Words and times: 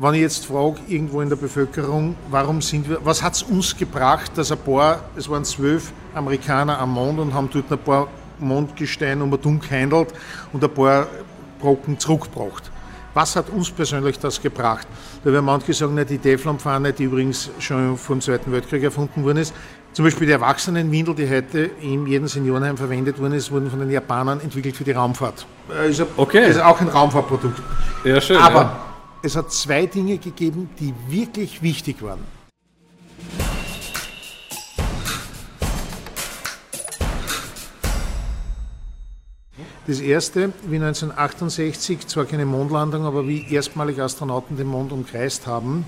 wenn 0.00 0.14
ich 0.14 0.20
jetzt 0.20 0.46
frage, 0.46 0.76
irgendwo 0.86 1.20
in 1.20 1.28
der 1.28 1.36
Bevölkerung, 1.36 2.14
warum 2.30 2.62
sind 2.62 2.88
wir, 2.88 3.04
was 3.04 3.22
hat 3.22 3.34
es 3.34 3.42
uns 3.42 3.76
gebracht, 3.76 4.30
dass 4.36 4.52
ein 4.52 4.58
paar, 4.58 5.00
es 5.16 5.28
waren 5.28 5.44
zwölf 5.44 5.92
Amerikaner 6.14 6.78
am 6.78 6.92
Mond 6.92 7.18
und 7.18 7.34
haben 7.34 7.50
dort 7.52 7.70
ein 7.70 7.78
paar 7.78 8.06
Mondgestein 8.38 9.20
um 9.20 9.32
und 9.32 9.60
gehandelt 9.60 10.14
und 10.52 10.62
ein 10.62 10.70
paar 10.70 11.08
Brocken 11.58 11.98
zurückgebracht. 11.98 12.70
Was 13.14 13.34
hat 13.34 13.50
uns 13.50 13.70
persönlich 13.70 14.20
das 14.20 14.40
gebracht? 14.40 14.86
Da 15.24 15.32
werden 15.32 15.44
manche 15.44 15.74
sagen, 15.74 15.94
na, 15.96 16.04
die 16.04 16.18
Teflonpfanne, 16.18 16.92
die 16.92 17.04
übrigens 17.04 17.50
schon 17.58 17.96
vor 17.96 18.14
dem 18.14 18.20
Zweiten 18.20 18.52
Weltkrieg 18.52 18.84
erfunden 18.84 19.24
worden 19.24 19.38
ist, 19.38 19.52
zum 19.92 20.04
Beispiel 20.04 20.28
die 20.28 20.34
Erwachsenenwindel, 20.34 21.16
die 21.16 21.28
heute 21.28 21.70
in 21.80 22.06
jedem 22.06 22.28
Seniorenheim 22.28 22.76
verwendet 22.76 23.18
worden 23.18 23.32
ist, 23.32 23.50
wurden 23.50 23.68
von 23.68 23.80
den 23.80 23.90
Japanern 23.90 24.40
entwickelt 24.40 24.76
für 24.76 24.84
die 24.84 24.92
Raumfahrt. 24.92 25.44
Äh, 25.76 25.90
ist, 25.90 26.04
okay. 26.16 26.48
ist 26.48 26.62
auch 26.62 26.80
ein 26.80 26.88
Raumfahrtprodukt. 26.88 27.60
Ja, 28.04 28.20
schön. 28.20 28.36
Aber 28.36 28.60
ja. 28.60 28.87
Es 29.22 29.36
hat 29.36 29.52
zwei 29.52 29.86
Dinge 29.86 30.18
gegeben, 30.18 30.70
die 30.78 30.94
wirklich 31.08 31.62
wichtig 31.62 32.02
waren. 32.02 32.20
Das 39.86 40.00
erste, 40.00 40.52
wie 40.66 40.76
1968, 40.76 42.06
zwar 42.06 42.26
keine 42.26 42.44
Mondlandung, 42.44 43.06
aber 43.06 43.26
wie 43.26 43.50
erstmalig 43.50 44.00
Astronauten 44.00 44.58
den 44.58 44.66
Mond 44.66 44.92
umkreist 44.92 45.46
haben, 45.46 45.86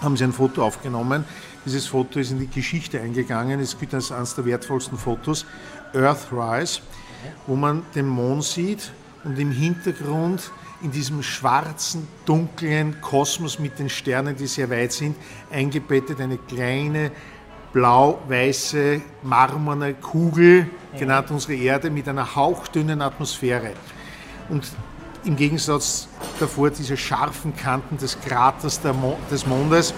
haben 0.00 0.16
sie 0.16 0.22
ein 0.22 0.32
Foto 0.32 0.64
aufgenommen. 0.64 1.24
Dieses 1.64 1.86
Foto 1.86 2.20
ist 2.20 2.30
in 2.30 2.38
die 2.38 2.46
Geschichte 2.46 3.00
eingegangen. 3.00 3.58
Es 3.58 3.76
gilt 3.76 3.92
als 3.92 4.12
eines 4.12 4.36
der 4.36 4.44
wertvollsten 4.44 4.96
Fotos, 4.96 5.46
Earthrise, 5.92 6.80
wo 7.48 7.56
man 7.56 7.82
den 7.96 8.06
Mond 8.06 8.44
sieht 8.44 8.92
und 9.24 9.36
im 9.38 9.50
Hintergrund 9.50 10.52
in 10.84 10.90
diesem 10.90 11.22
schwarzen, 11.22 12.06
dunklen 12.26 13.00
Kosmos 13.00 13.58
mit 13.58 13.78
den 13.78 13.88
Sternen, 13.88 14.36
die 14.36 14.46
sehr 14.46 14.68
weit 14.68 14.92
sind, 14.92 15.16
eingebettet 15.50 16.20
eine 16.20 16.36
kleine 16.36 17.10
blau-weiße, 17.72 19.00
marmorne 19.22 19.94
Kugel, 19.94 20.68
genannt 20.98 21.30
unsere 21.30 21.54
Erde, 21.54 21.90
mit 21.90 22.06
einer 22.06 22.36
hauchdünnen 22.36 23.00
Atmosphäre. 23.00 23.72
Und 24.50 24.70
im 25.24 25.36
Gegensatz 25.36 26.06
davor 26.38 26.68
diese 26.68 26.98
scharfen 26.98 27.56
Kanten 27.56 27.96
des 27.96 28.20
Kraters 28.20 28.80
des 29.30 29.46
Mondes. 29.46 29.94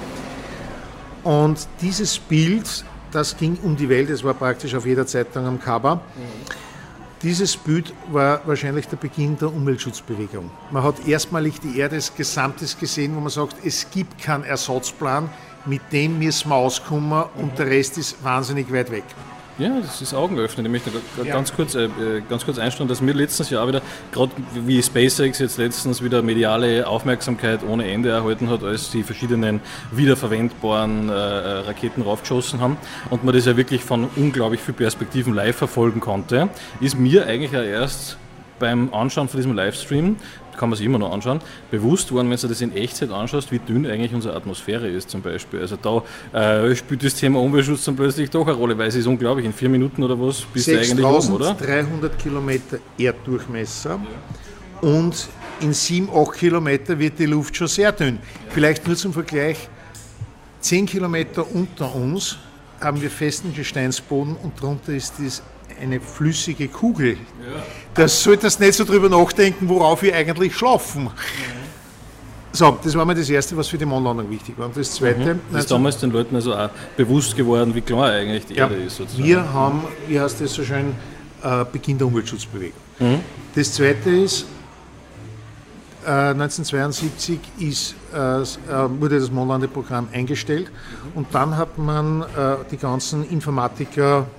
Und 1.25 1.67
dieses 1.81 2.17
Bild, 2.19 2.85
das 3.11 3.37
ging 3.37 3.59
um 3.65 3.77
die 3.77 3.89
Welt, 3.89 4.09
es 4.09 4.23
war 4.23 4.35
praktisch 4.35 4.75
auf 4.77 4.87
jeder 4.87 5.05
Zeitung 5.05 5.47
am 5.47 5.61
Cover. 5.61 6.01
Dieses 7.23 7.57
Bild 7.57 7.95
war 8.13 8.47
wahrscheinlich 8.47 8.89
der 8.89 8.99
Beginn 8.99 9.39
der 9.39 9.49
Umweltschutzbewegung. 9.49 10.51
Man 10.71 10.83
hat 10.83 11.09
erstmalig 11.09 11.59
die 11.61 11.79
Erde 11.79 11.97
als 11.97 12.15
Gesamtes 12.15 12.79
gesehen, 12.79 13.17
wo 13.17 13.21
man 13.21 13.31
sagt, 13.31 13.57
es 13.65 13.91
gibt 13.91 14.19
keinen 14.19 14.45
Ersatzplan, 14.45 15.31
mit 15.65 15.81
dem 15.93 16.19
müssen 16.19 16.51
wir 16.51 16.57
auskommen 16.57 17.25
und 17.37 17.59
der 17.59 17.69
Rest 17.69 17.97
ist 17.97 18.23
wahnsinnig 18.23 18.71
weit 18.71 18.91
weg. 18.91 19.05
Ja, 19.59 19.81
das 19.81 20.03
ist 20.03 20.13
Augenöffnen. 20.13 20.67
Ich 20.67 20.73
möchte 20.73 20.91
ja. 21.25 21.33
ganz, 21.33 21.55
kurz, 21.55 21.75
äh, 21.75 21.89
ganz 22.29 22.45
kurz 22.45 22.59
einstellen, 22.59 22.91
dass 22.91 23.01
mir 23.01 23.15
letztes 23.15 23.49
Jahr 23.49 23.67
wieder, 23.67 23.81
gerade 24.13 24.33
wie 24.55 24.83
SpaceX 24.83 25.39
jetzt 25.39 25.57
letztens 25.57 26.03
wieder 26.03 26.21
mediale 26.21 26.87
Aufmerksamkeit 26.87 27.61
ohne 27.67 27.91
Ende 27.91 28.11
erhalten 28.11 28.51
hat, 28.51 28.63
als 28.63 28.91
die 28.91 29.03
verschiedenen 29.03 29.61
wiederverwendbaren 29.93 31.09
äh, 31.09 31.13
äh 31.13 31.59
Raketen 31.61 32.03
raufgeschossen 32.03 32.61
haben 32.61 32.77
und 33.09 33.25
man 33.25 33.35
das 33.35 33.47
ja 33.47 33.57
wirklich 33.57 33.83
von 33.83 34.09
unglaublich 34.17 34.61
vielen 34.61 34.77
Perspektiven 34.77 35.33
live 35.33 35.57
verfolgen 35.57 36.01
konnte, 36.01 36.51
ist 36.81 36.99
mir 36.99 37.27
eigentlich 37.27 37.53
ja 37.53 37.63
erst 37.63 38.19
beim 38.59 38.93
Anschauen 38.93 39.29
von 39.29 39.39
diesem 39.39 39.55
Livestream 39.55 40.17
kann 40.57 40.71
man 40.71 40.77
sich 40.77 40.87
immer 40.87 40.99
noch 40.99 41.13
anschauen, 41.13 41.41
bewusst 41.71 42.13
worden, 42.13 42.31
wenn 42.31 42.39
du 42.39 42.49
das 42.49 42.61
in 42.61 42.75
Echtzeit 42.75 43.11
anschaust, 43.11 43.53
wie 43.53 43.59
dünn 43.59 43.87
eigentlich 43.87 44.15
unsere 44.15 44.35
Atmosphäre 44.35 44.89
ist 44.89 45.11
zum 45.11 45.23
Beispiel. 45.23 45.61
Also 45.61 45.77
da 45.77 46.03
äh, 46.33 46.75
spielt 46.75 47.05
das 47.05 47.15
Thema 47.15 47.41
Umweltschutz 47.41 47.85
dann 47.85 47.97
plötzlich 47.97 48.31
doch 48.31 48.47
eine 48.47 48.57
Rolle, 48.57 48.77
weil 48.79 48.89
es 48.89 48.95
ist 48.95 49.07
unglaublich, 49.07 49.47
in 49.47 49.53
vier 49.53 49.69
Minuten 49.69 50.03
oder 50.03 50.19
was 50.19 50.43
bist 50.43 50.69
du 50.69 50.79
eigentlich 50.79 51.05
oben, 51.05 51.33
oder? 51.35 51.55
300 51.55 52.19
Kilometer 52.19 52.79
Erddurchmesser 52.99 54.01
und 54.81 55.29
in 55.61 55.73
7, 55.73 56.09
8 56.15 56.33
Kilometer 56.35 56.99
wird 56.99 57.19
die 57.19 57.27
Luft 57.27 57.57
schon 57.57 57.69
sehr 57.69 57.93
dünn. 57.93 58.19
Vielleicht 58.51 58.87
nur 58.87 58.97
zum 58.97 59.13
Vergleich, 59.13 59.69
10 60.61 60.87
Kilometer 60.87 61.47
unter 61.55 61.95
uns 61.95 62.39
haben 62.81 63.01
wir 63.01 63.11
festen 63.11 63.55
Gesteinsboden 63.55 64.37
und 64.43 64.61
darunter 64.61 64.93
ist 64.93 65.15
das 65.19 65.43
eine 65.81 66.01
flüssige 66.01 66.69
Kugel. 66.69 67.13
Ja. 67.13 67.63
Das 67.95 68.23
solltest 68.23 68.61
nicht 68.61 68.75
so 68.75 68.85
drüber 68.85 69.09
nachdenken, 69.09 69.69
worauf 69.69 70.03
wir 70.03 70.15
eigentlich 70.15 70.55
schlafen. 70.55 71.05
Mhm. 71.05 71.11
So, 72.53 72.79
das 72.83 72.95
war 72.95 73.05
mal 73.05 73.15
das 73.15 73.29
Erste, 73.29 73.55
was 73.57 73.69
für 73.69 73.77
die 73.77 73.85
Mondlandung 73.85 74.31
wichtig 74.31 74.57
war. 74.57 74.67
Und 74.67 74.77
das 74.77 74.91
Zweite... 74.93 75.35
Mhm. 75.35 75.41
Das 75.53 75.63
ist 75.63 75.71
damals 75.71 75.99
den 75.99 76.11
Leuten 76.11 76.35
also 76.37 76.55
auch 76.55 76.71
bewusst 76.97 77.37
geworden, 77.37 77.75
wie 77.75 77.83
klar 77.83 78.11
eigentlich 78.11 78.47
die 78.47 78.55
ja, 78.55 78.65
Erde 78.65 78.77
ist. 78.77 78.97
Sozusagen. 78.97 79.25
Wir 79.25 79.53
haben, 79.53 79.85
wie 80.09 80.19
heißt 80.19 80.41
das 80.41 80.55
so 80.55 80.65
schön, 80.65 80.95
äh, 81.43 81.65
Beginn 81.71 81.99
der 81.99 82.07
Umweltschutzbewegung. 82.07 82.81
Mhm. 82.99 83.21
Das 83.55 83.75
Zweite 83.75 84.09
ist, 84.11 84.47
äh, 86.07 86.11
1972 86.11 87.41
ist, 87.59 87.95
äh, 88.15 88.41
äh, 88.41 88.45
wurde 89.01 89.21
das 89.21 89.31
Mondlandeprogramm 89.31 90.09
eingestellt 90.13 90.71
mhm. 90.71 91.19
und 91.19 91.27
dann 91.33 91.57
hat 91.57 91.77
man 91.77 92.23
äh, 92.23 92.57
die 92.71 92.79
ganzen 92.79 93.29
Informatiker 93.29 94.21
äh, 94.21 94.36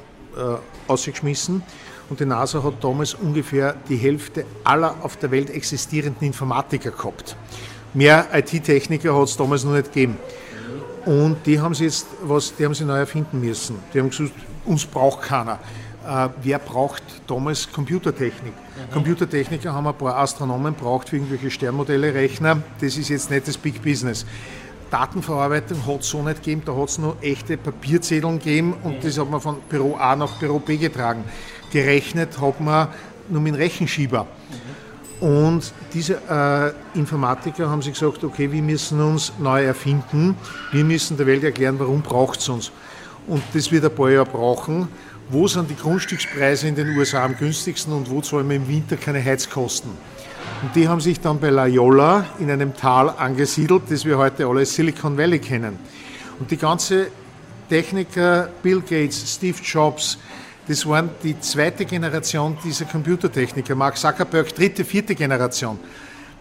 ausgeschmissen. 0.88 1.64
Und 2.09 2.20
die 2.20 2.25
NASA 2.25 2.64
hat 2.64 2.75
damals 2.81 3.14
ungefähr 3.14 3.75
die 3.90 3.98
Hälfte 3.98 4.46
aller 4.64 4.96
auf 5.02 5.18
der 5.18 5.31
Welt 5.31 5.50
existierenden 5.50 6.25
Informatiker 6.25 6.92
gehabt. 6.92 7.36
Mehr 7.94 8.28
IT-Techniker 8.34 9.16
hat 9.16 9.28
es 9.28 9.36
damals 9.36 9.64
noch 9.64 9.74
nicht 9.74 9.94
gegeben. 9.94 10.18
Und 11.06 11.38
die 11.46 11.59
haben 11.59 11.74
sie 11.74 11.86
jetzt 11.86 12.08
was, 12.22 12.53
die 12.56 12.66
haben 12.66 12.74
sie 12.74 12.86
neu 12.86 12.97
erfinden 12.97 13.40
müssen. 13.40 13.80
Die 13.94 14.00
haben 14.00 14.09
gesagt, 14.09 14.31
uns 14.66 14.86
braucht 14.86 15.22
keiner. 15.22 15.59
Äh, 16.06 16.30
wer 16.42 16.59
braucht 16.59 17.03
damals 17.28 17.72
Computertechnik? 17.72 18.53
Mhm. 18.53 18.94
Computertechniker 18.94 19.74
haben 19.74 19.88
ein 19.88 19.96
paar 19.96 20.18
Astronomen 20.18 20.74
braucht 20.74 21.09
für 21.09 21.18
irgendwelche 21.18 21.50
Sternmodelle, 21.50 22.14
Rechner. 22.14 22.62
Das 22.80 22.97
ist 22.97 23.09
jetzt 23.09 23.30
nicht 23.30 23.47
das 23.47 23.58
Big 23.58 23.81
Business. 23.81 24.26
Datenverarbeitung 24.90 25.86
hat 25.86 26.02
es 26.02 26.09
so 26.09 26.22
nicht 26.24 26.44
gegeben, 26.44 26.62
da 26.66 26.75
hat 26.75 26.90
es 26.90 26.98
nur 26.98 27.18
echte 27.22 27.58
Papierzetteln 27.58 28.40
gegeben 28.40 28.74
und 28.84 29.03
das 29.03 29.18
hat 29.18 29.30
man 29.30 29.42
von 29.42 29.58
Büro 29.70 29.96
A 29.96 30.16
nach 30.16 30.40
Büro 30.40 30.59
B 30.59 30.78
getragen. 30.78 31.24
Gerechnet 31.72 32.40
hat 32.40 32.59
man 32.62 32.90
nur 33.30 33.42
mit 33.42 33.53
dem 33.53 33.59
Rechenschieber. 33.59 34.28
Und 35.20 35.74
diese 35.94 36.22
äh, 36.30 36.97
Informatiker 36.97 37.70
haben 37.70 37.81
sich 37.81 37.94
gesagt, 37.94 38.24
okay, 38.24 38.52
wir 38.52 38.62
müssen 38.62 39.02
uns 39.02 39.34
neu 39.40 39.64
erfinden, 39.64 40.36
wir 40.72 40.84
müssen 40.84 41.18
der 41.18 41.26
Welt 41.26 41.44
erklären, 41.44 41.80
warum 41.80 42.02
braucht 42.02 42.40
es 42.40 42.50
uns. 42.50 42.72
Und 43.26 43.42
das 43.53 43.72
wird 43.72 43.84
ein 43.84 43.94
paar 43.94 44.12
Jahre 44.12 44.26
brauchen. 44.26 44.88
Wo 45.30 45.47
sind 45.47 45.70
die 45.70 45.76
Grundstückspreise 45.76 46.68
in 46.68 46.76
den 46.76 46.96
USA 46.96 47.26
am 47.26 47.36
günstigsten 47.36 47.92
und 47.92 48.09
wo 48.09 48.22
zahlen 48.22 48.47
wir 48.47 48.56
im 48.56 48.68
Winter 48.68 48.96
keine 48.96 49.24
Heizkosten? 49.24 49.92
Und 50.63 50.75
die 50.75 50.88
haben 50.88 51.01
sich 51.01 51.19
dann 51.19 51.40
bei 51.40 51.50
Loyola 51.50 52.25
in 52.40 52.50
einem 52.50 52.75
Tal 52.75 53.09
angesiedelt, 53.12 53.84
das 53.90 54.06
wir 54.06 54.18
heute 54.18 54.47
alle 54.47 54.66
Silicon 54.66 55.16
Valley 55.16 55.38
kennen. 55.38 55.78
Und 56.40 56.50
die 56.50 56.57
ganze 56.57 57.09
Techniker, 57.69 58.50
Bill 58.63 58.81
Gates, 58.81 59.35
Steve 59.35 59.57
Jobs, 59.63 60.17
das 60.67 60.85
waren 60.88 61.12
die 61.22 61.40
zweite 61.40 61.85
Generation 61.85 62.57
dieser 62.63 62.85
Computertechniker. 62.85 63.75
Mark 63.75 63.97
Zuckerberg, 63.97 64.53
dritte, 64.53 64.84
vierte 64.84 65.13
Generation. 65.13 65.78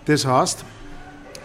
Das 0.07 0.25
heißt, 0.25 0.65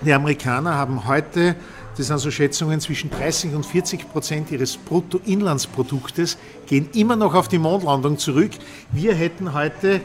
die 0.01 0.13
Amerikaner 0.13 0.73
haben 0.73 1.05
heute 1.07 1.55
das 1.97 2.07
sind 2.07 2.19
so 2.19 2.31
Schätzungen 2.31 2.79
zwischen 2.79 3.09
30 3.09 3.53
und 3.53 3.65
40 3.65 4.11
Prozent 4.11 4.51
ihres 4.51 4.77
Bruttoinlandsproduktes, 4.77 6.37
gehen 6.65 6.89
immer 6.93 7.15
noch 7.15 7.33
auf 7.33 7.47
die 7.47 7.57
Mondlandung 7.57 8.17
zurück. 8.17 8.51
Wir 8.91 9.13
hätten 9.13 9.53
heute 9.53 10.01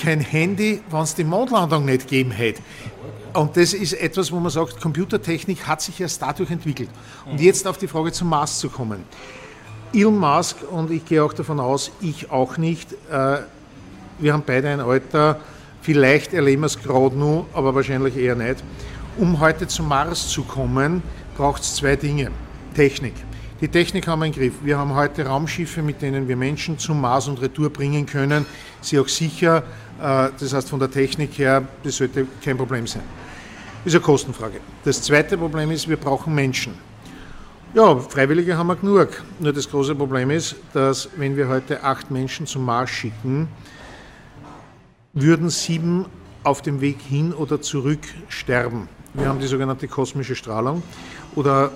kein 0.00 0.20
Handy, 0.20 0.80
wenn 0.90 1.00
es 1.00 1.14
die 1.14 1.24
Mondlandung 1.24 1.84
nicht 1.84 2.02
gegeben 2.02 2.32
hätte. 2.32 2.60
Und 3.34 3.56
das 3.56 3.72
ist 3.72 3.92
etwas, 3.92 4.32
wo 4.32 4.40
man 4.40 4.50
sagt, 4.50 4.80
Computertechnik 4.80 5.66
hat 5.66 5.80
sich 5.80 6.00
erst 6.00 6.20
dadurch 6.20 6.50
entwickelt. 6.50 6.88
Und 7.30 7.40
jetzt 7.40 7.66
auf 7.66 7.78
die 7.78 7.86
Frage 7.86 8.10
zum 8.10 8.28
Mars 8.28 8.58
zu 8.58 8.68
kommen. 8.68 9.04
Elon 9.94 10.18
Musk, 10.18 10.56
und 10.70 10.90
ich 10.90 11.04
gehe 11.04 11.22
auch 11.22 11.32
davon 11.32 11.60
aus, 11.60 11.92
ich 12.00 12.30
auch 12.30 12.58
nicht, 12.58 12.92
äh, 13.10 13.38
wir 14.18 14.32
haben 14.32 14.42
beide 14.44 14.68
ein 14.68 14.80
Alter, 14.80 15.40
vielleicht 15.80 16.34
erleben 16.34 16.62
wir 16.62 16.66
es 16.66 16.78
gerade 16.78 17.16
nur, 17.16 17.46
aber 17.54 17.74
wahrscheinlich 17.74 18.16
eher 18.16 18.34
nicht. 18.34 18.62
Um 19.16 19.40
heute 19.40 19.66
zum 19.66 19.88
Mars 19.88 20.28
zu 20.28 20.42
kommen, 20.42 21.02
braucht 21.38 21.62
es 21.62 21.76
zwei 21.76 21.94
Dinge. 21.94 22.32
Technik. 22.74 23.14
Die 23.60 23.68
Technik 23.68 24.08
haben 24.08 24.20
wir 24.20 24.26
im 24.26 24.32
Griff. 24.32 24.54
Wir 24.62 24.76
haben 24.76 24.94
heute 24.94 25.24
Raumschiffe, 25.24 25.82
mit 25.82 26.02
denen 26.02 26.26
wir 26.26 26.36
Menschen 26.36 26.78
zum 26.78 27.00
Mars 27.00 27.28
und 27.28 27.40
Retour 27.40 27.70
bringen 27.70 28.04
können. 28.06 28.44
Sie 28.80 28.98
auch 28.98 29.06
sicher, 29.06 29.62
äh, 30.00 30.30
das 30.38 30.52
heißt 30.52 30.68
von 30.68 30.80
der 30.80 30.90
Technik 30.90 31.38
her, 31.38 31.66
das 31.84 31.96
sollte 31.96 32.26
kein 32.44 32.56
Problem 32.56 32.88
sein. 32.88 33.02
Das 33.84 33.94
ist 33.94 33.94
eine 33.94 34.04
Kostenfrage. 34.04 34.60
Das 34.84 35.00
zweite 35.00 35.38
Problem 35.38 35.70
ist, 35.70 35.88
wir 35.88 35.96
brauchen 35.96 36.34
Menschen. 36.34 36.74
Ja, 37.72 37.96
Freiwillige 37.96 38.56
haben 38.56 38.66
wir 38.66 38.76
genug. 38.76 39.22
Nur 39.38 39.52
das 39.52 39.70
große 39.70 39.94
Problem 39.94 40.30
ist, 40.30 40.56
dass 40.72 41.08
wenn 41.16 41.36
wir 41.36 41.46
heute 41.46 41.84
acht 41.84 42.10
Menschen 42.10 42.48
zum 42.48 42.64
Mars 42.64 42.90
schicken, 42.90 43.46
würden 45.12 45.50
sieben 45.50 46.06
auf 46.42 46.62
dem 46.62 46.80
Weg 46.80 47.00
hin 47.00 47.32
oder 47.32 47.60
zurück 47.60 48.00
sterben 48.28 48.88
Wir 49.18 49.28
haben 49.28 49.40
die 49.40 49.48
sogenannte 49.48 49.88
kosmische 49.88 50.36
Strahlung 50.36 50.80
oder 51.34 51.72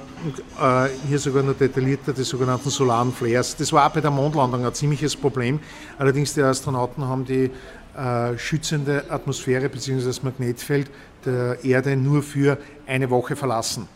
äh, 0.61 0.89
hier 1.09 1.19
sogar 1.19 1.43
noch 1.43 1.55
detaillierter 1.55 2.13
die 2.13 2.23
sogenannten 2.23 2.71
solaren 2.71 3.13
Flares. 3.13 3.57
Das 3.57 3.73
war 3.73 3.85
auch 3.85 3.93
bei 3.93 4.01
der 4.01 4.13
Mondlandung 4.13 4.65
ein 4.65 4.73
ziemliches 4.73 5.17
Problem. 5.17 5.59
Allerdings 5.99 6.35
die 6.35 6.43
Astronauten 6.43 7.05
haben 7.05 7.25
die 7.25 7.51
äh, 7.97 8.39
schützende 8.39 9.05
Atmosphäre 9.11 9.69
bzw. 9.69 10.05
das 10.05 10.23
Magnetfeld 10.23 10.89
der 11.27 11.65
Erde 11.65 11.97
nur 11.97 12.23
für 12.23 12.59
eine 12.87 13.11
Woche 13.11 13.35
verlassen. 13.35 13.89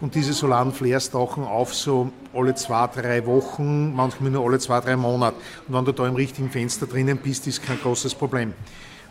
Und 0.00 0.16
diese 0.16 0.32
solaren 0.32 0.72
Flares 0.72 1.10
tauchen 1.10 1.44
auf 1.44 1.74
so 1.74 2.10
alle 2.34 2.56
zwei, 2.56 2.88
drei 2.88 3.24
Wochen, 3.26 3.94
manchmal 3.94 4.32
nur 4.32 4.44
alle 4.44 4.58
zwei, 4.58 4.80
drei 4.80 4.96
Monate. 4.96 5.36
Und 5.68 5.74
wenn 5.74 5.84
du 5.84 5.92
da 5.92 6.06
im 6.06 6.16
richtigen 6.16 6.50
Fenster 6.50 6.86
drinnen 6.86 7.18
bist, 7.18 7.46
ist 7.46 7.62
kein 7.62 7.80
großes 7.80 8.16
Problem. 8.16 8.54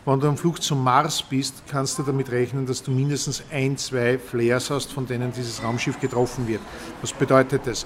Wenn 0.08 0.20
du 0.20 0.28
am 0.28 0.38
Flug 0.38 0.62
zum 0.62 0.82
Mars 0.82 1.22
bist, 1.22 1.64
kannst 1.68 1.98
du 1.98 2.02
damit 2.02 2.30
rechnen, 2.30 2.64
dass 2.64 2.82
du 2.82 2.90
mindestens 2.90 3.42
ein, 3.52 3.76
zwei 3.76 4.18
Flares 4.18 4.70
hast, 4.70 4.90
von 4.90 5.06
denen 5.06 5.32
dieses 5.32 5.62
Raumschiff 5.62 6.00
getroffen 6.00 6.48
wird. 6.48 6.62
Was 7.02 7.12
bedeutet 7.12 7.66
das? 7.66 7.84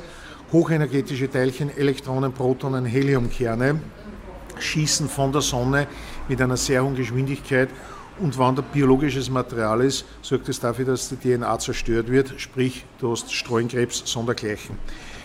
Hochenergetische 0.53 1.29
Teilchen, 1.29 1.77
Elektronen, 1.77 2.33
Protonen, 2.33 2.85
Heliumkerne 2.85 3.81
schießen 4.61 5.09
von 5.09 5.33
der 5.33 5.41
Sonne 5.41 5.89
mit 6.29 6.41
einer 6.41 6.57
sehr 6.57 6.85
hohen 6.85 6.95
Geschwindigkeit 6.95 7.71
und 8.21 8.39
wenn 8.39 8.55
da 8.55 8.63
biologisches 8.63 9.29
Material 9.29 9.81
ist, 9.81 10.05
sorgt 10.21 10.49
es 10.49 10.61
dafür, 10.61 10.85
dass 10.85 11.09
die 11.09 11.17
DNA 11.17 11.59
zerstört 11.59 12.09
wird, 12.09 12.35
sprich, 12.37 12.85
du 13.01 13.11
hast 13.11 13.33
Streunkrebs 13.33 14.05
sondergleichen. 14.05 14.79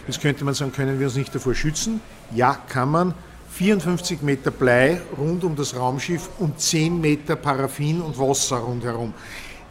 Jetzt 0.07 0.19
könnte 0.19 0.43
man 0.43 0.55
sagen, 0.55 0.71
können 0.71 0.97
wir 0.99 1.05
uns 1.05 1.15
nicht 1.15 1.35
davor 1.35 1.53
schützen? 1.53 2.01
Ja, 2.33 2.55
kann 2.55 2.89
man. 2.89 3.13
54 3.57 4.21
Meter 4.21 4.51
Blei 4.51 5.01
rund 5.17 5.43
um 5.43 5.55
das 5.55 5.75
Raumschiff 5.75 6.29
und 6.37 6.59
10 6.59 7.01
Meter 7.01 7.35
Paraffin 7.35 8.01
und 8.01 8.19
Wasser 8.19 8.57
rundherum. 8.57 9.15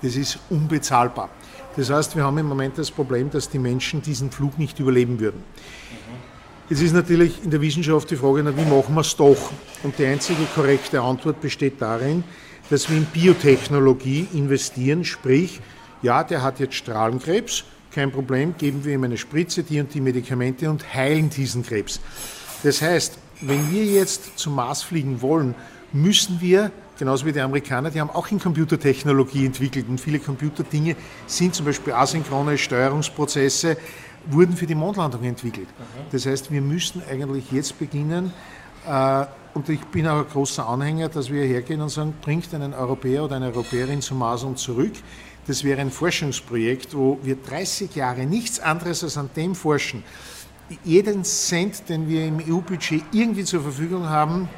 Das 0.02 0.16
ist 0.16 0.40
unbezahlbar. 0.50 1.30
Das 1.76 1.88
heißt, 1.88 2.16
wir 2.16 2.24
haben 2.24 2.36
im 2.38 2.46
Moment 2.46 2.76
das 2.78 2.90
Problem, 2.90 3.30
dass 3.30 3.48
die 3.48 3.60
Menschen 3.60 4.02
diesen 4.02 4.32
Flug 4.32 4.58
nicht 4.58 4.80
überleben 4.80 5.20
würden. 5.20 5.44
Jetzt 6.68 6.82
ist 6.82 6.94
natürlich 6.94 7.44
in 7.44 7.50
der 7.52 7.60
Wissenschaft 7.60 8.10
die 8.10 8.16
Frage, 8.16 8.44
wie 8.56 8.64
machen 8.64 8.92
wir 8.92 9.02
es 9.02 9.14
doch? 9.14 9.52
Und 9.84 9.96
die 9.96 10.04
einzige 10.06 10.46
korrekte 10.52 11.00
Antwort 11.00 11.40
besteht 11.40 11.80
darin, 11.80 12.24
dass 12.70 12.90
wir 12.90 12.96
in 12.96 13.04
Biotechnologie 13.04 14.26
investieren, 14.32 15.04
sprich, 15.04 15.60
ja, 16.02 16.24
der 16.24 16.42
hat 16.42 16.58
jetzt 16.58 16.74
Strahlenkrebs, 16.74 17.62
kein 17.92 18.10
Problem, 18.10 18.56
geben 18.58 18.84
wir 18.84 18.94
ihm 18.94 19.04
eine 19.04 19.16
Spritze, 19.16 19.62
die 19.62 19.78
und 19.78 19.94
die 19.94 20.00
Medikamente 20.00 20.68
und 20.68 20.92
heilen 20.92 21.30
diesen 21.30 21.62
Krebs. 21.62 22.00
Das 22.64 22.82
heißt, 22.82 23.18
wenn 23.40 23.70
wir 23.70 23.84
jetzt 23.84 24.38
zum 24.38 24.54
Mars 24.54 24.82
fliegen 24.82 25.20
wollen, 25.22 25.54
müssen 25.92 26.40
wir, 26.40 26.70
genauso 26.98 27.26
wie 27.26 27.32
die 27.32 27.40
Amerikaner, 27.40 27.90
die 27.90 28.00
haben 28.00 28.10
auch 28.10 28.30
in 28.30 28.38
Computertechnologie 28.38 29.46
entwickelt 29.46 29.86
und 29.88 30.00
viele 30.00 30.18
Computerdinge 30.18 30.96
sind 31.26 31.54
zum 31.54 31.66
Beispiel 31.66 31.92
asynchrone 31.92 32.58
Steuerungsprozesse, 32.58 33.76
wurden 34.26 34.56
für 34.56 34.66
die 34.66 34.74
Mondlandung 34.74 35.22
entwickelt. 35.24 35.68
Das 36.10 36.26
heißt, 36.26 36.50
wir 36.50 36.60
müssen 36.60 37.02
eigentlich 37.08 37.52
jetzt 37.52 37.78
beginnen, 37.78 38.32
äh, 38.86 39.26
und 39.54 39.70
ich 39.70 39.80
bin 39.86 40.06
auch 40.06 40.18
ein 40.18 40.28
großer 40.28 40.68
Anhänger, 40.68 41.08
dass 41.08 41.30
wir 41.30 41.42
hergehen 41.42 41.80
und 41.80 41.88
sagen, 41.88 42.12
bringt 42.20 42.52
einen 42.52 42.74
Europäer 42.74 43.24
oder 43.24 43.36
eine 43.36 43.46
Europäerin 43.46 44.02
zum 44.02 44.18
Mars 44.18 44.44
und 44.44 44.58
zurück. 44.58 44.92
Das 45.46 45.64
wäre 45.64 45.80
ein 45.80 45.90
Forschungsprojekt, 45.90 46.94
wo 46.94 47.18
wir 47.22 47.36
30 47.36 47.94
Jahre 47.94 48.26
nichts 48.26 48.60
anderes 48.60 49.02
als 49.02 49.16
an 49.16 49.30
dem 49.34 49.54
forschen. 49.54 50.04
Jeden 50.84 51.24
Cent, 51.24 51.88
den 51.88 52.08
wir 52.08 52.26
im 52.26 52.38
EU-Budget 52.38 53.04
irgendwie 53.12 53.44
zur 53.44 53.62
Verfügung 53.62 54.08
haben, 54.08 54.48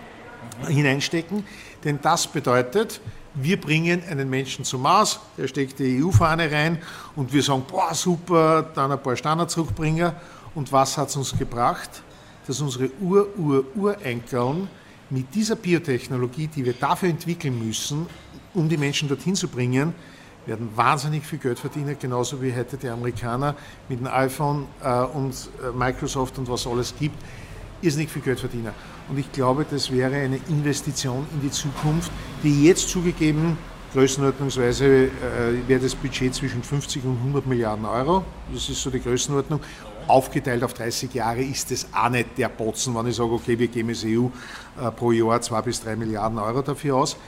hineinstecken. 0.67 1.45
Denn 1.85 1.99
das 2.01 2.27
bedeutet, 2.27 3.01
wir 3.35 3.61
bringen 3.61 4.03
einen 4.09 4.29
Menschen 4.29 4.65
zum 4.65 4.83
Mars, 4.83 5.21
der 5.37 5.47
steckt 5.47 5.79
die 5.79 6.03
EU-Fahne 6.03 6.51
rein 6.51 6.79
und 7.15 7.33
wir 7.33 7.43
sagen, 7.43 7.63
boah, 7.71 7.95
super, 7.95 8.63
dann 8.75 8.91
ein 8.91 9.03
paar 9.03 9.17
Standard 9.17 9.51
zurückbringen. 9.51 10.13
Und 10.55 10.73
was 10.73 10.97
hat 10.97 11.09
es 11.09 11.17
uns 11.17 11.37
gebracht? 11.37 12.03
Dass 12.47 12.61
unsere 12.61 12.91
Ur-Ur-Urenkeln 13.01 14.69
mit 15.11 15.35
dieser 15.35 15.57
Biotechnologie, 15.57 16.49
die 16.49 16.65
wir 16.65 16.73
dafür 16.73 17.11
entwickeln 17.11 17.65
müssen, 17.65 18.07
um 18.55 18.69
die 18.69 18.77
Menschen 18.77 19.09
dorthin 19.09 19.35
zu 19.35 19.47
bringen, 19.47 19.95
werden 20.49 20.69
wahnsinnig 20.75 21.25
viel 21.25 21.39
Geld 21.39 21.59
verdienen, 21.59 21.97
genauso 22.01 22.43
wie 22.43 22.53
heute 22.55 22.77
die 22.77 22.89
Amerikaner 22.89 23.55
mit 23.89 24.01
dem 24.01 24.07
iPhone 24.09 24.67
äh, 24.83 25.03
und 25.05 25.35
äh, 25.63 25.77
Microsoft 25.77 26.39
und 26.39 26.49
was 26.49 26.67
alles 26.67 26.95
gibt, 26.99 27.17
irrsinnig 27.83 28.11
viel 28.11 28.23
Geld 28.23 28.41
verdienen. 28.41 28.73
Und 29.09 29.19
ich 29.19 29.31
glaube, 29.31 29.65
das 29.71 29.93
wäre 29.93 30.17
eine 30.17 30.41
Investition 30.49 31.27
in 31.35 31.43
die 31.43 31.51
Zukunft, 31.51 32.11
die 32.43 32.65
jetzt 32.65 32.89
zugegeben, 32.89 33.57
größenordnungsweise 33.93 34.87
äh, 34.87 35.11
wäre 35.67 35.81
das 35.81 35.95
Budget 35.95 36.35
zwischen 36.35 36.63
50 36.63 37.05
und 37.05 37.19
100 37.19 37.47
Milliarden 37.47 37.85
Euro. 37.85 38.25
Das 38.53 38.69
ist 38.69 38.83
so 38.83 38.91
die 38.91 39.01
Größenordnung 39.01 39.61
aufgeteilt 40.09 40.65
auf 40.65 40.73
30 40.73 41.13
Jahre 41.13 41.43
ist 41.43 41.71
es 41.71 41.87
auch 41.93 42.09
nicht 42.09 42.39
der 42.39 42.49
Botzen, 42.49 42.95
wenn 42.95 43.07
ich 43.07 43.17
sage, 43.17 43.31
okay, 43.31 43.59
wir 43.59 43.69
geben 43.69 43.91
als 43.91 44.05
EU 44.05 44.29
äh, 44.81 44.91
pro 44.91 45.13
Jahr 45.13 45.41
2 45.41 45.63
bis 45.63 45.83
3 45.83 45.97
Milliarden 45.97 46.39
Euro 46.39 46.63
dafür 46.63 46.97
aus. 46.97 47.15
Mhm. 47.15 47.21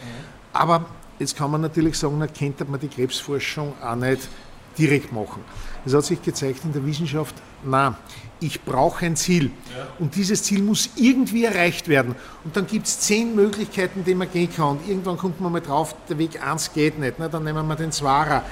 Aber 0.55 0.87
jetzt 1.21 1.37
kann 1.37 1.51
man 1.51 1.61
natürlich 1.61 1.97
sagen, 1.97 2.19
da 2.19 2.27
könnte 2.27 2.65
man 2.65 2.81
die 2.81 2.89
Krebsforschung 2.89 3.75
auch 3.81 3.95
nicht 3.95 4.29
direkt 4.77 5.13
machen. 5.13 5.45
Es 5.85 5.95
hat 5.95 6.05
sich 6.05 6.21
gezeigt 6.21 6.65
in 6.65 6.73
der 6.73 6.85
Wissenschaft, 6.85 7.35
na, 7.63 7.97
ich 8.41 8.63
brauche 8.63 9.05
ein 9.05 9.17
Ziel. 9.17 9.51
Ja. 9.77 9.87
Und 9.99 10.17
dieses 10.17 10.43
Ziel 10.43 10.63
muss 10.63 10.89
irgendwie 10.97 11.45
erreicht 11.45 11.89
werden. 11.89 12.15
Und 12.43 12.57
dann 12.57 12.67
gibt 12.67 12.87
es 12.87 13.01
zehn 13.01 13.35
Möglichkeiten, 13.35 14.03
die 14.03 14.15
man 14.15 14.31
gehen 14.31 14.49
kann. 14.55 14.79
Und 14.79 14.89
irgendwann 14.89 15.19
kommt 15.19 15.41
man 15.41 15.53
mal 15.53 15.61
drauf, 15.61 15.95
der 16.09 16.17
Weg 16.17 16.43
1 16.43 16.73
geht 16.73 16.99
nicht. 16.99 17.19
Ne? 17.19 17.29
Dann 17.29 17.45
nehmen 17.45 17.67
wir 17.69 17.77
den 17.77 17.93
Zwarer. 17.93 18.43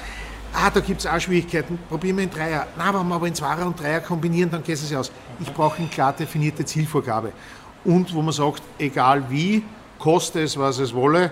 Ah, 0.53 0.71
da 0.71 0.81
gibt 0.81 1.01
es 1.01 1.07
auch 1.07 1.19
Schwierigkeiten. 1.19 1.79
Probieren 1.89 2.19
wir 2.19 2.25
in 2.25 2.31
Dreier. 2.31 2.67
Na, 2.77 2.93
wenn 2.93 3.09
wir 3.09 3.15
aber 3.15 3.29
in 3.29 3.35
Zweier 3.35 3.67
und 3.67 3.81
Dreier 3.81 4.01
kombinieren, 4.01 4.51
dann 4.51 4.63
geht 4.63 4.77
es 4.77 4.93
aus. 4.95 5.11
Ich 5.41 5.53
brauche 5.53 5.79
eine 5.79 5.89
klar 5.89 6.13
definierte 6.13 6.65
Zielvorgabe. 6.65 7.33
Und 7.85 8.13
wo 8.13 8.21
man 8.21 8.33
sagt, 8.33 8.63
egal 8.79 9.25
wie, 9.31 9.63
koste 9.99 10.43
es, 10.43 10.59
was 10.59 10.79
es 10.79 10.93
wolle, 10.93 11.31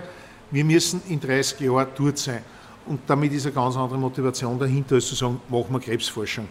wir 0.50 0.64
müssen 0.64 1.02
in 1.08 1.20
30 1.20 1.60
Jahren 1.60 1.88
dort 1.96 2.18
sein. 2.18 2.42
Und 2.86 3.00
damit 3.06 3.32
ist 3.32 3.46
eine 3.46 3.54
ganz 3.54 3.76
andere 3.76 3.98
Motivation 3.98 4.58
dahinter, 4.58 4.96
als 4.96 5.06
zu 5.06 5.14
sagen, 5.14 5.40
machen 5.48 5.66
wir 5.70 5.80
Krebsforschung. 5.80 6.48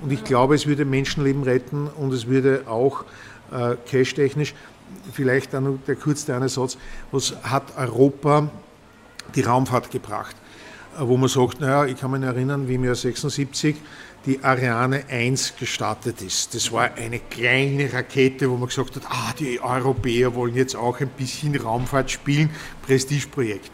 Und 0.00 0.12
ich 0.12 0.22
glaube, 0.22 0.54
es 0.54 0.66
würde 0.66 0.84
Menschenleben 0.84 1.42
retten 1.42 1.88
und 1.88 2.12
es 2.12 2.26
würde 2.26 2.62
auch 2.66 3.04
äh, 3.50 3.76
cash-technisch, 3.86 4.54
vielleicht 5.12 5.54
auch 5.54 5.60
noch 5.60 5.78
der 5.86 5.96
kurze 5.96 6.34
eine 6.34 6.48
Satz, 6.48 6.76
was 7.10 7.34
hat 7.42 7.76
Europa 7.76 8.50
die 9.34 9.40
Raumfahrt 9.40 9.90
gebracht? 9.90 10.36
wo 11.00 11.16
man 11.16 11.28
sagt, 11.28 11.60
naja, 11.60 11.84
ich 11.86 11.98
kann 11.98 12.10
mich 12.10 12.22
erinnern, 12.22 12.68
wie 12.68 12.74
im 12.74 12.84
Jahr 12.84 12.94
76 12.94 13.76
die 14.28 14.44
Ariane 14.44 15.04
1 15.08 15.54
gestartet 15.58 16.20
ist. 16.20 16.54
Das 16.54 16.70
war 16.70 16.92
eine 16.96 17.18
kleine 17.18 17.90
Rakete, 17.90 18.50
wo 18.50 18.58
man 18.58 18.68
gesagt 18.68 18.96
hat, 18.96 19.02
ah, 19.08 19.32
die 19.38 19.58
Europäer 19.58 20.34
wollen 20.34 20.54
jetzt 20.54 20.76
auch 20.76 21.00
ein 21.00 21.08
bisschen 21.08 21.56
Raumfahrt 21.56 22.10
spielen, 22.10 22.50
Prestigeprojekt. 22.82 23.70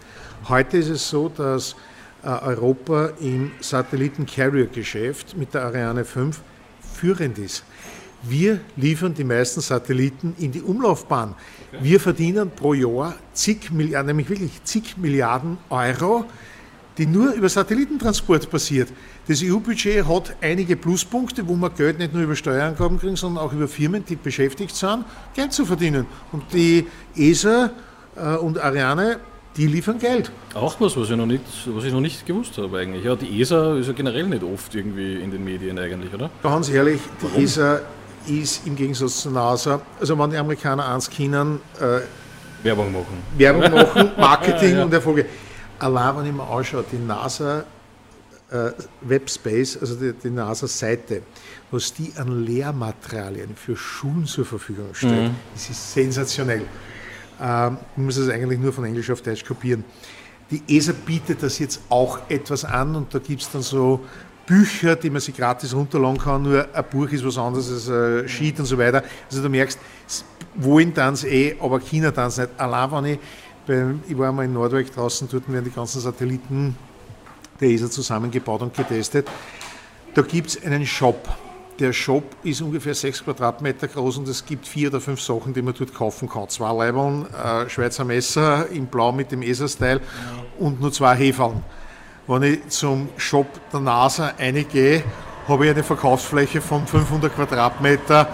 Heute 0.49 0.79
ist 0.79 0.91
es 0.91 1.09
so, 1.11 1.29
dass 1.29 1.75
äh, 2.23 2.29
Europa 2.29 3.11
im 3.21 3.51
Satelliten-Carrier-Geschäft 3.59 5.37
mit 5.37 5.55
der 5.55 5.65
Ariane 5.65 6.05
5 6.05 6.41
führend 6.95 7.37
ist. 7.39 7.65
Wir 8.23 8.61
liefern 8.77 9.13
die 9.13 9.25
meisten 9.25 9.61
Satelliten 9.61 10.37
in 10.39 10.53
die 10.53 10.63
Umlaufbahn. 10.63 11.35
Wir 11.81 11.99
verdienen 11.99 12.53
pro 12.55 12.75
Jahr 12.75 13.17
zig 13.33 13.73
Milliarden, 13.73 14.07
nämlich 14.07 14.31
wirklich 14.31 14.63
zig 14.63 14.97
Milliarden 14.99 15.59
Euro 15.69 16.27
die 16.99 17.07
nur 17.07 17.33
über 17.33 17.49
Satellitentransport 17.49 18.51
passiert. 18.51 18.89
Das 19.27 19.43
EU-Budget 19.43 20.07
hat 20.07 20.37
einige 20.41 20.77
Pluspunkte, 20.77 21.47
wo 21.47 21.55
man 21.55 21.75
Geld 21.75 21.99
nicht 21.99 22.13
nur 22.13 22.23
über 22.23 22.37
Steuerangaben 22.37 22.99
kriegen, 22.99 23.17
sondern 23.17 23.45
auch 23.45 23.53
über 23.53 23.69
Firmen, 23.69 24.05
die 24.05 24.17
beschäftigt 24.17 24.75
sind, 24.75 25.05
Geld 25.35 25.53
zu 25.53 25.65
verdienen. 25.65 26.07
Und 26.33 26.45
die 26.53 26.87
ESA 27.17 27.71
äh, 28.17 28.37
und 28.37 28.59
Ariane, 28.59 29.19
die 29.57 29.67
liefern 29.67 29.99
Geld. 29.99 30.31
Auch 30.55 30.81
was, 30.81 30.97
was 30.97 31.11
ich, 31.11 31.17
noch 31.17 31.27
nicht, 31.27 31.45
was 31.67 31.85
ich 31.85 31.93
noch 31.93 32.01
nicht 32.01 32.27
gewusst 32.27 32.59
habe 32.59 32.79
eigentlich. 32.79 33.05
Ja, 33.05 33.17
die 33.17 33.41
ESA 33.41 33.77
ist 33.79 33.87
ja 33.87 33.93
generell 33.93 34.27
nicht 34.27 34.43
oft 34.43 34.75
irgendwie 34.75 35.15
in 35.15 35.31
den 35.31 35.45
Medien 35.45 35.79
eigentlich, 35.79 36.13
oder? 36.13 36.31
Ganz 36.43 36.69
ehrlich, 36.69 37.01
die 37.21 37.25
Warum? 37.25 37.43
ESA 37.43 37.81
ist 38.27 38.67
im 38.67 38.75
Gegensatz 38.75 39.23
zur 39.23 39.33
NASA, 39.33 39.81
also 40.01 40.19
wenn 40.19 40.31
die 40.31 40.37
Amerikaner 40.37 40.89
eins 40.89 41.11
können, 41.11 41.61
äh, 41.81 42.01
Werbung 42.65 42.93
machen. 42.93 43.23
Werbung 43.37 43.71
machen, 43.71 44.11
Marketing 44.17 44.71
ja, 44.71 44.79
ja. 44.79 44.85
und 44.85 44.93
Erfolge 44.93 45.27
allein 45.85 46.17
wenn 46.17 46.27
ich 46.27 46.33
mir 46.33 46.49
anschaue, 46.49 46.85
die 46.91 46.97
NASA 46.97 47.65
äh, 48.51 48.71
Webspace, 49.03 49.79
also 49.81 49.95
die, 49.97 50.13
die 50.13 50.31
NASA-Seite, 50.31 51.23
was 51.71 51.93
die 51.93 52.13
an 52.17 52.45
Lehrmaterialien 52.45 53.55
für 53.55 53.77
Schulen 53.77 54.27
zur 54.27 54.47
Verfügung 54.47 54.95
stellt, 54.95 55.31
mhm. 55.31 55.37
das 55.53 55.69
ist 55.69 55.93
sensationell. 55.93 56.63
Ähm, 57.41 57.79
man 57.97 58.07
muss 58.07 58.17
es 58.17 58.31
eigentlich 58.31 58.59
nur 58.59 58.73
von 58.73 58.85
Englisch 58.85 59.11
auf 59.11 59.21
Deutsch 59.21 59.45
kopieren. 59.45 59.85
Die 60.51 60.63
ESA 60.69 60.93
bietet 60.93 61.43
das 61.43 61.59
jetzt 61.59 61.81
auch 61.89 62.19
etwas 62.29 62.65
an 62.65 62.97
und 62.97 63.15
da 63.15 63.19
gibt 63.19 63.43
es 63.43 63.51
dann 63.51 63.63
so 63.63 64.01
Bücher, 64.47 64.95
die 64.95 65.09
man 65.09 65.21
sich 65.21 65.35
gratis 65.35 65.75
runterladen 65.75 66.19
kann, 66.19 66.43
nur 66.43 66.67
ein 66.73 66.85
Buch 66.91 67.09
ist 67.09 67.25
was 67.25 67.39
anderes 67.39 67.71
als 67.71 67.89
ein 67.89 68.29
Sheet 68.29 68.61
und 68.61 68.67
so 68.67 68.77
weiter. 68.77 69.03
Also 69.31 69.43
du 69.43 69.49
merkst, 69.49 69.79
wollen 70.55 70.93
dann 70.95 71.17
eh, 71.25 71.57
aber 71.61 71.81
China 71.81 72.11
dann 72.11 72.29
nicht. 72.29 72.49
Allein 72.59 72.91
wenn 72.93 73.05
ich 73.07 73.19
ich 73.69 74.19
war 74.19 74.33
mal 74.33 74.45
in 74.45 74.53
Nordweg 74.53 74.95
draußen, 74.95 75.29
dort 75.31 75.51
werden 75.51 75.65
die 75.65 75.71
ganzen 75.71 76.01
Satelliten 76.01 76.77
der 77.61 77.71
ESA 77.71 77.91
zusammengebaut 77.91 78.63
und 78.63 78.75
getestet. 78.75 79.29
Da 80.15 80.23
gibt 80.23 80.49
es 80.49 80.63
einen 80.63 80.87
Shop. 80.87 81.29
Der 81.79 81.93
Shop 81.93 82.25
ist 82.45 82.61
ungefähr 82.61 82.95
6 82.95 83.25
Quadratmeter 83.25 83.89
groß 83.89 84.19
und 84.19 84.29
es 84.29 84.47
gibt 84.47 84.69
vier 84.69 84.89
oder 84.89 85.01
fünf 85.01 85.21
Sachen, 85.21 85.53
die 85.55 85.63
man 85.63 85.75
dort 85.77 85.93
kaufen 85.93 86.29
kann. 86.29 86.49
Zwei 86.49 86.73
Leibeln, 86.73 87.27
äh, 87.35 87.69
Schweizer 87.69 88.05
Messer 88.05 88.69
in 88.69 88.87
Blau 88.87 89.11
mit 89.11 89.33
dem 89.33 89.43
ESA-Style 89.43 90.01
und 90.59 90.81
nur 90.81 90.93
zwei 90.93 91.17
Hefeln. 91.17 91.65
Wenn 92.29 92.43
ich 92.45 92.69
zum 92.69 93.09
Shop 93.17 93.47
der 93.73 93.81
NASA 93.81 94.35
reingehe, 94.39 95.03
habe 95.49 95.65
ich 95.67 95.73
eine 95.73 95.83
Verkaufsfläche 95.83 96.61
von 96.61 96.87
500 96.87 97.35
Quadratmeter 97.35 98.29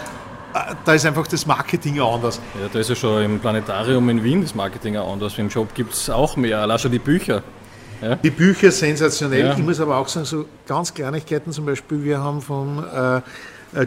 da 0.85 0.95
ist 0.95 1.07
einfach 1.07 1.26
das 1.26 1.47
Marketing 1.47 2.00
anders. 2.00 2.40
Ja, 2.61 2.69
da 2.73 2.78
ist 2.78 2.88
ja 2.88 2.97
schon 2.97 3.23
im 3.23 3.40
Planetarium 3.40 4.09
in 4.09 4.23
Wien 4.23 4.42
das 4.42 4.54
Marketing 4.54 4.97
auch 4.97 5.12
anders. 5.12 5.38
Im 5.38 5.49
Job 5.49 5.75
gibt 5.75 5.92
es 5.92 6.11
auch 6.11 6.37
mehr, 6.37 6.59
allein 6.59 6.78
schon 6.78 6.92
die 6.92 6.99
Bücher. 6.99 7.42
Ja? 8.00 8.16
Die 8.16 8.30
Bücher 8.30 8.71
sensationell. 8.71 9.47
Ja. 9.47 9.52
Ich 9.52 9.59
muss 9.59 9.80
aber 9.80 9.97
auch 9.97 10.09
sagen, 10.09 10.26
so 10.26 10.47
ganz 10.66 10.95
Kleinigkeiten 10.95 11.52
zum 11.52 11.66
Beispiel, 11.66 12.02
wir 12.02 12.19
haben 12.19 12.40
von 12.40 12.83
äh, 12.85 13.21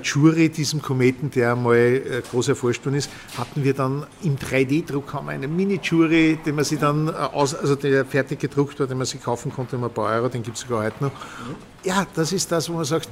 Jury, 0.01 0.49
diesem 0.49 0.81
Kometen, 0.81 1.31
der 1.31 1.55
mal 1.55 1.75
äh, 1.75 2.21
groß 2.29 2.49
worden 2.63 2.95
ist, 2.95 3.09
hatten 3.37 3.63
wir 3.63 3.73
dann 3.73 4.05
im 4.23 4.37
3D-Druck 4.37 5.13
haben 5.13 5.27
wir 5.27 5.33
einen 5.33 5.55
Mini-Jury, 5.55 6.39
den 6.45 6.55
man 6.55 6.63
sich 6.63 6.79
dann 6.79 7.07
äh, 7.07 7.11
aus, 7.11 7.53
also 7.55 7.75
der 7.75 8.05
fertig 8.05 8.39
gedruckt 8.39 8.79
war, 8.79 8.87
den 8.87 8.97
man 8.97 9.05
sich 9.05 9.21
kaufen 9.21 9.51
konnte 9.51 9.75
um 9.75 9.83
ein 9.83 9.91
paar 9.91 10.15
Euro, 10.15 10.29
den 10.29 10.43
gibt 10.43 10.57
es 10.57 10.63
sogar 10.63 10.85
heute 10.85 11.03
noch. 11.03 11.11
Ja, 11.83 12.05
das 12.15 12.31
ist 12.31 12.51
das, 12.51 12.69
wo 12.69 12.73
man 12.73 12.85
sagt, 12.85 13.09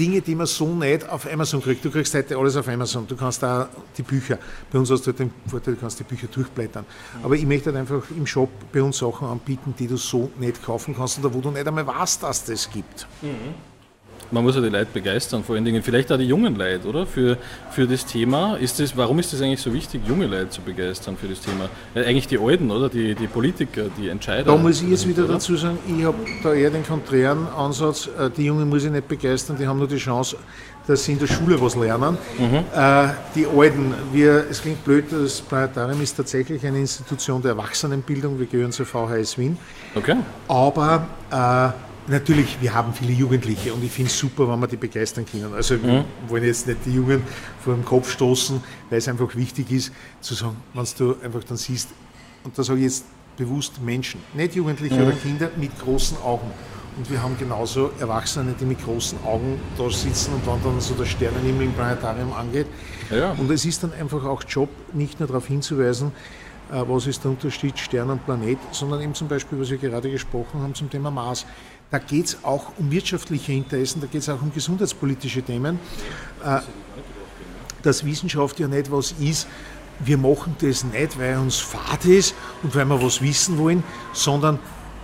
Dinge, 0.00 0.22
die 0.22 0.34
man 0.34 0.46
so 0.46 0.74
nicht 0.74 1.06
auf 1.06 1.30
Amazon 1.30 1.60
kriegt. 1.60 1.84
Du 1.84 1.90
kriegst 1.90 2.14
heute 2.14 2.38
alles 2.38 2.56
auf 2.56 2.66
Amazon. 2.68 3.06
Du 3.06 3.16
kannst 3.16 3.42
da 3.42 3.68
die 3.98 4.02
Bücher, 4.02 4.38
bei 4.72 4.78
uns 4.78 4.90
hast 4.90 5.06
du 5.06 5.12
den 5.12 5.30
Vorteil, 5.46 5.74
du 5.74 5.80
kannst 5.80 6.00
die 6.00 6.04
Bücher 6.04 6.26
durchblättern. 6.26 6.86
Aber 7.22 7.34
ich 7.34 7.44
möchte 7.44 7.66
halt 7.66 7.76
einfach 7.76 8.02
im 8.10 8.26
Shop 8.26 8.48
bei 8.72 8.82
uns 8.82 8.96
Sachen 8.96 9.28
anbieten, 9.28 9.74
die 9.78 9.86
du 9.86 9.98
so 9.98 10.30
nicht 10.38 10.62
kaufen 10.62 10.96
kannst 10.96 11.18
oder 11.18 11.34
wo 11.34 11.40
du 11.40 11.50
nicht 11.50 11.68
einmal 11.68 11.86
weißt, 11.86 12.22
dass 12.22 12.44
das 12.46 12.70
gibt. 12.70 13.06
Mhm 13.20 13.69
man 14.30 14.44
muss 14.44 14.54
ja 14.54 14.60
die 14.60 14.68
Leute 14.68 14.88
begeistern, 14.92 15.44
vor 15.44 15.56
allen 15.56 15.64
Dingen 15.64 15.82
vielleicht 15.82 16.12
auch 16.12 16.18
die 16.18 16.24
jungen 16.24 16.56
Leute, 16.56 16.88
oder? 16.88 17.06
Für, 17.06 17.36
für 17.70 17.86
das 17.86 18.06
Thema. 18.06 18.56
Ist 18.56 18.80
das, 18.80 18.96
warum 18.96 19.18
ist 19.18 19.32
es 19.32 19.42
eigentlich 19.42 19.60
so 19.60 19.72
wichtig, 19.72 20.02
junge 20.06 20.26
Leute 20.26 20.50
zu 20.50 20.62
begeistern 20.62 21.16
für 21.16 21.28
das 21.28 21.40
Thema? 21.40 21.68
Äh, 21.94 22.04
eigentlich 22.04 22.28
die 22.28 22.38
Alten, 22.38 22.70
oder? 22.70 22.88
Die, 22.88 23.14
die 23.14 23.26
Politiker, 23.26 23.84
die 23.98 24.08
Entscheider. 24.08 24.44
Da 24.44 24.56
muss 24.56 24.82
ich 24.82 24.88
jetzt 24.88 25.08
wieder 25.08 25.24
oder? 25.24 25.34
dazu 25.34 25.56
sagen, 25.56 25.78
ich 25.86 26.04
habe 26.04 26.18
da 26.42 26.52
eher 26.52 26.70
den 26.70 26.86
konträren 26.86 27.46
Ansatz, 27.48 28.08
äh, 28.18 28.30
die 28.30 28.44
Jungen 28.44 28.68
muss 28.68 28.84
ich 28.84 28.90
nicht 28.90 29.08
begeistern, 29.08 29.56
die 29.58 29.66
haben 29.66 29.78
nur 29.78 29.88
die 29.88 29.96
Chance, 29.96 30.36
dass 30.86 31.04
sie 31.04 31.12
in 31.12 31.18
der 31.18 31.26
Schule 31.26 31.60
was 31.60 31.76
lernen. 31.76 32.16
Mhm. 32.38 32.64
Äh, 32.74 33.08
die 33.34 33.46
Alten, 33.46 33.94
wir, 34.12 34.44
es 34.50 34.62
klingt 34.62 34.84
blöd, 34.84 35.06
das 35.10 35.40
Planetarium 35.40 36.00
ist 36.02 36.16
tatsächlich 36.16 36.66
eine 36.66 36.78
Institution 36.78 37.42
der 37.42 37.52
Erwachsenenbildung, 37.52 38.38
wir 38.38 38.46
gehören 38.46 38.72
zur 38.72 38.86
VHS 38.86 39.38
Wien. 39.38 39.58
Okay. 39.94 40.16
Aber 40.48 41.06
äh, 41.30 41.89
Natürlich, 42.06 42.60
wir 42.60 42.74
haben 42.74 42.92
viele 42.92 43.12
Jugendliche 43.12 43.72
und 43.72 43.84
ich 43.84 43.92
finde 43.92 44.10
es 44.10 44.18
super, 44.18 44.48
wenn 44.48 44.58
wir 44.58 44.66
die 44.66 44.76
begeistern 44.76 45.24
können. 45.24 45.52
Also 45.54 45.74
mhm. 45.74 45.82
wir 45.82 46.04
wollen 46.28 46.44
jetzt 46.44 46.66
nicht 46.66 46.78
die 46.84 46.94
Jungen 46.94 47.22
vor 47.62 47.74
den 47.74 47.84
Kopf 47.84 48.10
stoßen, 48.10 48.62
weil 48.88 48.98
es 48.98 49.08
einfach 49.08 49.34
wichtig 49.36 49.70
ist, 49.70 49.92
zu 50.20 50.34
sagen, 50.34 50.56
wenn 50.74 50.86
du 50.98 51.16
einfach 51.22 51.44
dann 51.44 51.56
siehst, 51.56 51.90
und 52.42 52.56
da 52.56 52.62
sage 52.62 52.78
ich 52.78 52.84
jetzt 52.86 53.04
bewusst 53.36 53.80
Menschen, 53.82 54.20
nicht 54.34 54.54
Jugendliche 54.54 54.96
mhm. 54.96 55.02
oder 55.02 55.12
Kinder 55.12 55.50
mit 55.56 55.78
großen 55.78 56.16
Augen. 56.18 56.50
Und 56.96 57.10
wir 57.10 57.22
haben 57.22 57.36
genauso 57.38 57.92
Erwachsene, 58.00 58.54
die 58.58 58.64
mit 58.64 58.84
großen 58.84 59.18
Augen 59.24 59.60
da 59.78 59.88
sitzen 59.88 60.34
und 60.34 60.46
wenn 60.46 60.62
dann 60.62 60.80
so 60.80 60.94
der 60.94 61.06
Sternenhimmel 61.06 61.66
im 61.66 61.72
Planetarium 61.72 62.32
angeht. 62.32 62.66
Ja. 63.10 63.32
Und 63.32 63.50
es 63.50 63.64
ist 63.64 63.82
dann 63.82 63.92
einfach 63.92 64.24
auch 64.24 64.42
Job, 64.46 64.68
nicht 64.92 65.20
nur 65.20 65.28
darauf 65.28 65.46
hinzuweisen, 65.46 66.12
äh, 66.70 66.82
was 66.86 67.06
ist 67.06 67.24
der 67.24 67.30
Unterschied 67.30 67.78
Stern 67.78 68.10
und 68.10 68.24
Planet, 68.24 68.58
sondern 68.72 69.00
eben 69.00 69.14
zum 69.14 69.28
Beispiel, 69.28 69.58
was 69.60 69.70
wir 69.70 69.78
gerade 69.78 70.10
gesprochen 70.10 70.60
haben 70.60 70.74
zum 70.74 70.90
Thema 70.90 71.10
Mars. 71.10 71.46
Da 71.90 71.98
geht 71.98 72.26
es 72.26 72.44
auch 72.44 72.72
um 72.78 72.90
wirtschaftliche 72.90 73.52
Interessen, 73.52 74.00
da 74.00 74.06
geht 74.06 74.22
es 74.22 74.28
auch 74.28 74.40
um 74.40 74.52
gesundheitspolitische 74.52 75.42
Themen. 75.42 75.78
Äh, 76.44 76.60
dass 77.82 78.04
Wissenschaft 78.04 78.60
ja 78.60 78.68
nicht 78.68 78.92
was 78.92 79.12
ist, 79.12 79.46
wir 80.04 80.18
machen 80.18 80.56
das 80.60 80.84
nicht, 80.84 81.18
weil 81.18 81.38
uns 81.38 81.58
fad 81.58 82.04
ist 82.04 82.34
und 82.62 82.74
weil 82.74 82.84
wir 82.86 83.02
was 83.02 83.20
wissen 83.20 83.58
wollen, 83.58 83.82
sondern 84.12 84.58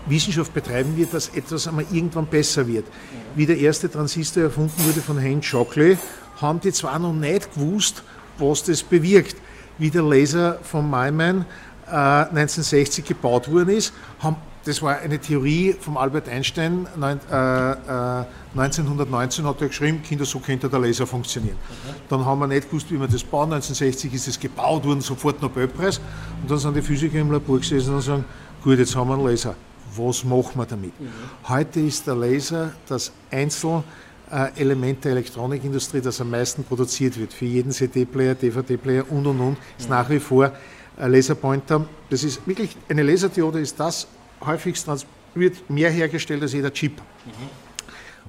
Wissenschaft 0.07 0.55
betreiben 0.55 0.97
wir, 0.97 1.07
dass 1.07 1.29
etwas 1.29 1.67
einmal 1.67 1.85
irgendwann 1.91 2.27
besser 2.27 2.67
wird. 2.67 2.87
Wie 3.35 3.45
der 3.45 3.59
erste 3.59 3.91
Transistor 3.91 4.45
erfunden 4.45 4.85
wurde 4.85 5.01
von 5.01 5.21
Heinz 5.21 5.47
Shockley, 5.47 5.99
haben 6.41 6.61
die 6.61 6.73
zwar 6.73 6.99
noch 6.99 7.13
nicht 7.13 7.55
gewusst, 7.55 8.03
was 8.39 8.63
das 8.63 8.83
bewirkt. 8.83 9.37
Wie 9.79 9.91
der 9.91 10.03
Laser 10.03 10.59
von 10.63 10.89
Myman 10.89 11.45
äh, 11.87 11.91
1960 11.91 13.05
gebaut 13.05 13.51
worden 13.51 13.71
ist, 13.71 13.93
haben 14.21 14.37
das 14.67 14.83
war 14.83 14.99
eine 14.99 15.21
Theorie 15.21 15.77
von 15.79 15.97
Albert 15.97 16.29
Einstein. 16.29 16.89
Neun, 16.97 17.21
äh, 17.31 17.71
äh, 17.71 18.25
1919 18.57 19.47
hat 19.47 19.61
er 19.61 19.69
geschrieben, 19.69 20.03
Kinder, 20.03 20.25
so 20.25 20.41
könnte 20.41 20.69
der 20.69 20.81
Laser 20.81 21.07
funktionieren. 21.07 21.57
Mhm. 21.57 21.95
Dann 22.09 22.25
haben 22.25 22.41
wir 22.41 22.49
nicht 22.49 22.69
gewusst, 22.69 22.91
wie 22.91 22.99
wir 22.99 23.07
das 23.07 23.23
bauen. 23.23 23.53
1960 23.53 24.13
ist 24.13 24.27
es 24.27 24.41
gebaut 24.41 24.85
worden, 24.85 25.01
sofort 25.01 25.41
Nobelpreis. 25.41 25.99
Und 26.43 26.51
dann 26.51 26.59
sind 26.59 26.75
die 26.75 26.83
Physiker 26.83 27.21
im 27.21 27.31
Labor 27.31 27.61
gesessen 27.61 27.95
und 27.95 28.01
sagen, 28.01 28.25
gut, 28.65 28.79
jetzt 28.79 28.97
haben 28.97 29.09
wir 29.09 29.15
einen 29.15 29.27
Laser. 29.27 29.55
Was 29.97 30.25
machen 30.25 30.57
wir 30.57 30.67
damit? 30.67 31.01
Mhm. 31.01 31.11
Heute 31.49 31.81
ist 31.81 32.05
der 32.05 32.17
Laser 32.17 32.73
das 32.89 33.13
Einzelelement 33.31 35.05
der 35.05 35.13
Elektronikindustrie, 35.13 36.01
das 36.01 36.21
am 36.21 36.31
meisten 36.31 36.65
produziert 36.65 37.17
wird. 37.17 37.33
Für 37.33 37.45
jeden 37.45 37.71
CD-Player, 37.71 38.35
DVD-Player 38.35 39.05
und 39.11 39.29
und 39.29 39.41
und 39.41 39.57
ist 39.79 39.89
mhm. 39.89 39.95
nach 39.95 40.11
wie 40.11 40.19
vor 40.19 40.51
ein 40.97 41.13
Laserpointer. 41.13 41.87
Das 42.11 42.25
ist 42.25 42.45
wirklich 42.49 42.77
eine 42.89 43.05
Laserdiode 43.05 43.61
ist 43.61 43.79
das 43.79 44.09
häufigst 44.45 44.89
wird 45.35 45.71
mehr 45.71 45.91
hergestellt 45.91 46.43
als 46.43 46.53
jeder 46.53 46.73
Chip. 46.73 47.01
Mhm. 47.25 47.67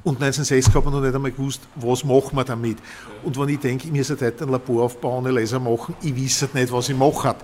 Und 0.04 0.16
1960 0.22 0.74
hat 0.74 0.86
man 0.86 0.94
noch 0.94 1.02
nicht 1.02 1.16
einmal 1.16 1.32
gewusst, 1.32 1.62
was 1.76 2.04
machen 2.04 2.36
wir 2.36 2.44
damit. 2.44 2.78
Und 3.24 3.38
wenn 3.38 3.50
ich 3.50 3.60
denke, 3.60 3.88
ich 3.88 3.94
muss 3.94 4.10
heute 4.10 4.34
ein 4.42 4.50
Labor 4.50 4.84
aufbauen, 4.84 5.26
eine 5.26 5.40
Laser 5.40 5.60
machen, 5.60 5.96
ich 6.02 6.16
weiß 6.16 6.44
halt 6.44 6.56
nicht, 6.56 6.72
was 6.72 6.90
ich 6.90 6.96
mache. 6.96 7.36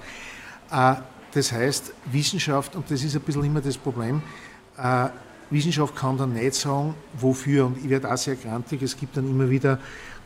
Äh, 0.71 0.95
das 1.33 1.51
heißt, 1.51 1.93
Wissenschaft, 2.11 2.75
und 2.75 2.89
das 2.89 3.03
ist 3.03 3.15
ein 3.15 3.21
bisschen 3.21 3.43
immer 3.43 3.59
das 3.59 3.77
Problem, 3.77 4.21
äh, 4.77 5.07
Wissenschaft 5.49 5.95
kann 5.95 6.17
dann 6.17 6.33
nicht 6.33 6.55
sagen, 6.55 6.95
wofür. 7.19 7.65
Und 7.65 7.77
ich 7.77 7.89
werde 7.89 8.11
auch 8.11 8.17
sehr 8.17 8.35
grantig, 8.35 8.81
es 8.81 8.95
gibt 8.95 9.17
dann 9.17 9.29
immer 9.29 9.49
wieder 9.49 9.79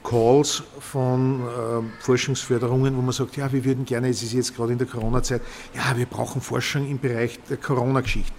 Calls 0.08 0.64
von 0.80 1.42
äh, 1.42 2.04
Forschungsförderungen, 2.04 2.96
wo 2.96 3.02
man 3.02 3.12
sagt, 3.12 3.36
ja, 3.36 3.52
wir 3.52 3.66
würden 3.66 3.84
gerne, 3.84 4.08
es 4.10 4.24
ist 4.24 4.32
jetzt 4.32 4.56
gerade 4.56 4.72
in 4.72 4.78
der 4.78 4.88
Corona-Zeit, 4.88 5.42
ja, 5.76 5.98
wir 5.98 6.06
brauchen 6.06 6.40
Forschung 6.40 6.90
im 6.90 6.98
Bereich 6.98 7.40
der 7.50 7.58
Corona-Geschichte. 7.58 8.32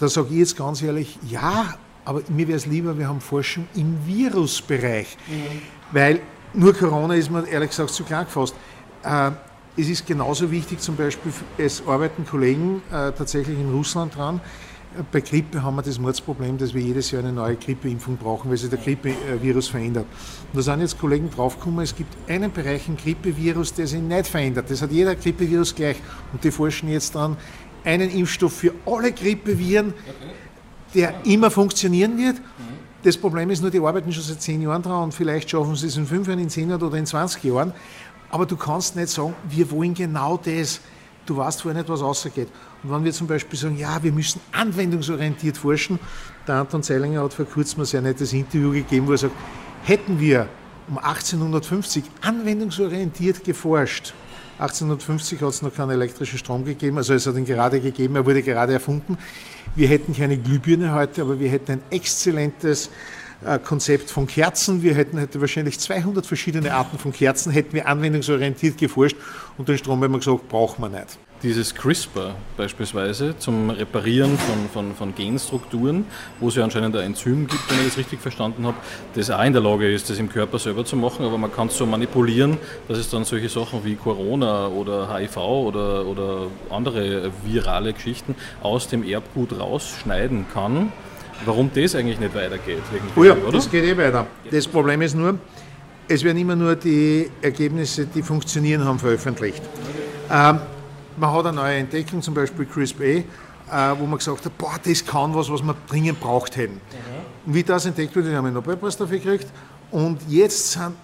Da 0.00 0.08
sage 0.08 0.28
ich 0.30 0.38
jetzt 0.38 0.56
ganz 0.56 0.82
ehrlich, 0.82 1.18
ja, 1.28 1.74
aber 2.04 2.22
mir 2.28 2.48
wäre 2.48 2.56
es 2.56 2.66
lieber, 2.66 2.98
wir 2.98 3.06
haben 3.06 3.20
Forschung 3.20 3.68
im 3.76 3.96
Virusbereich, 4.06 5.16
mhm. 5.28 5.62
weil 5.92 6.20
nur 6.52 6.74
Corona 6.74 7.14
ist 7.14 7.30
mir 7.30 7.46
ehrlich 7.46 7.70
gesagt 7.70 7.90
zu 7.90 8.02
klar 8.02 8.24
gefasst. 8.24 8.56
Äh, 9.04 9.30
es 9.76 9.88
ist 9.88 10.04
genauso 10.04 10.50
wichtig, 10.50 10.80
zum 10.80 10.96
Beispiel, 10.96 11.32
es 11.58 11.86
arbeiten 11.86 12.26
Kollegen 12.26 12.82
äh, 12.90 13.12
tatsächlich 13.12 13.58
in 13.58 13.70
Russland 13.70 14.16
dran, 14.16 14.40
bei 15.10 15.20
Grippe 15.20 15.62
haben 15.62 15.76
wir 15.76 15.82
das 15.82 15.98
Mordsproblem, 15.98 16.58
dass 16.58 16.74
wir 16.74 16.82
jedes 16.82 17.10
Jahr 17.10 17.22
eine 17.22 17.32
neue 17.32 17.56
Grippeimpfung 17.56 18.16
brauchen, 18.16 18.50
weil 18.50 18.56
sich 18.56 18.70
der 18.70 18.78
Grippevirus 18.78 19.68
verändert. 19.68 20.06
Und 20.52 20.56
da 20.56 20.62
sind 20.62 20.80
jetzt 20.80 20.98
Kollegen 20.98 21.30
draufgekommen, 21.30 21.84
es 21.84 21.94
gibt 21.94 22.14
einen 22.28 22.52
Bereich 22.52 22.88
im 22.88 22.96
Grippevirus, 22.96 23.74
der 23.74 23.86
sich 23.86 24.00
nicht 24.00 24.26
verändert. 24.26 24.70
Das 24.70 24.82
hat 24.82 24.90
jeder 24.90 25.14
Grippevirus 25.14 25.74
gleich. 25.74 25.96
Und 26.32 26.42
die 26.44 26.50
forschen 26.50 26.88
jetzt 26.88 27.14
dran, 27.14 27.36
einen 27.84 28.10
Impfstoff 28.10 28.52
für 28.52 28.72
alle 28.84 29.12
Grippeviren, 29.12 29.94
der 30.94 31.14
immer 31.24 31.50
funktionieren 31.50 32.18
wird. 32.18 32.36
Das 33.02 33.16
Problem 33.16 33.50
ist 33.50 33.62
nur, 33.62 33.70
die 33.70 33.78
arbeiten 33.78 34.12
schon 34.12 34.24
seit 34.24 34.42
zehn 34.42 34.60
Jahren 34.62 34.82
dran 34.82 35.04
und 35.04 35.14
vielleicht 35.14 35.50
schaffen 35.50 35.76
sie 35.76 35.86
es 35.86 35.96
in 35.96 36.06
fünf 36.06 36.26
Jahren, 36.26 36.40
in 36.40 36.50
zehn 36.50 36.68
Jahren 36.68 36.82
oder 36.82 36.96
in 36.96 37.06
20 37.06 37.44
Jahren. 37.44 37.72
Aber 38.30 38.46
du 38.46 38.56
kannst 38.56 38.96
nicht 38.96 39.08
sagen, 39.08 39.34
wir 39.48 39.70
wollen 39.70 39.94
genau 39.94 40.36
das. 40.36 40.80
Du 41.26 41.36
weißt 41.36 41.62
vorher 41.62 41.80
nicht, 41.80 41.88
was 41.90 42.00
rausgeht. 42.00 42.48
Und 42.82 42.90
wenn 42.92 43.04
wir 43.04 43.12
zum 43.12 43.26
Beispiel 43.26 43.58
sagen, 43.58 43.76
ja, 43.76 44.02
wir 44.02 44.12
müssen 44.12 44.40
anwendungsorientiert 44.52 45.56
forschen, 45.56 45.98
der 46.46 46.56
Anton 46.56 46.82
Zeilinger 46.82 47.24
hat 47.24 47.34
vor 47.34 47.44
kurzem 47.44 47.80
ein 47.80 47.86
sehr 47.86 48.00
nettes 48.00 48.32
Interview 48.32 48.70
gegeben, 48.70 49.08
wo 49.08 49.12
er 49.12 49.18
sagt, 49.18 49.34
hätten 49.82 50.20
wir 50.20 50.48
um 50.88 50.98
1850 50.98 52.04
anwendungsorientiert 52.20 53.42
geforscht, 53.42 54.14
1850 54.58 55.42
hat 55.42 55.48
es 55.50 55.62
noch 55.62 55.74
keinen 55.74 55.90
elektrischen 55.90 56.38
Strom 56.38 56.64
gegeben, 56.64 56.96
also 56.96 57.12
es 57.12 57.26
hat 57.26 57.36
ihn 57.36 57.44
gerade 57.44 57.80
gegeben, 57.80 58.16
er 58.16 58.24
wurde 58.24 58.42
gerade 58.42 58.72
erfunden. 58.72 59.18
Wir 59.74 59.88
hätten 59.88 60.14
keine 60.14 60.38
Glühbirne 60.38 60.94
heute, 60.94 61.22
aber 61.22 61.38
wir 61.38 61.50
hätten 61.50 61.72
ein 61.72 61.82
exzellentes 61.90 62.90
Konzept 63.64 64.10
von 64.10 64.26
Kerzen. 64.26 64.82
Wir 64.82 64.94
hätten, 64.94 65.18
hätten 65.18 65.40
wahrscheinlich 65.40 65.78
200 65.78 66.26
verschiedene 66.26 66.74
Arten 66.74 66.98
von 66.98 67.12
Kerzen, 67.12 67.52
hätten 67.52 67.74
wir 67.74 67.86
anwendungsorientiert 67.86 68.78
geforscht 68.78 69.16
und 69.58 69.68
den 69.68 69.78
Strom 69.78 70.02
haben 70.02 70.12
wir 70.12 70.18
gesagt, 70.18 70.48
braucht 70.48 70.78
man 70.78 70.92
nicht 70.92 71.18
dieses 71.42 71.74
CRISPR 71.74 72.34
beispielsweise 72.56 73.36
zum 73.38 73.70
Reparieren 73.70 74.38
von, 74.38 74.68
von, 74.72 74.94
von 74.94 75.14
Genstrukturen, 75.14 76.06
wo 76.40 76.48
es 76.48 76.54
ja 76.54 76.64
anscheinend 76.64 76.96
ein 76.96 77.02
Enzym 77.02 77.46
gibt, 77.46 77.70
wenn 77.70 77.78
ich 77.80 77.86
das 77.86 77.98
richtig 77.98 78.20
verstanden 78.20 78.66
habe, 78.66 78.76
das 79.14 79.30
auch 79.30 79.44
in 79.44 79.52
der 79.52 79.62
Lage 79.62 79.92
ist, 79.92 80.08
das 80.08 80.18
im 80.18 80.28
Körper 80.28 80.58
selber 80.58 80.84
zu 80.84 80.96
machen, 80.96 81.24
aber 81.24 81.38
man 81.38 81.52
kann 81.52 81.68
es 81.68 81.76
so 81.76 81.86
manipulieren, 81.86 82.58
dass 82.88 82.98
es 82.98 83.10
dann 83.10 83.24
solche 83.24 83.48
Sachen 83.48 83.84
wie 83.84 83.96
Corona 83.96 84.68
oder 84.68 85.14
HIV 85.14 85.36
oder, 85.36 86.06
oder 86.06 86.46
andere 86.70 87.30
virale 87.44 87.92
Geschichten 87.92 88.34
aus 88.62 88.88
dem 88.88 89.04
Erbgut 89.04 89.58
rausschneiden 89.58 90.46
kann. 90.52 90.92
Warum 91.44 91.70
das 91.72 91.94
eigentlich 91.94 92.18
nicht 92.18 92.34
weitergeht? 92.34 92.78
Oh 93.14 93.24
ja, 93.24 93.34
oder? 93.34 93.52
das 93.52 93.70
geht 93.70 93.84
eh 93.84 93.96
weiter. 93.96 94.26
Das 94.50 94.66
Problem 94.66 95.02
ist 95.02 95.14
nur, 95.14 95.38
es 96.08 96.22
werden 96.24 96.38
immer 96.38 96.56
nur 96.56 96.76
die 96.76 97.30
Ergebnisse, 97.42 98.06
die 98.06 98.22
funktionieren 98.22 98.84
haben, 98.84 98.98
veröffentlicht. 98.98 99.62
Ähm, 100.30 100.60
man 101.16 101.32
hat 101.32 101.46
eine 101.46 101.56
neue 101.56 101.76
Entdeckung, 101.76 102.22
zum 102.22 102.34
Beispiel 102.34 102.66
CRISP-A, 102.66 103.92
äh, 103.92 103.98
wo 103.98 104.06
man 104.06 104.18
gesagt 104.18 104.44
hat, 104.44 104.58
boah, 104.58 104.74
das 104.82 105.04
kann 105.04 105.34
was, 105.34 105.50
was 105.50 105.62
wir 105.62 105.74
dringend 105.88 106.20
braucht 106.20 106.56
hätten. 106.56 106.74
Mhm. 106.74 107.46
Und 107.46 107.54
wie 107.54 107.62
das 107.62 107.86
entdeckt 107.86 108.14
wurde, 108.14 108.28
haben 108.34 108.44
wir 108.44 108.48
einen 108.48 108.54
Nobelpreis 108.54 108.96
dafür 108.96 109.18
gekriegt. 109.18 109.46
Und 109.90 110.20
jetzt 110.28 110.72
sind, 110.72 110.94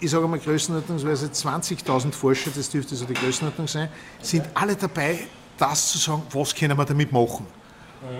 ich 0.00 0.10
sage 0.10 0.26
mal 0.26 0.38
größenordnungsweise 0.38 1.26
20.000 1.26 2.12
Forscher, 2.12 2.50
das 2.54 2.70
dürfte 2.70 2.94
so 2.94 3.04
die 3.04 3.14
Größenordnung 3.14 3.68
sein, 3.68 3.88
sind 4.20 4.44
alle 4.54 4.76
dabei, 4.76 5.20
das 5.58 5.92
zu 5.92 5.98
sagen, 5.98 6.22
was 6.32 6.54
können 6.54 6.76
wir 6.76 6.84
damit 6.84 7.12
machen. 7.12 7.46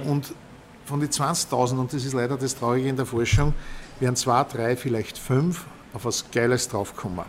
Mhm. 0.05 0.11
Und 0.11 0.35
von 0.85 1.01
den 1.01 1.09
20.000, 1.09 1.79
und 1.79 1.93
das 1.93 2.05
ist 2.05 2.13
leider 2.13 2.37
das 2.37 2.57
Traurige 2.57 2.89
in 2.89 2.97
der 2.97 3.07
Forschung, 3.07 3.55
werden 4.01 4.17
zwei, 4.17 4.45
drei, 4.45 4.77
vielleicht 4.77 5.19
fünf 5.19 5.65
auf 5.95 6.05
was 6.05 6.31
Geiles 6.31 6.69
draufkommen. 6.69 7.25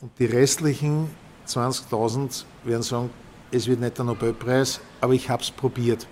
Und 0.00 0.10
die 0.18 0.26
restlichen 0.26 1.10
20.000 1.46 2.44
werden 2.64 2.82
sagen, 2.82 3.10
es 3.50 3.66
wird 3.66 3.80
nicht 3.80 3.96
der 3.96 4.04
Nobelpreis, 4.04 4.80
aber 5.00 5.14
ich 5.14 5.28
habe 5.30 5.42
es 5.42 5.50
probiert. 5.50 6.06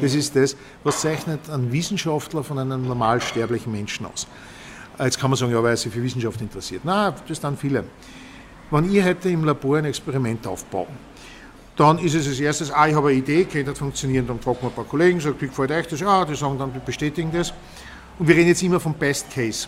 Das 0.00 0.14
ist 0.14 0.36
das, 0.36 0.56
was 0.84 1.00
zeichnet 1.00 1.48
ein 1.50 1.72
Wissenschaftler 1.72 2.44
von 2.44 2.58
einem 2.58 2.86
normalsterblichen 2.86 3.72
Menschen 3.72 4.06
aus. 4.06 4.26
Jetzt 4.98 5.18
kann 5.18 5.30
man 5.30 5.38
sagen, 5.38 5.52
ja, 5.52 5.62
weil 5.62 5.70
er 5.70 5.76
sich 5.76 5.92
für 5.92 6.02
Wissenschaft 6.02 6.40
interessiert. 6.40 6.84
Nein, 6.84 7.14
das 7.26 7.40
dann 7.40 7.56
viele. 7.56 7.84
Wenn 8.70 8.94
ich 8.94 9.02
heute 9.02 9.30
im 9.30 9.44
Labor 9.44 9.78
ein 9.78 9.86
Experiment 9.86 10.46
aufbaue, 10.46 10.86
dann 11.76 11.98
ist 11.98 12.14
es 12.14 12.28
als 12.28 12.40
erstes, 12.40 12.70
ah, 12.70 12.86
ich 12.86 12.94
habe 12.94 13.08
eine 13.08 13.18
Idee, 13.18 13.44
könnte 13.44 13.70
das 13.70 13.78
funktionieren, 13.78 14.26
dann 14.26 14.40
fragt 14.40 14.62
man 14.62 14.70
ein 14.70 14.74
paar 14.74 14.84
Kollegen, 14.84 15.20
sagt, 15.20 15.40
wie 15.40 15.46
gefällt 15.46 15.70
euch 15.70 15.86
das? 15.86 16.00
Ja, 16.00 16.24
die 16.24 16.34
sagen 16.34 16.58
dann, 16.58 16.72
wir 16.72 16.80
bestätigen 16.80 17.30
das. 17.32 17.52
Und 18.18 18.28
wir 18.28 18.36
reden 18.36 18.48
jetzt 18.48 18.62
immer 18.62 18.78
vom 18.78 18.94
Best 18.94 19.30
Case. 19.30 19.66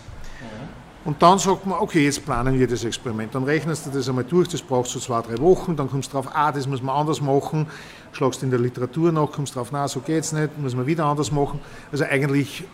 Und 1.04 1.20
dann 1.20 1.38
sagt 1.38 1.66
man, 1.66 1.80
okay, 1.80 2.04
jetzt 2.04 2.24
planen 2.24 2.58
wir 2.58 2.66
das 2.66 2.82
Experiment. 2.82 3.34
Dann 3.34 3.44
rechnest 3.44 3.86
du 3.86 3.90
das 3.90 4.08
einmal 4.08 4.24
durch, 4.24 4.48
das 4.48 4.62
braucht 4.62 4.88
so 4.88 4.98
zwei, 4.98 5.20
drei 5.20 5.38
Wochen, 5.38 5.76
dann 5.76 5.90
kommst 5.90 6.10
du 6.10 6.16
drauf, 6.16 6.28
ah, 6.32 6.50
das 6.50 6.66
muss 6.66 6.82
man 6.82 6.96
anders 6.96 7.20
machen, 7.20 7.66
schlagst 8.12 8.42
in 8.42 8.50
der 8.50 8.58
Literatur 8.58 9.12
nach, 9.12 9.30
kommst 9.30 9.54
drauf, 9.54 9.68
na, 9.70 9.86
so 9.86 10.00
geht's 10.00 10.32
nicht, 10.32 10.58
muss 10.58 10.74
man 10.74 10.86
wieder 10.86 11.04
anders 11.04 11.30
machen. 11.30 11.60
Also 11.92 12.04
eigentlich, 12.04 12.64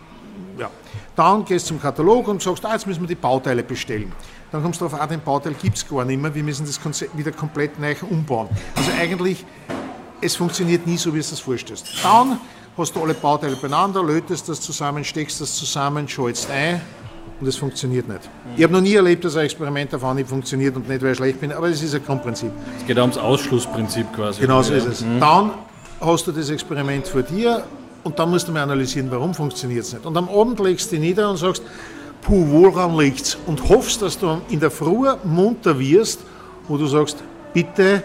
ja. 0.59 0.71
Dann 1.17 1.45
gehst 1.45 1.67
du 1.67 1.75
zum 1.75 1.83
Katalog 1.83 2.29
und 2.29 2.43
sagst, 2.43 2.65
ah, 2.65 2.73
jetzt 2.73 2.87
müssen 2.87 3.01
wir 3.01 3.09
die 3.09 3.15
Bauteile 3.15 3.63
bestellen. 3.63 4.13
Dann 4.53 4.63
kommst 4.63 4.81
du 4.81 4.87
drauf, 4.87 5.01
ah, 5.01 5.07
den 5.07 5.21
Bauteil 5.21 5.55
gibt 5.55 5.77
es 5.77 5.89
gar 5.89 6.05
nicht 6.05 6.21
mehr, 6.21 6.35
wir 6.35 6.43
müssen 6.43 6.67
das 6.67 6.81
Konzept 6.81 7.17
wieder 7.17 7.33
komplett 7.33 7.79
neu 7.79 7.95
umbauen. 8.09 8.49
Also 8.75 8.91
eigentlich, 8.99 9.45
es 10.21 10.37
funktioniert 10.37 10.87
nie 10.87 10.97
so, 10.97 11.11
wie 11.11 11.19
du 11.19 11.21
es 11.21 11.41
vorstellst. 11.41 11.87
Dann 12.03 12.41
hast 12.77 12.95
du 12.95 13.03
alle 13.03 13.15
Bauteile 13.15 13.57
beieinander, 13.57 14.03
lötest 14.03 14.49
das 14.49 14.61
zusammen, 14.61 15.05
steckst 15.05 15.41
das 15.41 15.55
zusammen, 15.55 16.09
schaltest 16.09 16.51
ein, 16.51 16.81
und 17.41 17.47
es 17.47 17.57
funktioniert 17.57 18.07
nicht. 18.07 18.29
Ich 18.57 18.63
habe 18.63 18.73
noch 18.73 18.81
nie 18.81 18.95
erlebt, 18.95 19.25
dass 19.25 19.37
ein 19.37 19.45
Experiment 19.45 19.95
auf 19.95 20.05
Anhieb 20.05 20.29
funktioniert 20.29 20.77
und 20.77 20.89
nicht, 20.89 21.03
weil 21.03 21.13
ich 21.13 21.17
schlecht 21.17 21.41
bin, 21.41 21.53
aber 21.53 21.69
es 21.69 21.83
ist 21.83 21.95
ein 21.95 22.05
Grundprinzip. 22.05 22.51
Es 22.79 22.87
geht 22.87 22.99
ums 22.99 23.17
Ausschlussprinzip 23.17 24.13
quasi. 24.15 24.43
Genau 24.43 24.63
so 24.63 24.75
ist 24.75 24.87
es. 24.87 25.01
Mhm. 25.01 25.21
Dann 25.21 25.51
hast 26.01 26.27
du 26.27 26.33
das 26.33 26.51
Experiment 26.51 27.07
vor 27.07 27.23
dir 27.23 27.65
und 28.03 28.19
dann 28.19 28.31
musst 28.31 28.49
du 28.49 28.53
mal 28.53 28.63
analysieren, 28.63 29.11
warum 29.11 29.35
funktioniert 29.35 29.85
es 29.85 29.93
nicht. 29.93 30.07
Und 30.07 30.17
am 30.17 30.29
Abend 30.29 30.59
legst 30.61 30.91
du 30.91 30.97
dich 30.97 31.01
nieder 31.01 31.31
und 31.31 31.37
sagst, 31.37 31.63
puh, 32.23 32.47
woran 32.49 32.97
liegt 32.97 33.23
es? 33.23 33.39
Und 33.47 33.69
hoffst, 33.69 34.03
dass 34.03 34.19
du 34.19 34.41
in 34.49 34.61
der 34.61 34.71
Früh 34.71 35.09
munter 35.25 35.79
wirst, 35.79 36.21
wo 36.69 36.77
du 36.77 36.87
sagst, 36.87 37.19
bitte, 37.53 38.03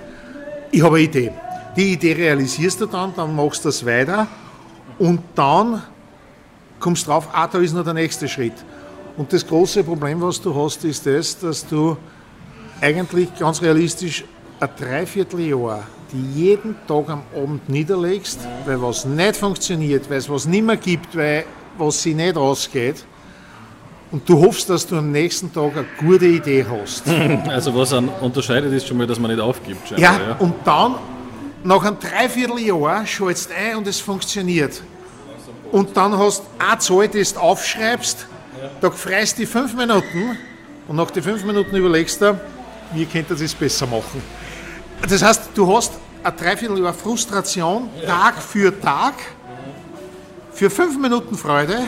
ich 0.72 0.82
habe 0.82 0.96
eine 0.98 1.06
Idee. 1.06 1.32
Die 1.78 1.94
Idee 1.94 2.14
realisierst 2.14 2.82
du 2.82 2.86
dann, 2.86 3.14
dann 3.16 3.36
machst 3.36 3.64
du 3.64 3.70
das 3.70 3.86
weiter 3.86 4.28
und 4.98 5.22
dann 5.36 5.82
kommst 6.80 7.06
du 7.06 7.12
drauf, 7.12 7.28
ah, 7.32 7.48
da 7.48 7.60
ist 7.60 7.74
noch 7.74 7.84
der 7.84 7.94
nächste 7.94 8.28
Schritt. 8.28 8.54
Und 9.18 9.32
das 9.32 9.46
große 9.46 9.84
Problem, 9.84 10.22
was 10.22 10.42
du 10.42 10.54
hast, 10.56 10.84
ist 10.84 11.06
das, 11.06 11.40
dass 11.40 11.66
du 11.66 11.98
eigentlich 12.82 13.34
ganz 13.38 13.62
realistisch 13.62 14.26
ein 14.60 14.70
Dreivierteljahr, 14.78 15.84
die 16.12 16.44
jeden 16.44 16.76
Tag 16.88 17.10
am 17.10 17.24
Abend 17.36 17.68
niederlegst, 17.70 18.40
weil 18.66 18.82
was 18.82 19.06
nicht 19.06 19.36
funktioniert, 19.36 20.10
weil 20.10 20.18
es 20.18 20.30
was 20.30 20.46
nicht 20.46 20.64
mehr 20.64 20.78
gibt, 20.78 21.16
weil 21.16 21.46
was 21.78 22.02
sie 22.02 22.14
nicht 22.14 22.38
ausgeht. 22.38 23.06
Und 24.12 24.28
du 24.30 24.40
hoffst, 24.40 24.70
dass 24.70 24.86
du 24.88 24.98
am 24.98 25.12
nächsten 25.12 25.52
Tag 25.52 25.72
eine 25.76 25.86
gute 26.00 26.26
Idee 26.26 26.66
hast. 26.70 27.04
Also 27.50 27.76
was 27.76 27.92
an 27.94 28.10
unterscheidet 28.22 28.72
ist 28.72 28.88
schon 28.88 28.98
mal, 28.98 29.08
dass 29.08 29.20
man 29.20 29.32
nicht 29.32 29.42
aufgibt. 29.42 29.90
Ja, 29.92 29.98
ja, 29.98 30.36
und 30.40 30.54
dann, 30.64 30.96
nach 31.64 31.84
einem 31.84 31.98
Dreivierteljahr, 32.00 33.06
schaltest 33.06 33.50
du 33.50 33.56
ein 33.56 33.78
und 33.78 33.88
es 33.88 34.00
funktioniert. 34.00 34.82
Und 35.72 35.98
dann 35.98 36.18
hast 36.18 36.44
du 36.44 36.64
eine 36.64 36.80
Zahl, 36.80 37.08
die 37.08 37.24
du 37.24 37.40
aufschreibst, 37.40 38.28
da 38.80 38.92
freust 38.92 39.38
du 39.40 39.46
fünf 39.46 39.74
Minuten 39.76 40.38
und 40.88 40.96
nach 40.96 41.12
den 41.12 41.24
fünf 41.24 41.44
Minuten 41.44 41.76
überlegst 41.76 42.22
du, 42.22 42.40
wie 42.94 43.06
könnte 43.06 43.36
das 43.36 43.54
besser 43.54 43.88
machen. 43.88 44.22
Das 45.02 45.22
heißt, 45.22 45.50
du 45.54 45.76
hast 45.76 45.94
ein 46.24 46.34
Dreivierteljahr 46.36 46.94
Frustration, 46.94 47.90
Tag 48.06 48.42
für 48.42 48.80
Tag, 48.80 49.14
für 50.52 50.70
fünf 50.70 50.98
Minuten 50.98 51.36
Freude 51.36 51.80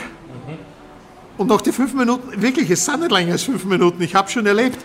und 1.38 1.48
nach 1.48 1.62
den 1.62 1.74
fünf 1.74 1.94
Minuten, 1.94 2.42
wirklich, 2.42 2.70
es 2.70 2.84
sind 2.86 3.00
nicht 3.00 3.12
länger 3.12 3.34
als 3.34 3.44
fünf 3.44 3.64
Minuten, 3.66 4.02
ich 4.02 4.14
habe 4.14 4.30
schon 4.30 4.46
erlebt, 4.46 4.78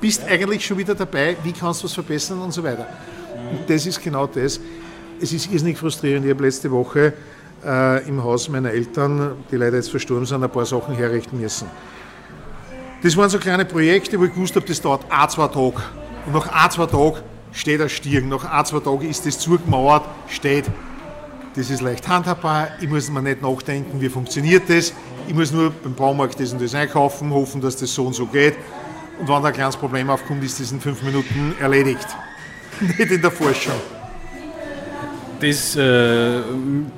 bist 0.00 0.22
eigentlich 0.24 0.64
schon 0.64 0.78
wieder 0.78 0.94
dabei, 0.94 1.36
wie 1.42 1.52
kannst 1.52 1.82
du 1.82 1.84
was 1.86 1.94
verbessern 1.94 2.40
und 2.40 2.52
so 2.52 2.62
weiter. 2.62 2.86
Und 3.50 3.68
das 3.68 3.86
ist 3.86 4.02
genau 4.02 4.26
das. 4.26 4.60
Es 5.20 5.32
ist 5.32 5.50
irrsinnig 5.50 5.78
frustrierend. 5.78 6.26
Ich 6.26 6.32
habe 6.32 6.44
letzte 6.44 6.70
Woche 6.70 7.14
äh, 7.64 8.06
im 8.08 8.22
Haus 8.22 8.48
meiner 8.48 8.70
Eltern, 8.70 9.32
die 9.50 9.56
leider 9.56 9.76
jetzt 9.76 9.90
verstorben 9.90 10.26
sind, 10.26 10.42
ein 10.42 10.50
paar 10.50 10.66
Sachen 10.66 10.94
herrichten 10.94 11.40
müssen. 11.40 11.68
Das 13.02 13.16
waren 13.16 13.30
so 13.30 13.38
kleine 13.38 13.64
Projekte, 13.64 14.18
wo 14.18 14.24
ich 14.24 14.32
gewusst 14.34 14.56
habe, 14.56 14.66
das 14.66 14.80
dauert 14.80 15.04
ein, 15.08 15.28
zwei 15.28 15.48
Tage. 15.48 15.82
Und 16.26 16.32
nach 16.32 16.48
ein, 16.48 16.70
zwei 16.70 16.86
Tagen 16.86 17.18
steht 17.54 17.80
ein 17.80 17.88
Stirn. 17.88 18.28
Nach 18.28 18.44
ein, 18.44 18.64
zwei 18.66 18.80
Tagen 18.80 19.08
ist 19.08 19.24
das 19.24 19.38
zugemauert, 19.38 20.04
steht. 20.28 20.66
Das 21.56 21.70
ist 21.70 21.80
leicht 21.80 22.06
handhabbar. 22.08 22.68
Ich 22.80 22.88
muss 22.88 23.08
mir 23.10 23.22
nicht 23.22 23.40
nachdenken, 23.40 24.00
wie 24.00 24.08
funktioniert 24.08 24.64
das. 24.68 24.92
Ich 25.28 25.34
muss 25.34 25.52
nur 25.52 25.70
beim 25.70 25.94
Baumarkt 25.94 26.38
das 26.38 26.52
und 26.52 26.60
das 26.60 26.74
einkaufen, 26.74 27.32
hoffen, 27.32 27.60
dass 27.60 27.76
das 27.76 27.94
so 27.94 28.06
und 28.06 28.14
so 28.14 28.26
geht. 28.26 28.56
Und 29.20 29.28
wenn 29.28 29.42
da 29.42 29.48
ein 29.48 29.54
kleines 29.54 29.76
Problem 29.76 30.10
aufkommt, 30.10 30.42
ist 30.42 30.60
das 30.60 30.72
in 30.72 30.80
fünf 30.80 31.02
Minuten 31.02 31.54
erledigt. 31.60 32.08
Nicht 32.80 32.98
in 32.98 33.22
der 33.22 33.30
Forschung 33.30 33.74
das, 35.40 35.76
äh, 35.76 36.40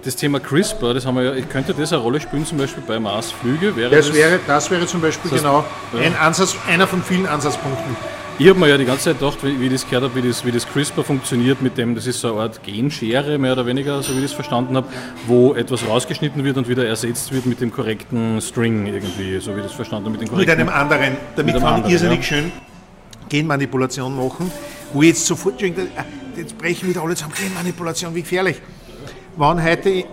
das 0.05 0.17
Thema 0.17 0.41
CRISPR, 0.41 0.95
das 0.95 1.07
haben 1.07 1.17
wir 1.17 1.37
ja, 1.37 1.45
könnte 1.47 1.75
das 1.75 1.93
eine 1.93 2.03
Rolle 2.03 2.21
spielen, 2.21 2.47
zum 2.47 2.59
Beispiel 2.59 2.83
bei 2.87 2.99
Marsflüge? 2.99 3.75
Wäre 3.77 3.91
das, 3.91 4.07
das, 4.07 4.17
wäre, 4.17 4.41
das 4.47 4.71
wäre 4.71 4.87
zum 4.87 5.01
Beispiel 5.01 5.31
das, 5.31 5.41
genau 5.41 5.65
ja. 5.93 6.01
ein 6.01 6.17
Ansatz, 6.17 6.57
einer 6.69 6.87
von 6.87 7.03
vielen 7.03 7.27
Ansatzpunkten. 7.27 7.97
Ich 8.39 8.47
habe 8.51 8.59
mir 8.61 8.69
ja 8.69 8.77
die 8.77 8.85
ganze 8.85 9.05
Zeit 9.05 9.19
gedacht, 9.19 9.39
wie, 9.43 9.59
wie 9.59 9.67
ich 9.67 9.73
das 9.73 9.85
gehört 9.89 10.05
habe, 10.05 10.23
wie 10.23 10.29
das, 10.29 10.45
wie 10.45 10.53
das 10.53 10.69
CRISPR 10.69 11.03
funktioniert 11.03 11.63
mit 11.63 11.79
dem, 11.79 11.95
das 11.95 12.07
ist 12.07 12.21
so 12.21 12.33
eine 12.33 12.43
Art 12.43 12.63
Genschere, 12.63 13.39
mehr 13.39 13.53
oder 13.53 13.65
weniger, 13.65 14.03
so 14.03 14.13
wie 14.13 14.19
ich 14.19 14.25
das 14.25 14.35
verstanden 14.35 14.77
habe, 14.77 14.87
wo 15.27 15.55
etwas 15.55 15.89
rausgeschnitten 15.89 16.45
wird 16.45 16.59
und 16.59 16.69
wieder 16.69 16.87
ersetzt 16.87 17.33
wird 17.33 17.47
mit 17.47 17.63
dem 17.63 17.73
korrekten 17.73 18.43
String 18.43 18.87
irgendwie, 18.89 19.41
so 19.41 19.55
wie 19.55 19.61
ich 19.61 19.67
das 19.67 19.73
verstanden 19.73 20.11
habe. 20.13 20.19
Mit, 20.19 20.37
mit 20.37 20.51
einem 20.51 20.69
anderen, 20.69 21.17
damit 21.35 21.55
kann 21.55 21.81
man 21.81 21.91
irrsinnig 21.91 22.19
ja. 22.19 22.25
schön 22.25 22.53
Genmanipulation 23.31 24.15
machen, 24.15 24.53
wo 24.93 25.01
jetzt 25.03 25.25
sofort 25.25 25.63
jetzt 25.63 26.59
brechen 26.59 26.91
wieder 26.91 27.03
alle 27.03 27.15
zusammen, 27.15 27.35
Genmanipulation, 27.35 28.15
wie 28.15 28.21
gefährlich. 28.21 28.61
Wann 29.37 29.65
heute, 29.65 30.05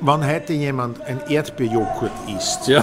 wann 0.00 0.26
heute 0.26 0.52
jemand 0.52 1.00
ein 1.02 1.20
Erdbeerjoghurt 1.28 2.10
isst, 2.36 2.66
ja. 2.66 2.82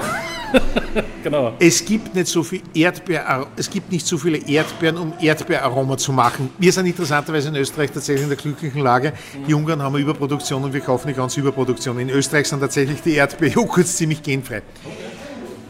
genau. 1.23 1.53
Es 1.59 1.83
gibt 1.83 2.15
nicht 2.15 2.27
so 2.27 2.43
viel 2.43 2.61
Erdbeer, 2.73 3.47
es 3.55 3.69
gibt 3.69 3.91
nicht 3.91 4.05
so 4.05 4.17
viele 4.17 4.37
Erdbeeren, 4.37 4.97
um 4.97 5.13
Erdbeeraroma 5.19 5.97
zu 5.97 6.11
machen. 6.13 6.49
Wir 6.57 6.71
sind 6.71 6.85
interessanterweise 6.85 7.49
in 7.49 7.55
Österreich 7.55 7.91
tatsächlich 7.91 8.23
in 8.23 8.29
der 8.29 8.37
glücklichen 8.37 8.81
Lage. 8.81 9.13
Die 9.47 9.53
Ungarn 9.53 9.81
haben 9.81 9.95
eine 9.95 10.03
Überproduktion 10.03 10.63
und 10.63 10.73
wir 10.73 10.81
kaufen 10.81 11.07
die 11.07 11.13
ganze 11.13 11.39
Überproduktion. 11.39 11.99
In 11.99 12.09
Österreich 12.09 12.47
sind 12.47 12.59
tatsächlich 12.59 13.01
die 13.01 13.15
Erdbeerjoghurts 13.15 13.97
ziemlich 13.97 14.23
genfrei. 14.23 14.61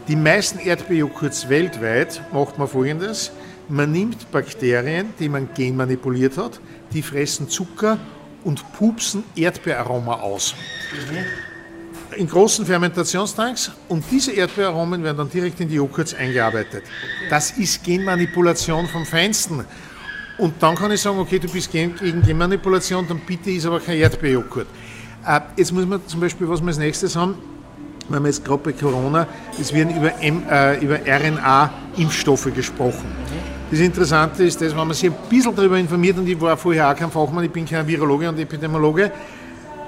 Die 0.08 0.16
meisten 0.16 0.58
Erdbeerjoghurts 0.58 1.48
weltweit 1.48 2.22
macht 2.32 2.58
man 2.58 2.68
folgendes. 2.68 3.30
Man 3.68 3.92
nimmt 3.92 4.30
Bakterien, 4.30 5.12
die 5.18 5.28
man 5.28 5.50
genmanipuliert 5.52 6.38
hat, 6.38 6.60
die 6.92 7.02
fressen 7.02 7.50
Zucker 7.50 7.98
und 8.44 8.72
pupsen 8.72 9.24
Erdbeeraroma 9.36 10.14
aus. 10.14 10.54
Mhm. 10.92 11.47
In 12.18 12.28
großen 12.28 12.66
Fermentationstanks 12.66 13.70
und 13.88 14.04
diese 14.10 14.32
Erdbeeraromen 14.32 15.02
werden 15.04 15.18
dann 15.18 15.30
direkt 15.30 15.60
in 15.60 15.68
die 15.68 15.76
Joghurts 15.76 16.14
eingearbeitet. 16.14 16.82
Das 17.30 17.52
ist 17.52 17.82
Genmanipulation 17.84 18.86
vom 18.88 19.06
Feinsten. 19.06 19.64
Und 20.36 20.54
dann 20.60 20.74
kann 20.74 20.90
ich 20.90 21.00
sagen, 21.00 21.18
okay, 21.18 21.38
du 21.38 21.48
bist 21.48 21.70
gegen 21.70 21.94
Genmanipulation, 22.22 23.06
dann 23.08 23.20
bitte 23.20 23.50
ist 23.50 23.66
aber 23.66 23.80
kein 23.80 23.98
Erdbeerjoghurt. 23.98 24.66
Äh, 25.26 25.40
jetzt 25.56 25.72
muss 25.72 25.86
man 25.86 26.00
zum 26.06 26.20
Beispiel, 26.20 26.48
was 26.48 26.60
wir 26.60 26.68
als 26.68 26.78
nächstes 26.78 27.14
haben, 27.14 27.36
wenn 28.08 28.22
wir 28.22 28.28
jetzt 28.28 28.44
gerade 28.44 28.62
bei 28.62 28.72
Corona, 28.72 29.26
es 29.60 29.72
werden 29.72 29.96
über, 29.96 30.12
äh, 30.20 30.84
über 30.84 30.98
RNA-Impfstoffe 31.06 32.52
gesprochen. 32.54 33.06
Das 33.70 33.80
Interessante 33.80 34.44
ist, 34.44 34.60
dass, 34.60 34.70
wenn 34.70 34.86
man 34.86 34.94
sich 34.94 35.10
ein 35.10 35.16
bisschen 35.28 35.54
darüber 35.54 35.78
informiert, 35.78 36.18
und 36.18 36.26
ich 36.26 36.40
war 36.40 36.56
vorher 36.56 36.90
auch 36.90 36.96
kein 36.96 37.10
Fachmann, 37.10 37.44
ich 37.44 37.50
bin 37.50 37.66
kein 37.66 37.86
Virologe 37.86 38.28
und 38.28 38.38
Epidemiologe, 38.38 39.12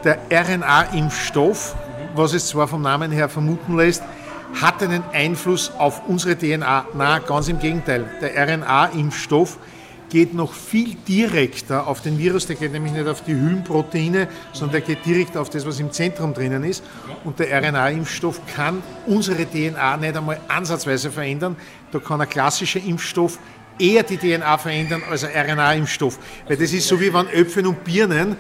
der 0.04 0.18
RNA-Impfstoff, 0.30 1.74
was 2.14 2.33
es 2.33 2.49
zwar 2.49 2.68
vom 2.68 2.83
Namen 2.83 3.11
her 3.11 3.29
vermuten 3.29 3.77
lässt, 3.77 4.03
hat 4.61 4.83
einen 4.83 5.05
Einfluss 5.12 5.73
auf 5.79 6.03
unsere 6.09 6.37
DNA. 6.37 6.87
Na, 6.94 7.18
ganz 7.18 7.49
im 7.49 7.59
Gegenteil. 7.59 8.11
Der 8.20 8.37
RNA-Impfstoff 8.37 9.59
geht 10.11 10.35
noch 10.35 10.53
viel 10.53 10.96
direkter 11.07 11.87
auf 11.87 12.01
den 12.01 12.18
Virus, 12.18 12.46
der 12.46 12.57
geht 12.57 12.73
nämlich 12.73 12.92
nicht 12.92 13.07
auf 13.07 13.23
die 13.23 13.33
Hüllenproteine, 13.33 14.29
sondern 14.53 14.73
der 14.73 14.81
geht 14.81 15.07
direkt 15.07 15.37
auf 15.37 15.51
das, 15.51 15.64
was 15.64 15.79
im 15.79 15.92
Zentrum 15.92 16.35
drinnen 16.35 16.64
ist. 16.64 16.83
Und 17.25 17.38
der 17.38 17.62
RNA-Impfstoff 17.62 18.40
kann 18.55 18.83
unsere 19.07 19.46
DNA 19.46 19.96
nicht 19.96 20.16
einmal 20.16 20.40
ansatzweise 20.49 21.11
verändern. 21.11 21.57
Da 21.92 22.01
kann 22.01 22.20
ein 22.20 22.29
klassischer 22.29 22.81
Impfstoff 22.81 23.38
eher 23.80 24.02
die 24.02 24.16
DNA 24.16 24.58
verändern 24.58 25.02
als 25.10 25.24
ein 25.24 25.30
RNA-Impfstoff. 25.34 26.18
Weil 26.46 26.56
das 26.56 26.72
ist 26.72 26.86
so 26.86 27.00
wie 27.00 27.12
wenn 27.12 27.28
Äpfel 27.28 27.66
und 27.66 27.82
Birnen 27.84 28.36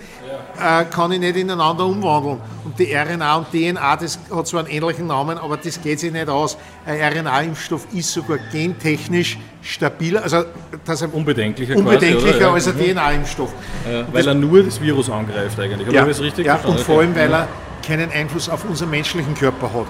äh, 0.58 0.84
kann 0.84 1.12
ich 1.12 1.20
nicht 1.20 1.36
ineinander 1.36 1.86
umwandeln. 1.86 2.38
Und 2.64 2.78
die 2.78 2.92
RNA 2.92 3.36
und 3.36 3.50
DNA, 3.50 3.96
das 3.96 4.18
hat 4.32 4.46
zwar 4.46 4.60
einen 4.60 4.70
ähnlichen 4.70 5.06
Namen, 5.06 5.38
aber 5.38 5.56
das 5.56 5.80
geht 5.80 6.00
sich 6.00 6.12
nicht 6.12 6.28
aus. 6.28 6.56
Ein 6.84 7.00
RNA-Impfstoff 7.00 7.86
ist 7.92 8.12
sogar 8.12 8.38
gentechnisch 8.52 9.38
stabiler, 9.62 10.22
also 10.22 10.44
das 10.84 11.02
ist 11.02 11.12
unbedenklicher, 11.12 11.76
unbedenklicher 11.76 12.38
quasi, 12.38 12.44
als 12.44 12.68
ein 12.68 12.76
mhm. 12.76 12.94
DNA-Impfstoff. 12.94 13.52
Ja, 13.90 14.06
weil 14.12 14.22
das, 14.22 14.26
er 14.26 14.34
nur 14.34 14.62
das 14.62 14.80
Virus 14.80 15.10
angreift 15.10 15.58
eigentlich. 15.58 15.90
Ja, 15.92 16.06
ich 16.06 16.20
richtig 16.20 16.46
ja 16.46 16.56
und 16.56 16.80
vor 16.80 17.00
allem, 17.00 17.14
weil 17.14 17.32
er 17.32 17.48
keinen 17.86 18.10
Einfluss 18.10 18.48
auf 18.48 18.64
unseren 18.64 18.90
menschlichen 18.90 19.34
Körper 19.34 19.72
hat. 19.72 19.86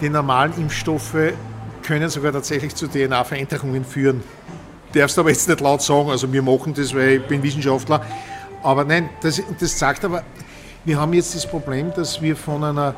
Die 0.00 0.08
normalen 0.08 0.52
Impfstoffe 0.56 1.32
können 1.82 2.08
sogar 2.08 2.32
tatsächlich 2.32 2.74
zu 2.74 2.88
DNA-Veränderungen 2.88 3.84
führen 3.84 4.22
darfst 4.94 5.18
aber 5.18 5.30
jetzt 5.30 5.48
nicht 5.48 5.60
laut 5.60 5.82
sagen, 5.82 6.10
also 6.10 6.32
wir 6.32 6.42
machen 6.42 6.74
das, 6.74 6.94
weil 6.94 7.16
ich 7.16 7.26
bin 7.26 7.42
Wissenschaftler. 7.42 8.04
Aber 8.62 8.84
nein, 8.84 9.10
das, 9.20 9.42
das 9.58 9.78
sagt 9.78 10.04
aber, 10.04 10.22
wir 10.84 11.00
haben 11.00 11.12
jetzt 11.12 11.34
das 11.34 11.46
Problem, 11.46 11.92
dass 11.94 12.20
wir 12.20 12.36
von 12.36 12.62
einer 12.62 12.94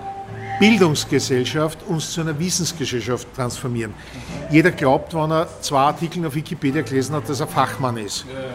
Bildungsgesellschaft 0.59 1.79
uns 1.87 2.13
zu 2.13 2.21
einer 2.21 2.39
Wissensgesellschaft 2.39 3.29
transformieren. 3.35 3.95
Jeder 4.51 4.71
glaubt, 4.71 5.15
wenn 5.15 5.31
er 5.31 5.49
zwei 5.61 5.81
Artikel 5.81 6.25
auf 6.27 6.35
Wikipedia 6.35 6.83
gelesen 6.83 7.15
hat, 7.15 7.29
dass 7.29 7.41
er 7.41 7.47
Fachmann 7.47 7.97
ist. 7.99 8.25
Ja, 8.33 8.41
ja. 8.41 8.49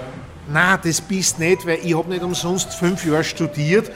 Na, 0.52 0.78
das 0.78 1.00
bist 1.00 1.40
nicht, 1.40 1.66
weil 1.66 1.80
ich 1.84 1.96
habe 1.96 2.10
nicht 2.10 2.24
umsonst 2.24 2.74
fünf 2.74 3.06
Jahre 3.06 3.24
studiert 3.24 3.92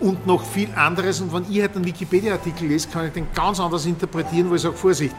und 0.00 0.26
noch 0.26 0.42
viel 0.42 0.68
anderes. 0.74 1.20
Und 1.20 1.32
wenn 1.32 1.44
ich 1.50 1.60
halt 1.60 1.76
einen 1.76 1.84
Wikipedia-Artikel 1.84 2.68
lese, 2.68 2.88
kann 2.88 3.06
ich 3.06 3.12
den 3.12 3.26
ganz 3.34 3.60
anders 3.60 3.84
interpretieren, 3.84 4.50
wo 4.50 4.54
ich 4.54 4.62
sage, 4.62 4.74
Vorsicht, 4.74 5.14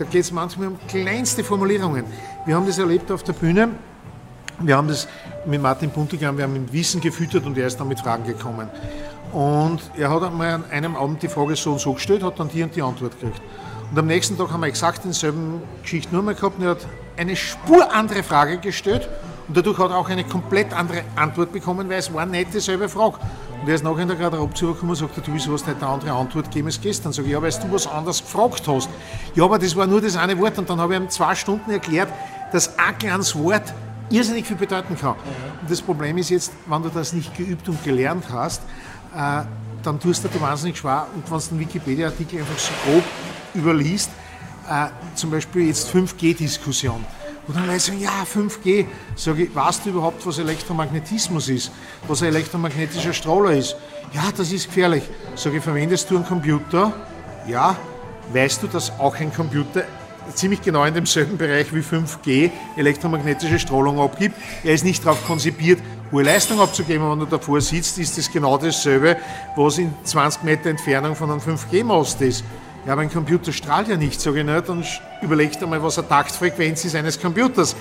da 0.00 0.06
geht 0.06 0.22
es 0.22 0.32
manchmal 0.32 0.68
um 0.68 0.78
kleinste 0.88 1.44
Formulierungen. 1.44 2.06
Wir 2.46 2.56
haben 2.56 2.66
das 2.66 2.78
erlebt 2.78 3.12
auf 3.12 3.22
der 3.22 3.34
Bühne. 3.34 3.68
Wir 4.58 4.74
haben 4.74 4.88
das 4.88 5.06
mit 5.44 5.60
Martin 5.60 5.90
Buntigam, 5.90 6.38
wir 6.38 6.44
haben 6.44 6.54
mit 6.54 6.72
Wissen 6.72 7.02
gefüttert 7.02 7.44
und 7.44 7.56
er 7.58 7.66
ist 7.66 7.78
dann 7.78 7.88
mit 7.88 8.00
Fragen 8.00 8.24
gekommen. 8.24 8.70
Und 9.32 9.80
er 9.98 10.10
hat 10.10 10.22
einmal 10.22 10.54
an 10.54 10.64
einem 10.70 10.96
Abend 10.96 11.22
die 11.22 11.28
Frage 11.28 11.54
so 11.54 11.72
und 11.72 11.80
so 11.80 11.92
gestellt, 11.92 12.22
hat 12.22 12.40
dann 12.40 12.48
die 12.48 12.62
und 12.62 12.74
die 12.74 12.80
Antwort 12.80 13.20
gekriegt. 13.20 13.42
Und 13.90 13.98
am 13.98 14.06
nächsten 14.06 14.38
Tag 14.38 14.50
haben 14.50 14.60
wir 14.60 14.68
exakt 14.68 15.04
denselben 15.04 15.60
Geschichte 15.82 16.14
nur 16.14 16.22
mal 16.22 16.34
gehabt 16.34 16.58
und 16.58 16.64
er 16.64 16.70
hat 16.70 16.86
eine 17.18 17.36
spur 17.36 17.92
andere 17.92 18.22
Frage 18.22 18.56
gestellt 18.56 19.06
und 19.48 19.56
dadurch 19.56 19.78
hat 19.78 19.90
er 19.90 19.98
auch 19.98 20.08
eine 20.08 20.24
komplett 20.24 20.72
andere 20.72 21.02
Antwort 21.14 21.52
bekommen, 21.52 21.90
weil 21.90 21.98
es 21.98 22.12
war 22.12 22.24
nicht 22.24 22.54
dieselbe 22.54 22.88
Frage. 22.88 23.18
Und 23.60 23.68
er 23.68 23.74
ist 23.74 23.84
nachher 23.84 24.00
in 24.02 24.08
der 24.08 24.16
Garderobe 24.16 24.54
zugekommen 24.54 24.90
und 24.90 24.96
sagt, 24.96 25.16
du, 25.26 25.34
wieso 25.34 25.52
hast 25.52 25.66
nicht 25.66 25.82
eine 25.82 25.92
andere 25.92 26.12
Antwort 26.12 26.46
gegeben 26.46 26.68
als 26.68 26.80
gestern? 26.80 27.12
Sag 27.12 27.26
ich, 27.26 27.32
ja, 27.32 27.42
weil 27.42 27.50
du 27.50 27.70
was 27.70 27.86
anderes 27.86 28.20
gefragt 28.20 28.66
hast. 28.66 28.88
Ja, 29.34 29.44
aber 29.44 29.58
das 29.58 29.76
war 29.76 29.86
nur 29.86 30.00
das 30.00 30.16
eine 30.16 30.38
Wort. 30.38 30.58
Und 30.58 30.70
dann 30.70 30.80
habe 30.80 30.94
ich 30.94 31.00
ihm 31.00 31.10
zwei 31.10 31.34
Stunden 31.34 31.70
erklärt, 31.70 32.08
dass 32.52 32.78
ein 32.78 32.96
kleines 32.98 33.36
Wort 33.36 33.74
irrsinnig 34.08 34.46
viel 34.46 34.56
bedeuten 34.56 34.96
kann. 34.96 35.14
Und 35.60 35.70
das 35.70 35.82
Problem 35.82 36.16
ist 36.16 36.30
jetzt, 36.30 36.52
wenn 36.66 36.82
du 36.82 36.88
das 36.88 37.12
nicht 37.12 37.36
geübt 37.36 37.68
und 37.68 37.84
gelernt 37.84 38.24
hast, 38.32 38.62
äh, 39.14 39.42
dann 39.82 40.00
tust 40.00 40.24
du 40.24 40.28
dir 40.28 40.40
wahnsinnig 40.40 40.78
schwer. 40.78 41.06
Und 41.14 41.30
wenn 41.30 41.38
du 41.38 41.44
einen 41.50 41.60
Wikipedia-Artikel 41.60 42.40
einfach 42.40 42.58
so 42.58 42.72
grob 42.84 43.04
überliest, 43.54 44.10
äh, 44.68 44.86
zum 45.14 45.30
Beispiel 45.30 45.66
jetzt 45.66 45.90
5G-Diskussion, 45.90 47.04
und 47.50 47.56
dann 47.56 47.66
Leute 47.66 47.80
sagen, 47.80 48.00
ja, 48.00 48.24
5G. 48.32 48.86
Sage 49.16 49.42
ich, 49.42 49.52
weißt 49.52 49.84
du 49.84 49.90
überhaupt, 49.90 50.24
was 50.24 50.38
Elektromagnetismus 50.38 51.48
ist? 51.48 51.72
Was 52.06 52.22
ein 52.22 52.28
elektromagnetischer 52.28 53.12
Strahler 53.12 53.50
ist? 53.50 53.74
Ja, 54.12 54.22
das 54.36 54.52
ist 54.52 54.68
gefährlich. 54.68 55.02
Sage 55.34 55.56
ich, 55.56 55.64
verwendest 55.64 56.08
du 56.08 56.14
einen 56.14 56.24
Computer? 56.24 56.92
Ja. 57.48 57.76
Weißt 58.32 58.62
du, 58.62 58.68
dass 58.68 58.96
auch 59.00 59.16
ein 59.16 59.34
Computer 59.34 59.82
ziemlich 60.32 60.62
genau 60.62 60.84
in 60.84 60.94
demselben 60.94 61.36
Bereich 61.36 61.74
wie 61.74 61.80
5G 61.80 62.52
elektromagnetische 62.76 63.58
Strahlung 63.58 63.98
abgibt? 63.98 64.36
Er 64.62 64.74
ist 64.74 64.84
nicht 64.84 65.04
darauf 65.04 65.26
konzipiert, 65.26 65.80
hohe 66.12 66.22
Leistung 66.22 66.60
abzugeben. 66.60 67.10
Wenn 67.10 67.18
du 67.18 67.26
davor 67.26 67.60
sitzt, 67.60 67.98
ist 67.98 68.16
das 68.16 68.30
genau 68.30 68.58
dasselbe, 68.58 69.16
was 69.56 69.78
in 69.78 69.92
20 70.04 70.44
Meter 70.44 70.70
Entfernung 70.70 71.16
von 71.16 71.32
einem 71.32 71.40
5G-Mast 71.40 72.22
ist. 72.22 72.44
Ja, 72.86 72.94
aber 72.94 73.02
ein 73.02 73.10
Computer 73.10 73.52
strahlt 73.52 73.88
ja 73.88 73.96
nicht, 73.96 74.24
ich 74.24 74.32
nicht, 74.32 74.68
dann 74.68 74.84
überlegt 75.20 75.62
einmal, 75.62 75.82
was 75.82 75.98
eine 75.98 76.08
Taktfrequenz 76.08 76.84
ist 76.84 76.94
eines 76.94 77.20
Computers. 77.20 77.76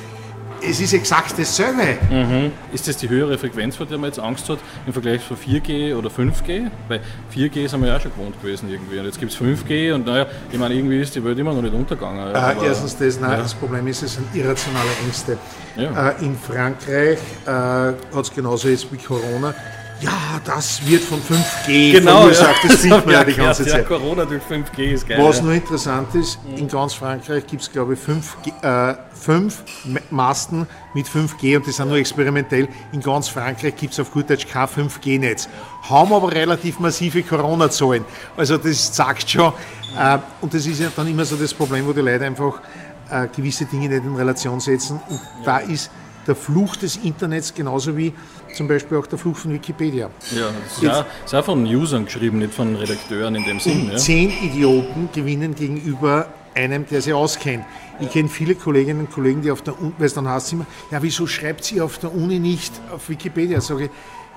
Es 0.62 0.82
ist 0.82 0.94
exakt 0.94 1.40
dasselbe. 1.40 1.98
Mhm. 2.12 2.52
Ist 2.74 2.86
das 2.86 2.98
die 2.98 3.08
höhere 3.08 3.38
Frequenz, 3.38 3.78
vor 3.78 3.86
der 3.86 3.98
man 3.98 4.10
jetzt 4.10 4.20
Angst 4.20 4.50
hat, 4.50 4.60
im 4.86 4.92
Vergleich 4.92 5.26
zu 5.26 5.36
4G 5.36 5.96
oder 5.96 6.10
5G? 6.10 6.70
Weil 6.90 7.00
4G 7.34 7.70
sind 7.70 7.80
wir 7.82 7.88
ja 7.88 7.96
auch 7.96 8.02
schon 8.02 8.12
gewohnt 8.12 8.42
gewesen 8.42 8.70
irgendwie. 8.70 9.00
Und 9.00 9.06
jetzt 9.06 9.18
gibt 9.18 9.32
es 9.32 9.38
5G 9.38 9.94
und 9.94 10.06
naja, 10.06 10.26
ich 10.52 10.60
meine, 10.60 10.74
irgendwie 10.74 11.00
ist 11.00 11.16
die 11.16 11.24
Welt 11.24 11.40
immer 11.40 11.54
noch 11.54 11.62
nicht 11.62 11.74
untergegangen. 11.74 12.36
Äh, 12.36 12.66
erstens 12.66 12.98
das, 12.98 13.22
nein, 13.22 13.32
ja. 13.32 13.38
das 13.38 13.54
Problem 13.54 13.88
ist, 13.88 14.04
es 14.04 14.16
sind 14.16 14.28
irrationale 14.36 14.90
Ängste. 15.06 15.38
Ja. 15.78 16.10
Äh, 16.10 16.26
in 16.26 16.38
Frankreich 16.38 17.20
äh, 17.46 17.50
hat 17.50 17.96
es 18.14 18.34
genauso 18.34 18.68
jetzt 18.68 18.92
wie 18.92 18.98
Corona 18.98 19.56
ja, 20.02 20.40
das 20.46 20.86
wird 20.88 21.04
von 21.04 21.20
5G 21.22 21.92
genau, 21.92 22.22
verursacht. 22.22 22.64
Ja. 22.64 22.70
Das 22.70 22.82
sieht 22.82 22.92
man 23.06 23.10
ja 23.10 23.24
die 23.24 23.34
ganze 23.34 23.66
Zeit. 23.66 23.82
Ja, 23.82 23.98
Corona 23.98 24.26
durch 24.26 24.44
5G 24.44 24.94
ist 24.94 25.08
geil. 25.08 25.20
Was 25.22 25.38
ja. 25.38 25.44
nur 25.44 25.54
interessant 25.54 26.16
ist, 26.16 26.40
in 26.56 26.68
ganz 26.68 26.94
Frankreich 26.94 27.46
gibt 27.46 27.62
es, 27.62 27.72
glaube 27.72 27.94
ich, 27.94 28.00
fünf, 28.00 28.38
äh, 28.62 28.94
fünf 29.14 29.64
Masten 30.10 30.68
mit 30.94 31.08
5G 31.08 31.58
und 31.58 31.68
die 31.68 31.72
sind 31.72 31.90
nur 31.90 31.98
experimentell. 31.98 32.68
In 32.94 33.02
ganz 33.02 33.28
Frankreich 33.28 33.76
gibt 33.76 33.94
es 33.94 34.00
auf 34.00 34.12
gut 34.12 34.30
Deutsch 34.30 34.48
kein 34.48 34.68
5G-Netz. 34.68 35.50
Haben 35.90 36.14
aber 36.14 36.32
relativ 36.32 36.80
massive 36.80 37.22
Corona-Zahlen. 37.22 38.06
Also 38.38 38.58
das 38.58 38.96
sagt 38.96 39.30
schon. 39.30 39.52
Äh, 39.98 40.20
und 40.42 40.54
das 40.54 40.66
ist 40.66 40.80
ja 40.80 40.90
dann 40.96 41.08
immer 41.08 41.26
so 41.26 41.36
das 41.36 41.54
Problem, 41.54 41.86
wo 41.86 41.94
die 41.94 42.02
Leute 42.02 42.26
einfach 42.26 42.62
äh, 43.10 43.28
gewisse 43.36 43.66
Dinge 43.66 43.90
nicht 43.90 44.06
in 44.06 44.16
Relation 44.16 44.60
setzen. 44.60 45.00
Und 45.10 45.20
da 45.44 45.58
ist 45.58 45.92
der 46.28 46.36
Fluch 46.36 46.76
des 46.76 46.98
Internets 46.98 47.54
genauso 47.54 47.98
wie 47.98 48.14
zum 48.56 48.68
Beispiel 48.68 48.98
auch 48.98 49.08
der 49.08 49.18
Fluch 49.18 49.38
von 49.38 49.54
Wikipedia. 49.54 50.10
Ja, 50.36 50.50
das 50.64 50.78
ist, 50.78 50.84
ja, 50.84 51.06
ist 51.26 51.36
auch 51.36 51.46
von 51.46 51.66
Usern 51.66 52.06
geschrieben, 52.06 52.40
nicht 52.40 52.54
von 52.54 52.76
Redakteuren 52.76 53.36
in 53.36 53.44
dem 53.44 53.60
Sinn. 53.60 53.90
Ja. 53.92 53.98
Zehn 53.98 54.32
Idioten 54.44 55.10
gewinnen 55.14 55.56
gegenüber 55.56 56.28
einem, 56.56 56.86
der 56.88 57.02
sie 57.02 57.14
auskennt. 57.14 57.66
Ich 58.00 58.10
kenne 58.10 58.30
viele 58.30 58.56
Kolleginnen 58.56 59.02
und 59.02 59.12
Kollegen, 59.12 59.42
die 59.42 59.52
auf 59.52 59.62
der 59.62 59.80
Uni, 59.80 59.94
weil 59.98 60.08
es 60.08 60.14
dann 60.14 60.28
heißt 60.28 60.54
immer, 60.54 60.66
ja, 60.92 61.02
wieso 61.02 61.28
schreibt 61.28 61.64
sie 61.64 61.82
auf 61.82 61.98
der 61.98 62.14
Uni 62.14 62.40
nicht 62.40 62.74
auf 62.92 63.10
Wikipedia? 63.10 63.62
Sage 63.62 63.86
ich, 63.86 63.92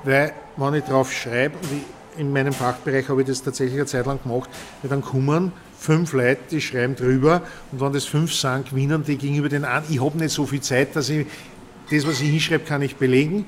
weil, 0.04 0.32
wenn 0.56 0.74
ich 0.74 0.84
drauf 0.84 1.12
schreibe, 1.12 1.56
und 1.58 1.84
in 2.18 2.32
meinem 2.32 2.52
Fachbereich 2.52 3.08
habe 3.08 3.22
ich 3.22 3.28
das 3.28 3.42
tatsächlich 3.42 3.78
eine 3.78 3.86
Zeit 3.86 4.06
lang 4.06 4.22
gemacht, 4.22 4.50
weil 4.82 4.90
dann 4.90 5.00
kommen 5.00 5.52
fünf 5.78 6.12
Leute, 6.12 6.40
die 6.50 6.60
schreiben 6.60 6.94
drüber 6.94 7.42
und 7.72 7.80
wenn 7.80 7.92
das 7.92 8.04
fünf 8.04 8.32
sind, 8.34 8.68
gewinnen 8.68 9.02
die 9.04 9.16
gegenüber 9.16 9.48
den 9.48 9.64
an. 9.64 9.82
Ich 9.88 10.00
habe 10.00 10.18
nicht 10.18 10.32
so 10.32 10.46
viel 10.46 10.60
Zeit, 10.60 10.94
dass 10.94 11.08
ich 11.08 11.26
das, 11.90 12.06
was 12.06 12.20
ich 12.20 12.30
hinschreibe, 12.30 12.64
kann 12.64 12.82
ich 12.82 12.96
belegen, 12.96 13.46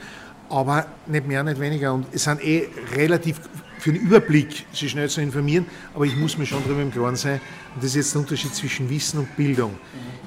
aber 0.48 0.86
nicht 1.06 1.26
mehr, 1.26 1.42
nicht 1.42 1.60
weniger. 1.60 1.94
Und 1.94 2.06
es 2.12 2.24
sind 2.24 2.42
eh 2.44 2.68
relativ 2.94 3.40
für 3.78 3.92
den 3.92 4.00
Überblick, 4.00 4.64
sich 4.72 4.90
schnell 4.90 5.10
zu 5.10 5.20
informieren, 5.20 5.66
aber 5.94 6.06
ich 6.06 6.16
muss 6.16 6.38
mir 6.38 6.46
schon 6.46 6.62
darüber 6.64 6.80
im 6.80 6.90
Klaren 6.90 7.16
sein. 7.16 7.40
Und 7.74 7.82
das 7.84 7.90
ist 7.90 7.96
jetzt 7.96 8.14
der 8.14 8.22
Unterschied 8.22 8.54
zwischen 8.54 8.88
Wissen 8.88 9.18
und 9.18 9.36
Bildung. 9.36 9.74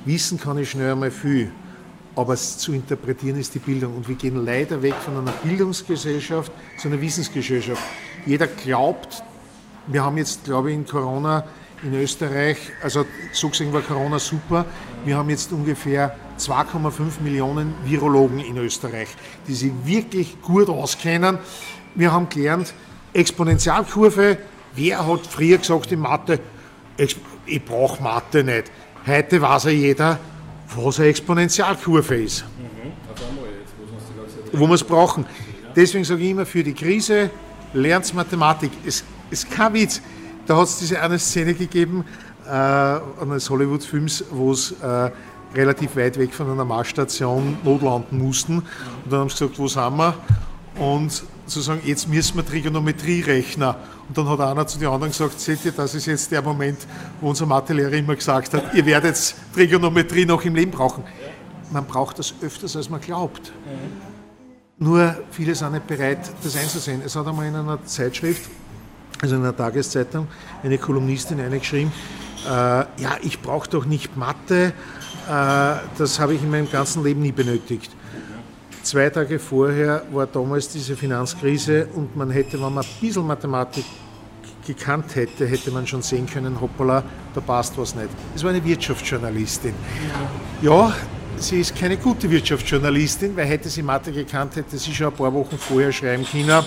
Wissen 0.05 0.39
kann 0.39 0.59
ich 0.59 0.69
schnell 0.69 0.91
einmal 0.91 1.09
viel, 1.09 1.51
aber 2.15 2.33
es 2.33 2.59
zu 2.59 2.73
interpretieren 2.73 3.39
ist 3.39 3.55
die 3.55 3.59
Bildung. 3.59 3.95
Und 3.95 4.07
wir 4.07 4.15
gehen 4.15 4.45
leider 4.45 4.81
weg 4.83 4.93
von 5.03 5.17
einer 5.17 5.31
Bildungsgesellschaft 5.31 6.51
zu 6.77 6.87
einer 6.87 7.01
Wissensgesellschaft. 7.01 7.81
Jeder 8.25 8.45
glaubt, 8.45 9.23
wir 9.87 10.03
haben 10.03 10.17
jetzt, 10.17 10.43
glaube 10.43 10.69
ich, 10.69 10.75
in 10.75 10.85
Corona 10.85 11.43
in 11.83 11.93
Österreich, 11.93 12.57
also 12.81 13.05
so 13.31 13.49
gesehen 13.49 13.71
war 13.71 13.81
Corona 13.81 14.19
super, 14.19 14.65
wir 15.05 15.15
haben 15.15 15.29
jetzt 15.29 15.51
ungefähr 15.51 16.15
2,5 16.37 17.21
Millionen 17.23 17.73
Virologen 17.83 18.39
in 18.39 18.57
Österreich, 18.57 19.09
die 19.47 19.53
sich 19.53 19.71
wirklich 19.83 20.41
gut 20.41 20.69
auskennen. 20.69 21.39
Wir 21.95 22.11
haben 22.11 22.29
gelernt, 22.29 22.73
Exponentialkurve, 23.13 24.37
Wer 24.77 25.07
hat 25.07 25.25
früher 25.25 25.57
gesagt 25.57 25.91
in 25.91 26.01
Mathe, 26.01 26.39
ich, 26.97 27.17
brauche 27.65 28.01
Mathe 28.01 28.43
nicht. 28.43 28.71
Heute 29.07 29.41
weiß 29.41 29.63
ja 29.63 29.69
jeder, 29.71 30.19
was 30.75 30.99
eine 30.99 31.09
Exponentialkurve 31.09 32.15
ist. 32.15 32.45
Wo 34.53 34.67
wir 34.67 34.75
es 34.75 34.83
brauchen. 34.83 35.25
Deswegen 35.75 36.03
sage 36.03 36.21
ich 36.21 36.29
immer, 36.29 36.45
für 36.45 36.63
die 36.63 36.75
Krise 36.75 37.31
lernt 37.73 38.13
Mathematik. 38.13 38.69
Es 38.85 39.03
ist 39.31 39.49
kein 39.49 39.73
Witz. 39.73 39.99
Da 40.45 40.57
hat 40.57 40.65
es 40.65 40.77
diese 40.77 41.01
eine 41.01 41.17
Szene 41.17 41.55
gegeben 41.55 42.05
äh, 42.45 42.49
eines 42.49 43.49
Hollywood-Films, 43.49 44.25
wo 44.29 44.51
es 44.51 44.73
äh, 44.73 45.09
relativ 45.55 45.95
weit 45.95 46.17
weg 46.17 46.33
von 46.33 46.49
einer 46.49 46.65
Marsstation 46.65 47.57
notlanden 47.63 48.17
mussten. 48.17 48.59
Und 48.59 49.11
dann 49.11 49.21
haben 49.21 49.29
sie 49.29 49.35
gesagt, 49.39 49.59
wo 49.59 49.67
sind 49.67 49.97
wir? 49.97 50.13
Und 50.79 51.23
sozusagen, 51.45 51.81
jetzt 51.85 52.07
müssen 52.07 52.35
wir 52.37 52.45
Trigonometrie 52.45 53.21
rechnen. 53.21 53.73
Und 54.07 54.17
dann 54.17 54.29
hat 54.29 54.39
einer 54.39 54.67
zu 54.67 54.77
den 54.77 54.87
anderen 54.87 55.11
gesagt, 55.11 55.39
seht 55.39 55.65
ihr, 55.65 55.71
das 55.71 55.95
ist 55.95 56.05
jetzt 56.05 56.31
der 56.31 56.41
Moment, 56.41 56.77
wo 57.19 57.29
unser 57.29 57.45
Mathelehrer 57.45 57.93
immer 57.93 58.15
gesagt 58.15 58.53
hat, 58.53 58.73
ihr 58.73 58.85
werdet 58.85 59.35
Trigonometrie 59.53 60.25
noch 60.25 60.43
im 60.45 60.55
Leben 60.55 60.71
brauchen. 60.71 61.03
Man 61.71 61.85
braucht 61.85 62.19
das 62.19 62.33
öfters, 62.41 62.75
als 62.75 62.89
man 62.89 63.01
glaubt. 63.01 63.51
Nur 64.77 65.17
viele 65.31 65.55
sind 65.55 65.73
nicht 65.73 65.87
bereit, 65.87 66.19
das 66.43 66.55
einzusehen. 66.55 67.01
Es 67.03 67.15
hat 67.15 67.27
einmal 67.27 67.47
in 67.47 67.55
einer 67.55 67.83
Zeitschrift, 67.85 68.49
also 69.21 69.35
in 69.35 69.41
einer 69.41 69.55
Tageszeitung, 69.55 70.27
eine 70.63 70.77
Kolumnistin 70.77 71.39
eingeschrieben, 71.39 71.91
äh, 72.45 72.49
ja, 72.49 73.17
ich 73.21 73.41
brauche 73.41 73.69
doch 73.69 73.85
nicht 73.85 74.15
Mathe, 74.15 74.73
äh, 75.27 75.75
das 75.97 76.19
habe 76.19 76.35
ich 76.35 76.43
in 76.43 76.51
meinem 76.51 76.69
ganzen 76.69 77.03
Leben 77.03 77.21
nie 77.21 77.31
benötigt. 77.31 77.91
Zwei 78.83 79.09
Tage 79.09 79.39
vorher 79.39 80.03
war 80.11 80.27
damals 80.27 80.69
diese 80.69 80.95
Finanzkrise 80.95 81.87
und 81.93 82.15
man 82.15 82.31
hätte, 82.31 82.53
wenn 82.53 82.73
man 82.73 82.85
ein 82.85 82.89
bisschen 83.01 83.27
Mathematik 83.27 83.83
gekannt 84.65 85.15
hätte, 85.15 85.45
hätte 85.45 85.71
man 85.71 85.85
schon 85.87 86.01
sehen 86.01 86.25
können, 86.25 86.59
hoppala, 86.59 87.03
da 87.33 87.41
passt 87.41 87.77
was 87.77 87.95
nicht. 87.95 88.09
Es 88.35 88.43
war 88.43 88.51
eine 88.51 88.63
Wirtschaftsjournalistin. 88.63 89.73
Ja, 90.61 90.93
sie 91.37 91.61
ist 91.61 91.75
keine 91.75 91.97
gute 91.97 92.29
Wirtschaftsjournalistin, 92.29 93.35
weil 93.35 93.45
hätte 93.45 93.69
sie 93.69 93.81
Mathe 93.81 94.11
gekannt, 94.11 94.55
hätte 94.55 94.77
sie 94.77 94.93
schon 94.93 95.07
ein 95.07 95.13
paar 95.13 95.33
Wochen 95.33 95.57
vorher 95.57 95.91
schreiben 95.91 96.25
können, 96.25 96.63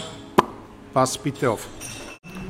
pass 0.92 1.16
bitte 1.16 1.50
auf. 1.50 1.66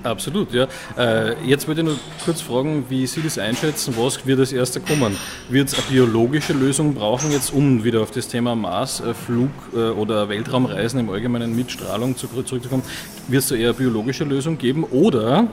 Absolut, 0.03 0.53
ja. 0.53 0.67
Äh, 0.97 1.35
jetzt 1.45 1.69
wollte 1.69 1.83
ich 1.83 1.87
nur 1.87 1.97
kurz 2.25 2.41
fragen, 2.41 2.85
wie 2.89 3.07
Sie 3.07 3.21
das 3.21 3.39
einschätzen. 3.39 3.95
Was 3.99 4.25
wird 4.27 4.41
als 4.41 4.53
erster 4.53 4.81
kommen? 4.81 5.17
Wird 5.51 5.69
es 5.69 5.75
eine 5.75 5.83
biologische 5.91 6.55
Lösung 6.55 6.95
brauchen, 6.95 7.31
jetzt 7.33 7.53
um 7.53 7.85
wieder 7.85 8.01
auf 8.01 8.11
das 8.11 8.27
Thema 8.29 8.55
Mars, 8.55 9.01
äh, 9.01 9.13
Flug 9.13 9.51
äh, 9.75 9.91
oder 9.91 10.29
Weltraumreisen 10.29 11.01
im 11.01 11.11
Allgemeinen 11.11 11.55
mit 11.55 11.71
Strahlung 11.71 12.17
zurückzukommen? 12.17 12.83
Wird 13.29 13.43
es 13.43 13.49
da 13.49 13.55
eher 13.57 13.71
eine 13.71 13.75
biologische 13.75 14.25
Lösung 14.25 14.57
geben 14.57 14.85
oder, 14.85 15.49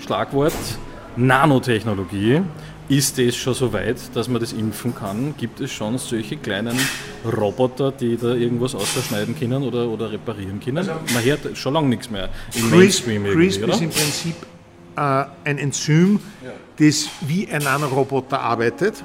Schlagwort, 0.00 0.54
Nanotechnologie? 1.16 2.40
Ist 2.88 3.18
es 3.18 3.34
schon 3.34 3.54
so 3.54 3.72
weit, 3.72 3.96
dass 4.14 4.28
man 4.28 4.40
das 4.40 4.52
impfen 4.52 4.94
kann? 4.94 5.34
Gibt 5.36 5.60
es 5.60 5.72
schon 5.72 5.98
solche 5.98 6.36
kleinen 6.36 6.78
Roboter, 7.24 7.90
die 7.90 8.16
da 8.16 8.34
irgendwas 8.34 8.76
ausschneiden 8.76 9.36
können 9.36 9.64
oder, 9.64 9.88
oder 9.88 10.12
reparieren 10.12 10.60
können? 10.60 10.78
Also, 10.78 10.92
man 11.12 11.24
hört 11.24 11.56
schon 11.58 11.74
lange 11.74 11.88
nichts 11.88 12.10
mehr 12.10 12.28
im 12.54 12.70
Mainstream 12.70 13.24
CRISP 13.24 13.66
ist 13.66 13.80
im 13.80 13.90
Prinzip 13.90 14.34
äh, 14.96 15.24
ein 15.44 15.58
Enzym, 15.58 16.20
ja. 16.44 16.52
das 16.78 17.08
wie 17.22 17.48
ein 17.48 17.62
Nanoroboter 17.62 18.40
arbeitet. 18.40 19.02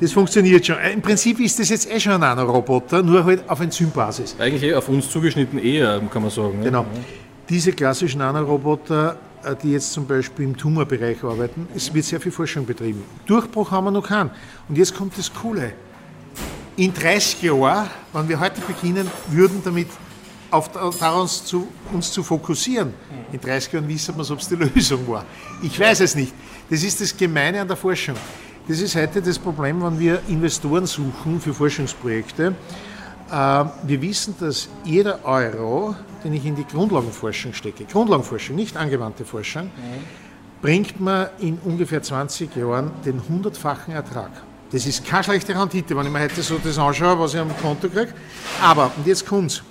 Das 0.00 0.12
funktioniert 0.12 0.64
schon. 0.64 0.76
Im 0.92 1.02
Prinzip 1.02 1.40
ist 1.40 1.58
das 1.58 1.70
jetzt 1.70 1.90
eh 1.90 1.98
schon 1.98 2.12
ein 2.12 2.20
Nanoroboter, 2.20 3.02
nur 3.02 3.24
halt 3.24 3.48
auf 3.48 3.60
Enzymbasis. 3.60 4.36
Eigentlich 4.38 4.62
eh 4.62 4.74
auf 4.74 4.88
uns 4.88 5.10
zugeschnitten 5.10 5.58
eher, 5.58 6.00
kann 6.12 6.22
man 6.22 6.30
sagen. 6.30 6.62
Genau. 6.62 6.82
Ja. 6.82 6.86
Diese 7.48 7.72
klassischen 7.72 8.18
Nanoroboter 8.18 9.12
äh, 9.12 9.33
die 9.62 9.72
jetzt 9.72 9.92
zum 9.92 10.06
Beispiel 10.06 10.46
im 10.46 10.56
Tumorbereich 10.56 11.22
arbeiten. 11.22 11.68
Es 11.74 11.92
wird 11.92 12.04
sehr 12.04 12.20
viel 12.20 12.32
Forschung 12.32 12.64
betrieben. 12.64 13.02
Durchbruch 13.26 13.70
haben 13.70 13.84
wir 13.84 13.90
noch 13.90 14.06
keinen. 14.06 14.30
Und 14.68 14.78
jetzt 14.78 14.94
kommt 14.94 15.16
das 15.18 15.32
Coole. 15.32 15.72
In 16.76 16.92
30 16.92 17.42
Jahren, 17.42 17.88
wenn 18.12 18.28
wir 18.28 18.40
heute 18.40 18.60
beginnen 18.62 19.08
würden, 19.28 19.60
damit 19.64 19.88
auf, 20.50 20.70
darauf 20.72 21.30
zu, 21.30 21.68
uns 21.92 22.10
zu 22.10 22.22
fokussieren, 22.22 22.94
in 23.32 23.40
30 23.40 23.72
Jahren 23.72 23.88
wissen 23.88 24.16
wir, 24.16 24.30
ob 24.30 24.38
es 24.38 24.48
die 24.48 24.54
Lösung 24.74 25.06
war. 25.08 25.24
Ich 25.62 25.78
weiß 25.78 26.00
es 26.00 26.14
nicht. 26.14 26.32
Das 26.70 26.82
ist 26.82 27.00
das 27.00 27.16
Gemeine 27.16 27.60
an 27.60 27.68
der 27.68 27.76
Forschung. 27.76 28.16
Das 28.66 28.80
ist 28.80 28.96
heute 28.96 29.20
das 29.20 29.38
Problem, 29.38 29.82
wenn 29.82 29.98
wir 29.98 30.20
Investoren 30.28 30.86
suchen 30.86 31.40
für 31.40 31.52
Forschungsprojekte. 31.52 32.54
Äh, 33.34 33.64
wir 33.82 34.00
wissen, 34.00 34.36
dass 34.38 34.68
jeder 34.84 35.24
Euro, 35.24 35.96
den 36.22 36.34
ich 36.34 36.46
in 36.46 36.54
die 36.54 36.64
Grundlagenforschung 36.64 37.52
stecke, 37.52 37.84
Grundlagenforschung, 37.84 38.54
nicht 38.54 38.76
angewandte 38.76 39.24
Forschung, 39.24 39.72
bringt 40.62 41.00
mir 41.00 41.30
in 41.40 41.58
ungefähr 41.64 42.00
20 42.00 42.54
Jahren 42.54 42.92
den 43.04 43.20
hundertfachen 43.28 43.92
Ertrag. 43.92 44.30
Das 44.70 44.86
ist 44.86 45.04
keine 45.04 45.24
schlechte 45.24 45.58
Rendite, 45.58 45.96
wenn 45.96 46.06
ich 46.06 46.12
mir 46.12 46.20
heute 46.20 46.42
so 46.42 46.58
das 46.62 46.78
anschaue, 46.78 47.18
was 47.18 47.34
ich 47.34 47.40
am 47.40 47.50
Konto 47.60 47.88
kriege. 47.88 48.14
Aber, 48.62 48.92
und 48.96 49.04
jetzt 49.04 49.26
kommt's, 49.26 49.62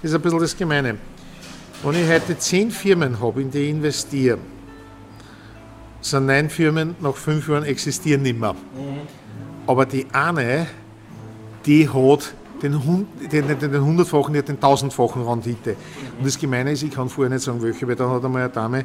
das 0.00 0.10
ist 0.10 0.16
ein 0.16 0.22
bisschen 0.22 0.40
das 0.40 0.56
Gemeine. 0.56 0.96
Wenn 1.82 1.94
ich 1.94 2.10
heute 2.10 2.38
zehn 2.38 2.70
Firmen 2.70 3.20
habe, 3.20 3.42
in 3.42 3.50
die 3.50 3.58
ich 3.58 3.70
investiere, 3.70 4.38
sind 6.00 6.24
neun 6.24 6.48
Firmen 6.48 6.96
nach 7.00 7.14
fünf 7.14 7.48
Jahren 7.48 7.64
existieren 7.64 8.22
nicht 8.22 8.40
mehr. 8.40 8.54
Aber 9.66 9.84
die 9.84 10.06
eine, 10.10 10.66
die 11.66 11.86
hat 11.86 12.32
den, 12.62 13.06
den, 13.32 13.46
den, 13.46 13.58
den 13.58 13.84
hundertfachen, 13.84 14.32
nicht 14.32 14.48
den 14.48 14.60
tausendfachen 14.60 15.22
Rendite. 15.22 15.76
Und 16.18 16.26
das 16.26 16.38
Gemeine 16.38 16.72
ist, 16.72 16.82
ich 16.82 16.90
kann 16.90 17.08
vorher 17.08 17.32
nicht 17.32 17.44
sagen, 17.44 17.62
welche, 17.62 17.86
weil 17.86 17.96
dann 17.96 18.10
hat 18.10 18.24
einmal 18.24 18.42
eine 18.42 18.50
Dame, 18.50 18.84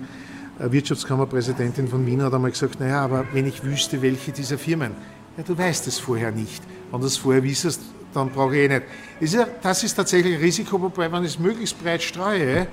eine 0.60 0.72
Wirtschaftskammerpräsidentin 0.72 1.88
von 1.88 2.06
Wien, 2.06 2.22
hat 2.22 2.34
einmal 2.34 2.52
gesagt, 2.52 2.80
naja, 2.80 3.04
aber 3.04 3.26
wenn 3.34 3.48
ich 3.48 3.64
wüsste, 3.64 4.02
welche 4.02 4.32
dieser 4.32 4.58
Firmen, 4.58 4.92
ja, 5.38 5.44
du 5.44 5.58
weißt 5.58 5.88
es 5.88 6.00
vorher 6.00 6.32
nicht. 6.32 6.62
Wenn 6.92 7.02
du 7.02 7.08
es 7.08 7.18
vorher 7.18 7.44
wissest, 7.44 7.82
dann 8.14 8.30
brauche 8.30 8.56
ich 8.56 8.62
eh 8.64 8.68
nicht. 8.68 8.84
Das 9.20 9.34
ist, 9.34 9.48
das 9.62 9.84
ist 9.84 9.96
tatsächlich 9.96 10.36
ein 10.36 10.42
Risiko, 10.42 10.80
wobei, 10.80 11.12
wenn 11.12 11.24
ich 11.24 11.32
es 11.32 11.40
möglichst 11.40 11.82
breit 11.82 12.04
streue, 12.04 12.68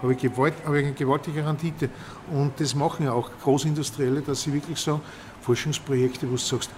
habe 0.00 0.12
ich, 0.12 0.18
gewalt, 0.18 0.54
habe 0.64 0.80
ich 0.80 0.86
eine 0.86 0.94
gewaltige 0.94 1.44
Rendite. 1.44 1.90
Und 2.30 2.52
das 2.58 2.74
machen 2.74 3.04
ja 3.04 3.12
auch 3.12 3.30
Großindustrielle, 3.42 4.22
dass 4.22 4.42
sie 4.42 4.52
wirklich 4.52 4.78
sagen, 4.78 5.00
Forschungsprojekte, 5.42 6.26
wo 6.26 6.32
du 6.32 6.38
sagst, 6.38 6.70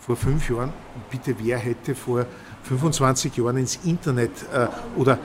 vor 0.00 0.16
fünf 0.16 0.48
Jahren, 0.48 0.72
bitte 1.10 1.34
wer 1.38 1.58
hätte 1.58 1.94
vor 1.94 2.26
25 2.68 3.36
Jahren 3.36 3.56
ins 3.58 3.78
Internet 3.84 4.30
äh, 4.52 4.66
oder 4.98 5.18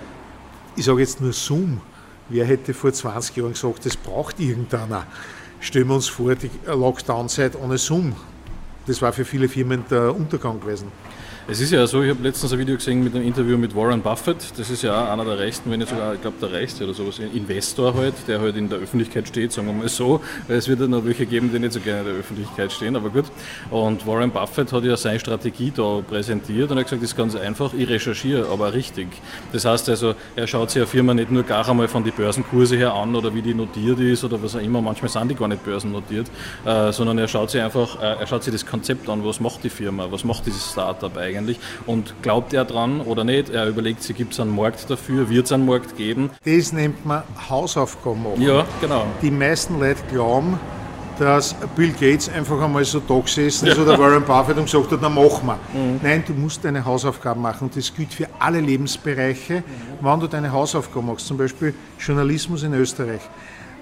ich 0.76 0.86
sage 0.86 1.02
jetzt 1.02 1.20
nur 1.20 1.34
Zoom, 1.34 1.82
wer 2.30 2.46
hätte 2.46 2.74
vor 2.74 2.94
20 2.94 3.36
Jahren 3.36 3.54
gesagt, 3.54 3.86
das 3.86 3.98
braucht 3.98 4.40
irgendeiner. 4.40 5.06
Stellen 5.60 5.88
wir 5.88 5.96
uns 5.96 6.08
vor, 6.08 6.36
die 6.36 6.50
Lockdown-Zeit 6.66 7.56
ohne 7.56 7.78
Zoom. 7.78 8.16
Das 8.88 9.02
war 9.02 9.14
für 9.14 9.26
viele 9.26 9.48
Firmen 9.48 9.84
der 9.90 10.16
Untergang 10.16 10.60
gewesen. 10.60 10.92
Es 11.48 11.60
ist 11.60 11.72
ja 11.72 11.86
so, 11.88 12.04
ich 12.04 12.12
habe 12.12 12.22
letztens 12.22 12.54
ein 12.54 12.60
Video 12.60 12.76
gesehen 12.76 13.04
mit 13.04 13.16
einem 13.16 13.26
Interview 13.26 13.58
mit 13.58 13.76
Warren 13.76 14.02
Buffett. 14.02 14.38
Das 14.58 14.70
ist 14.70 14.84
ja 14.84 15.12
einer 15.12 15.26
der 15.26 15.40
reichsten, 15.40 15.72
wenn 15.72 15.80
nicht 15.80 15.90
sogar, 15.90 16.14
ich 16.14 16.22
glaube, 16.22 16.38
der 16.40 16.54
reichste 16.54 16.84
oder 16.84 16.94
sowas, 16.94 17.18
Investor 17.18 17.96
halt, 17.96 18.14
der 18.28 18.40
halt 18.40 18.56
in 18.58 18.70
der 18.70 18.78
Öffentlichkeit 18.78 19.28
steht, 19.28 19.52
sagen 19.52 19.68
wir 19.68 19.74
mal 19.74 19.90
so. 19.90 20.22
Es 20.48 20.68
wird 20.68 20.82
ja 20.82 20.88
noch 20.88 21.04
welche 21.04 21.26
geben, 21.26 21.50
die 21.52 21.58
nicht 21.58 21.74
so 21.74 21.80
gerne 21.80 22.02
in 22.02 22.06
der 22.06 22.16
Öffentlichkeit 22.16 22.72
stehen, 22.72 22.96
aber 22.96 23.10
gut. 23.10 23.26
Und 23.72 24.06
Warren 24.06 24.30
Buffett 24.30 24.72
hat 24.72 24.84
ja 24.84 24.96
seine 24.96 25.20
Strategie 25.20 25.74
da 25.76 26.02
präsentiert 26.08 26.70
und 26.70 26.78
hat 26.78 26.86
gesagt, 26.86 27.02
das 27.02 27.10
ist 27.10 27.18
ganz 27.18 27.36
einfach, 27.36 27.74
ich 27.74 27.90
recherchiere, 27.90 28.48
aber 28.48 28.74
richtig. 28.74 29.08
Das 29.52 29.66
heißt 29.66 29.90
also, 29.90 30.14
er 30.36 30.46
schaut 30.46 30.70
sich 30.70 30.82
eine 30.82 30.88
Firma 30.88 31.16
nicht 31.16 31.32
nur 31.32 31.42
gar 31.42 31.68
einmal 31.68 31.88
von 31.88 32.04
den 32.04 32.14
Börsenkurse 32.14 32.78
her 32.78 32.94
an 32.94 33.16
oder 33.16 33.34
wie 33.34 33.42
die 33.42 33.56
notiert 33.56 34.00
ist 34.00 34.24
oder 34.24 34.42
was 34.42 34.56
auch 34.56 34.62
immer, 34.62 34.80
manchmal 34.80 35.10
sind 35.10 35.30
die 35.30 35.36
gar 35.36 35.48
nicht 35.48 35.66
börsennotiert, 35.66 36.28
äh, 36.66 36.92
sondern 36.92 37.18
er 37.18 37.28
schaut 37.28 37.50
sich 37.50 37.62
einfach, 37.62 38.00
äh, 38.00 38.20
er 38.20 38.28
schaut 38.28 38.44
sich 38.44 38.54
das 38.54 38.66
Konzept 38.66 39.10
an, 39.10 39.26
was 39.26 39.40
macht 39.40 39.64
die 39.64 39.70
Firma, 39.70 40.08
was 40.12 40.24
macht 40.24 40.46
dieses 40.46 40.72
Startup 40.72 41.18
eigentlich 41.18 41.31
eigentlich. 41.38 41.60
Und 41.86 42.14
glaubt 42.22 42.54
er 42.54 42.66
dran 42.66 43.02
oder 43.02 43.24
nicht? 43.24 43.50
Er 43.50 43.68
überlegt 43.68 44.04
sich, 44.04 44.16
gibt 44.16 44.34
es 44.34 44.40
einen 44.40 44.56
Markt 44.56 44.90
dafür? 44.90 45.30
Wird 45.30 45.46
es 45.46 45.52
einen 45.52 45.66
Markt 45.66 45.98
geben? 45.98 46.30
Das 46.46 46.74
nennt 46.74 47.06
man 47.06 47.24
Hausaufgaben 47.50 48.24
machen. 48.24 48.42
Ja, 48.42 48.66
genau. 48.80 49.06
Die 49.22 49.32
meisten 49.32 49.80
Leute 49.80 50.02
glauben, 50.12 50.60
dass 51.22 51.56
Bill 51.76 51.92
Gates 51.92 52.30
einfach 52.30 52.60
einmal 52.60 52.84
so 52.84 53.00
da 53.00 53.20
gesessen 53.20 53.68
ist 53.68 53.78
ja. 53.78 53.84
oder 53.84 54.00
Warren 54.00 54.24
Buffett 54.24 54.58
und 54.58 54.66
gesagt 54.66 54.92
hat, 54.92 55.00
na 55.02 55.10
mach 55.10 55.44
mal. 55.44 55.58
Mhm. 55.72 56.00
Nein, 56.02 56.24
du 56.26 56.34
musst 56.34 56.66
deine 56.66 56.84
Hausaufgaben 56.84 57.42
machen 57.42 57.68
und 57.68 57.76
das 57.76 57.94
gilt 57.94 58.12
für 58.14 58.28
alle 58.40 58.60
Lebensbereiche, 58.60 59.58
mhm. 59.58 59.64
wann 60.02 60.20
du 60.20 60.28
deine 60.28 60.52
Hausaufgaben 60.52 61.06
machst. 61.06 61.28
Zum 61.28 61.38
Beispiel 61.38 61.76
Journalismus 62.00 62.64
in 62.64 62.74
Österreich. 62.74 63.22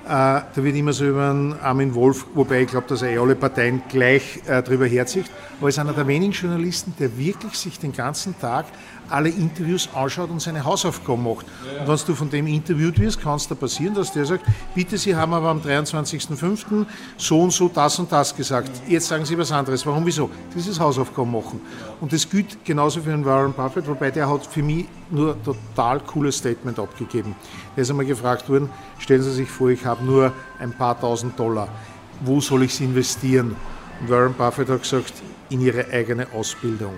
Äh, 0.10 0.12
da 0.12 0.44
wird 0.56 0.76
immer 0.76 0.92
so 0.92 1.06
über 1.06 1.30
einen 1.30 1.54
Armin 1.60 1.94
Wolf, 1.94 2.26
wobei 2.34 2.64
ich 2.64 2.68
glaube, 2.68 2.88
dass 2.88 3.04
er 3.04 3.12
eh 3.12 3.20
alle 3.20 3.36
Parteien 3.36 3.84
gleich 3.90 4.42
äh, 4.48 4.64
drüber 4.64 4.88
herzieht, 4.88 5.26
aber 5.60 5.68
er 5.68 5.70
ist 5.70 5.78
einer 5.78 5.94
der 5.94 6.08
wenigen 6.08 6.32
Journalisten, 6.32 6.96
der 7.00 7.16
wirklich 7.16 7.54
sich 7.54 7.78
den 7.78 7.94
ganzen 7.94 8.34
Tag 8.40 8.66
alle 9.10 9.30
Interviews 9.30 9.90
anschaut 9.94 10.30
und 10.30 10.42
seine 10.42 10.64
Hausaufgaben 10.64 11.24
macht. 11.24 11.46
Ja. 11.66 11.82
Und 11.82 11.88
wenn 11.88 12.08
du 12.08 12.16
von 12.16 12.30
dem 12.30 12.48
interviewt 12.48 13.00
wirst, 13.00 13.22
kann 13.22 13.36
es 13.36 13.48
da 13.48 13.56
passieren, 13.56 13.94
dass 13.94 14.12
der 14.12 14.26
sagt, 14.26 14.46
bitte, 14.76 14.98
Sie 14.98 15.16
haben 15.16 15.34
aber 15.34 15.50
am 15.50 15.62
23.05. 15.62 16.86
so 17.18 17.42
und 17.42 17.52
so 17.52 17.70
das 17.70 18.00
und 18.00 18.12
das 18.12 18.36
gesagt. 18.36 18.72
Jetzt 18.88 19.08
sagen 19.08 19.26
Sie 19.26 19.38
was 19.38 19.52
anderes. 19.52 19.86
Warum, 19.86 20.06
wieso? 20.06 20.30
Das 20.54 20.68
ist 20.68 20.80
Hausaufgaben 20.80 21.32
machen. 21.32 21.62
Und 22.02 22.14
das 22.14 22.30
gilt 22.30 22.64
genauso 22.64 23.02
für 23.02 23.12
den 23.12 23.26
Warren 23.26 23.54
Buffett, 23.54 23.88
wobei 23.88 24.12
der 24.12 24.30
hat 24.30 24.46
für 24.46 24.64
mich 24.64 24.86
nur 25.10 25.34
ein 25.34 25.44
total 25.44 26.00
cooles 26.02 26.38
Statement 26.38 26.80
abgegeben. 26.80 27.36
Er 27.76 27.82
ist 27.82 27.90
einmal 27.90 28.06
gefragt 28.06 28.50
worden, 28.50 28.70
stellen 29.00 29.24
Sie 29.24 29.32
sich 29.32 29.50
vor, 29.50 29.70
ich 29.70 29.86
habe 29.86 30.04
nur 30.04 30.32
ein 30.60 30.72
paar 30.72 31.00
tausend 31.00 31.40
Dollar. 31.40 31.68
Wo 32.22 32.42
soll 32.42 32.64
ich 32.64 32.76
sie 32.76 32.86
investieren? 32.86 33.56
Und 34.02 34.10
Warren 34.10 34.34
Buffett 34.34 34.70
hat 34.70 34.82
gesagt, 34.82 35.14
in 35.50 35.62
Ihre 35.62 35.88
eigene 35.92 36.28
Ausbildung. 36.34 36.94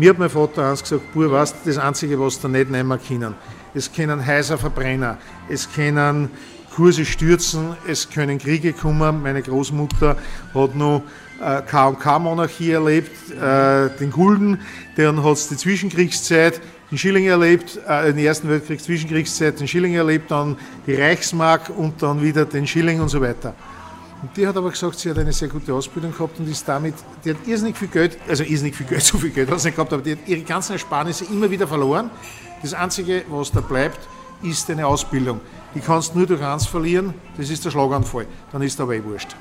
Mir 0.00 0.08
hat 0.08 0.18
mein 0.18 0.30
Vater 0.30 0.70
eins 0.70 0.82
gesagt, 0.82 1.12
Bur, 1.12 1.30
weißt 1.30 1.56
das 1.66 1.76
Einzige, 1.76 2.18
was 2.18 2.40
da 2.40 2.48
nicht 2.48 2.70
nehmen 2.70 2.98
können. 3.06 3.34
Es 3.74 3.92
können 3.92 4.24
heißer 4.24 4.56
Verbrenner, 4.56 5.18
es 5.46 5.70
können 5.70 6.30
Kurse 6.74 7.04
stürzen, 7.04 7.76
es 7.86 8.08
können 8.08 8.38
Kriege 8.38 8.72
kommen. 8.72 9.22
Meine 9.22 9.42
Großmutter 9.42 10.16
hat 10.54 10.74
noch 10.74 11.02
äh, 11.38 11.60
K&K-Monarchie 11.60 12.70
erlebt, 12.70 13.30
äh, 13.30 13.90
den 13.98 14.10
Gulden, 14.10 14.60
dann 14.96 15.22
hat 15.22 15.34
es 15.34 15.48
die 15.48 15.58
Zwischenkriegszeit, 15.58 16.62
den 16.90 16.96
Schilling 16.96 17.26
erlebt, 17.26 17.78
äh, 17.86 18.06
den 18.14 18.24
Ersten 18.24 18.48
Weltkrieg, 18.48 18.80
Zwischenkriegszeit, 18.80 19.60
den 19.60 19.68
Schilling 19.68 19.92
erlebt, 19.96 20.30
dann 20.30 20.56
die 20.86 20.94
Reichsmark 20.94 21.68
und 21.76 22.02
dann 22.02 22.22
wieder 22.22 22.46
den 22.46 22.66
Schilling 22.66 23.02
und 23.02 23.10
so 23.10 23.20
weiter. 23.20 23.54
Und 24.22 24.36
die 24.36 24.46
hat 24.46 24.56
aber 24.56 24.70
gesagt, 24.70 24.98
sie 24.98 25.10
hat 25.10 25.18
eine 25.18 25.32
sehr 25.32 25.48
gute 25.48 25.72
Ausbildung 25.72 26.12
gehabt 26.12 26.38
und 26.38 26.48
ist 26.48 26.68
damit, 26.68 26.94
die 27.24 27.30
hat 27.30 27.38
irrsinnig 27.46 27.76
viel 27.76 27.88
Geld, 27.88 28.18
also 28.28 28.44
irrsinnig 28.44 28.76
viel 28.76 28.86
Geld, 28.86 29.02
so 29.04 29.18
viel 29.18 29.30
Geld 29.30 29.50
hat 29.50 29.60
sie 29.60 29.68
nicht 29.68 29.76
gehabt, 29.76 29.92
aber 29.92 30.02
die 30.02 30.12
hat 30.12 30.18
ihre 30.26 30.42
ganzen 30.42 30.72
Ersparnisse 30.72 31.24
immer 31.26 31.50
wieder 31.50 31.66
verloren. 31.66 32.10
Das 32.62 32.74
Einzige, 32.74 33.24
was 33.28 33.50
da 33.50 33.60
bleibt, 33.60 33.98
ist 34.42 34.68
eine 34.70 34.86
Ausbildung. 34.86 35.40
Die 35.74 35.80
kannst 35.80 36.14
du 36.14 36.18
nur 36.18 36.26
durch 36.26 36.42
eins 36.42 36.66
verlieren, 36.66 37.14
das 37.36 37.48
ist 37.48 37.64
der 37.64 37.70
Schlaganfall. 37.70 38.26
Dann 38.52 38.62
ist 38.62 38.80
aber 38.80 38.94
eh 38.94 39.04
wurscht. 39.04 39.36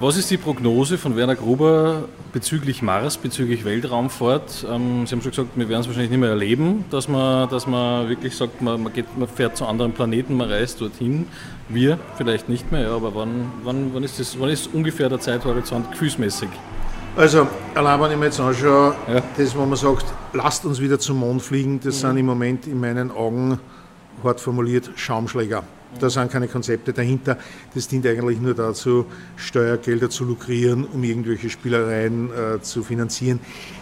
Was 0.00 0.16
ist 0.16 0.30
die 0.30 0.36
Prognose 0.36 0.96
von 0.96 1.16
Werner 1.16 1.34
Gruber 1.34 2.04
bezüglich 2.32 2.82
Mars, 2.82 3.16
bezüglich 3.16 3.64
Weltraumfahrt? 3.64 4.64
Ähm, 4.70 5.06
Sie 5.06 5.12
haben 5.12 5.22
schon 5.22 5.32
gesagt, 5.32 5.48
wir 5.56 5.68
werden 5.68 5.80
es 5.80 5.86
wahrscheinlich 5.88 6.10
nicht 6.10 6.20
mehr 6.20 6.30
erleben, 6.30 6.84
dass 6.90 7.08
man, 7.08 7.48
dass 7.48 7.66
man 7.66 8.08
wirklich 8.08 8.36
sagt, 8.36 8.62
man, 8.62 8.80
man, 8.80 8.92
geht, 8.92 9.18
man 9.18 9.26
fährt 9.26 9.56
zu 9.56 9.66
anderen 9.66 9.92
Planeten, 9.92 10.36
man 10.36 10.48
reist 10.48 10.80
dorthin. 10.80 11.26
Wir 11.68 11.98
vielleicht 12.16 12.48
nicht 12.48 12.70
mehr, 12.70 12.82
ja, 12.82 12.94
aber 12.94 13.14
wann, 13.14 13.50
wann, 13.64 13.92
wann, 13.92 14.04
ist 14.04 14.20
das, 14.20 14.38
wann 14.38 14.50
ist 14.50 14.72
ungefähr 14.72 15.08
der 15.08 15.18
Zeithorizont 15.18 15.90
gefühlsmäßig? 15.90 16.48
Also, 17.16 17.48
allein 17.74 18.00
wenn 18.00 18.12
ich 18.12 18.16
mir 18.18 18.26
jetzt 18.26 18.38
anschaue, 18.38 18.94
ja. 19.12 19.22
das, 19.36 19.56
wo 19.56 19.64
man 19.66 19.76
sagt, 19.76 20.06
lasst 20.32 20.64
uns 20.64 20.80
wieder 20.80 21.00
zum 21.00 21.18
Mond 21.18 21.42
fliegen, 21.42 21.80
das 21.80 21.96
mhm. 21.96 22.08
sind 22.08 22.16
im 22.18 22.26
Moment 22.26 22.66
in 22.68 22.78
meinen 22.78 23.10
Augen, 23.10 23.58
hart 24.24 24.40
formuliert, 24.40 24.90
Schaumschläger. 24.96 25.64
Da 25.98 26.10
sind 26.10 26.30
keine 26.30 26.48
Konzepte 26.48 26.92
dahinter. 26.92 27.38
Das 27.74 27.88
dient 27.88 28.06
eigentlich 28.06 28.40
nur 28.40 28.54
dazu, 28.54 29.06
Steuergelder 29.36 30.10
zu 30.10 30.24
lukrieren, 30.24 30.86
um 30.86 31.02
irgendwelche 31.02 31.48
Spielereien 31.48 32.30
äh, 32.30 32.60
zu 32.60 32.82
finanzieren. 32.82 33.40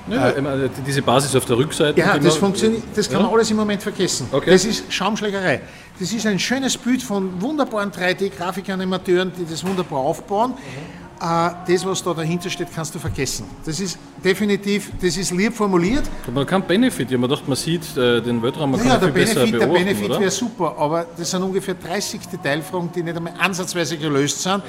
Ja, 0.09 0.31
äh, 0.31 0.70
diese 0.87 1.03
Basis 1.03 1.35
auf 1.35 1.44
der 1.46 1.59
Rückseite. 1.59 1.99
Ja, 1.99 2.16
das 2.18 2.37
funktioniert. 2.37 2.85
Das 2.94 3.09
kann 3.09 3.20
ja? 3.20 3.27
man 3.27 3.35
alles 3.35 3.51
im 3.51 3.57
Moment 3.57 3.83
vergessen. 3.83 4.29
Okay. 4.31 4.51
Das 4.51 4.64
ist 4.64 4.92
Schaumschlägerei. 4.92 5.62
Das 5.99 6.12
ist 6.12 6.27
ein 6.27 6.38
schönes 6.38 6.77
Bild 6.77 7.03
von 7.03 7.40
wunderbaren 7.40 7.90
3D-Grafikanimateuren, 7.90 9.33
die 9.37 9.44
das 9.44 9.66
wunderbar 9.66 9.99
aufbauen. 9.99 10.53
Mhm 10.53 11.05
das, 11.18 11.87
was 11.87 12.02
da 12.02 12.12
dahinter 12.12 12.50
steht, 12.50 12.68
kannst 12.74 12.94
du 12.94 12.98
vergessen. 12.98 13.46
Das 13.64 13.81
ist 13.81 13.98
definitiv, 14.22 14.92
das 15.00 15.16
ist 15.16 15.31
lieb 15.31 15.55
formuliert. 15.55 16.05
Man 16.33 16.46
kann 16.46 16.62
Benefit, 16.62 17.11
ja, 17.11 17.18
man 17.18 17.31
dachte, 17.31 17.44
man 17.46 17.57
sieht 17.57 17.96
äh, 17.96 18.20
den 18.20 18.42
Weltraum, 18.42 18.72
man 18.72 18.81
ja, 18.85 18.96
kann 18.96 19.12
viel 19.12 19.24
Benefit, 19.24 19.61
Der 19.61 19.66
Benefit 19.66 20.11
wäre 20.11 20.31
super, 20.31 20.74
aber 20.79 21.07
das 21.16 21.31
sind 21.31 21.42
ungefähr 21.42 21.74
30 21.74 22.20
Detailfragen, 22.29 22.90
die 22.94 23.02
nicht 23.02 23.16
einmal 23.16 23.33
ansatzweise 23.38 23.96
gelöst 23.96 24.42
sind, 24.42 24.62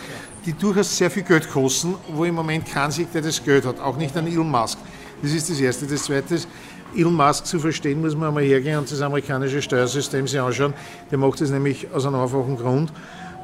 die 0.45 0.53
durchaus 0.53 0.97
sehr 0.97 1.11
viel 1.11 1.23
Geld 1.23 1.49
kosten, 1.49 1.95
wo 2.13 2.23
im 2.23 2.35
Moment 2.35 2.65
kein 2.65 2.91
sich, 2.91 3.07
der 3.13 3.21
das 3.21 3.43
Geld 3.43 3.65
hat, 3.65 3.79
auch 3.79 3.97
nicht 3.97 4.15
an 4.15 4.27
Elon 4.27 4.49
Musk. 4.49 4.77
Das 5.21 5.31
ist 5.31 5.49
das 5.49 5.59
Erste. 5.59 5.85
Das 5.85 6.03
Zweite 6.03 6.35
ist, 6.35 6.47
Elon 6.95 7.15
Musk 7.15 7.45
zu 7.45 7.59
verstehen, 7.59 8.01
muss 8.01 8.15
man 8.15 8.29
einmal 8.29 8.43
hergehen 8.43 8.79
und 8.79 8.89
das 8.89 9.01
amerikanische 9.01 9.61
Steuersystem 9.61 10.27
sich 10.27 10.39
anschauen. 10.39 10.73
Der 11.11 11.17
macht 11.17 11.41
das 11.41 11.49
nämlich 11.49 11.87
aus 11.93 12.05
einem 12.05 12.21
einfachen 12.21 12.55
Grund. 12.55 12.91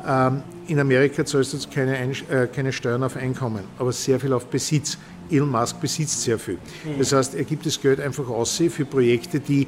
Ähm, 0.06 0.44
in 0.68 0.80
Amerika 0.80 1.26
zahlst 1.26 1.54
du 1.54 1.58
keine, 1.74 1.98
äh, 1.98 2.48
keine 2.48 2.72
Steuern 2.72 3.04
auf 3.04 3.16
Einkommen, 3.16 3.64
aber 3.78 3.92
sehr 3.92 4.20
viel 4.20 4.34
auf 4.34 4.46
Besitz. 4.48 4.98
Elon 5.32 5.50
Musk 5.50 5.80
besitzt 5.80 6.22
sehr 6.22 6.38
viel. 6.38 6.56
Mhm. 6.56 7.00
Das 7.00 7.14
heißt, 7.14 7.36
er 7.36 7.44
gibt 7.44 7.66
das 7.66 7.82
Geld 7.82 8.00
einfach 8.00 8.28
aus 8.28 8.62
für 8.70 8.86
Projekte, 8.86 9.40
die 9.40 9.68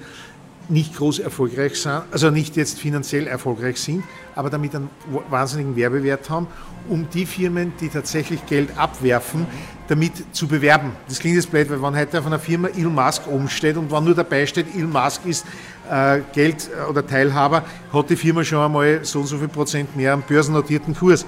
nicht 0.70 0.96
groß 0.96 1.20
erfolgreich 1.20 1.80
sind, 1.80 2.02
also 2.12 2.30
nicht 2.30 2.56
jetzt 2.56 2.80
finanziell 2.80 3.28
erfolgreich 3.28 3.78
sind, 3.78 4.04
aber 4.36 4.50
damit 4.50 4.76
einen 4.76 4.90
wahnsinnigen 5.30 5.76
Werbewert 5.76 6.30
haben, 6.30 6.48
um 6.90 7.08
die 7.10 7.26
Firmen, 7.26 7.74
die 7.80 7.90
tatsächlich 7.90 8.46
Geld 8.46 8.78
abwerfen, 8.78 9.48
damit 9.88 10.12
zu 10.36 10.48
bewerben. 10.48 10.92
Das 11.08 11.20
klingt 11.20 11.36
jetzt 11.36 11.52
blöd, 11.52 11.70
weil 11.70 11.82
wenn 11.82 11.96
heute 11.96 12.20
auf 12.20 12.26
einer 12.26 12.40
Firma 12.40 12.68
Elon 12.70 12.94
Musk 12.94 13.28
oben 13.28 13.50
steht 13.50 13.78
und 13.78 13.92
wenn 13.92 14.04
nur 14.04 14.16
dabei 14.16 14.46
steht, 14.46 14.74
Elon 14.76 14.92
Musk 14.92 15.26
ist 15.26 15.46
äh, 15.90 16.22
Geld 16.34 16.70
äh, 16.70 16.90
oder 16.90 17.06
Teilhaber, 17.06 17.64
hat 17.94 18.10
die 18.10 18.16
Firma 18.16 18.44
schon 18.44 18.60
einmal 18.60 19.00
so 19.04 19.20
und 19.20 19.28
so 19.28 19.38
viel 19.38 19.48
Prozent 19.48 19.96
mehr 19.96 20.14
am 20.14 20.22
börsennotierten 20.22 20.96
Kurs. 20.96 21.26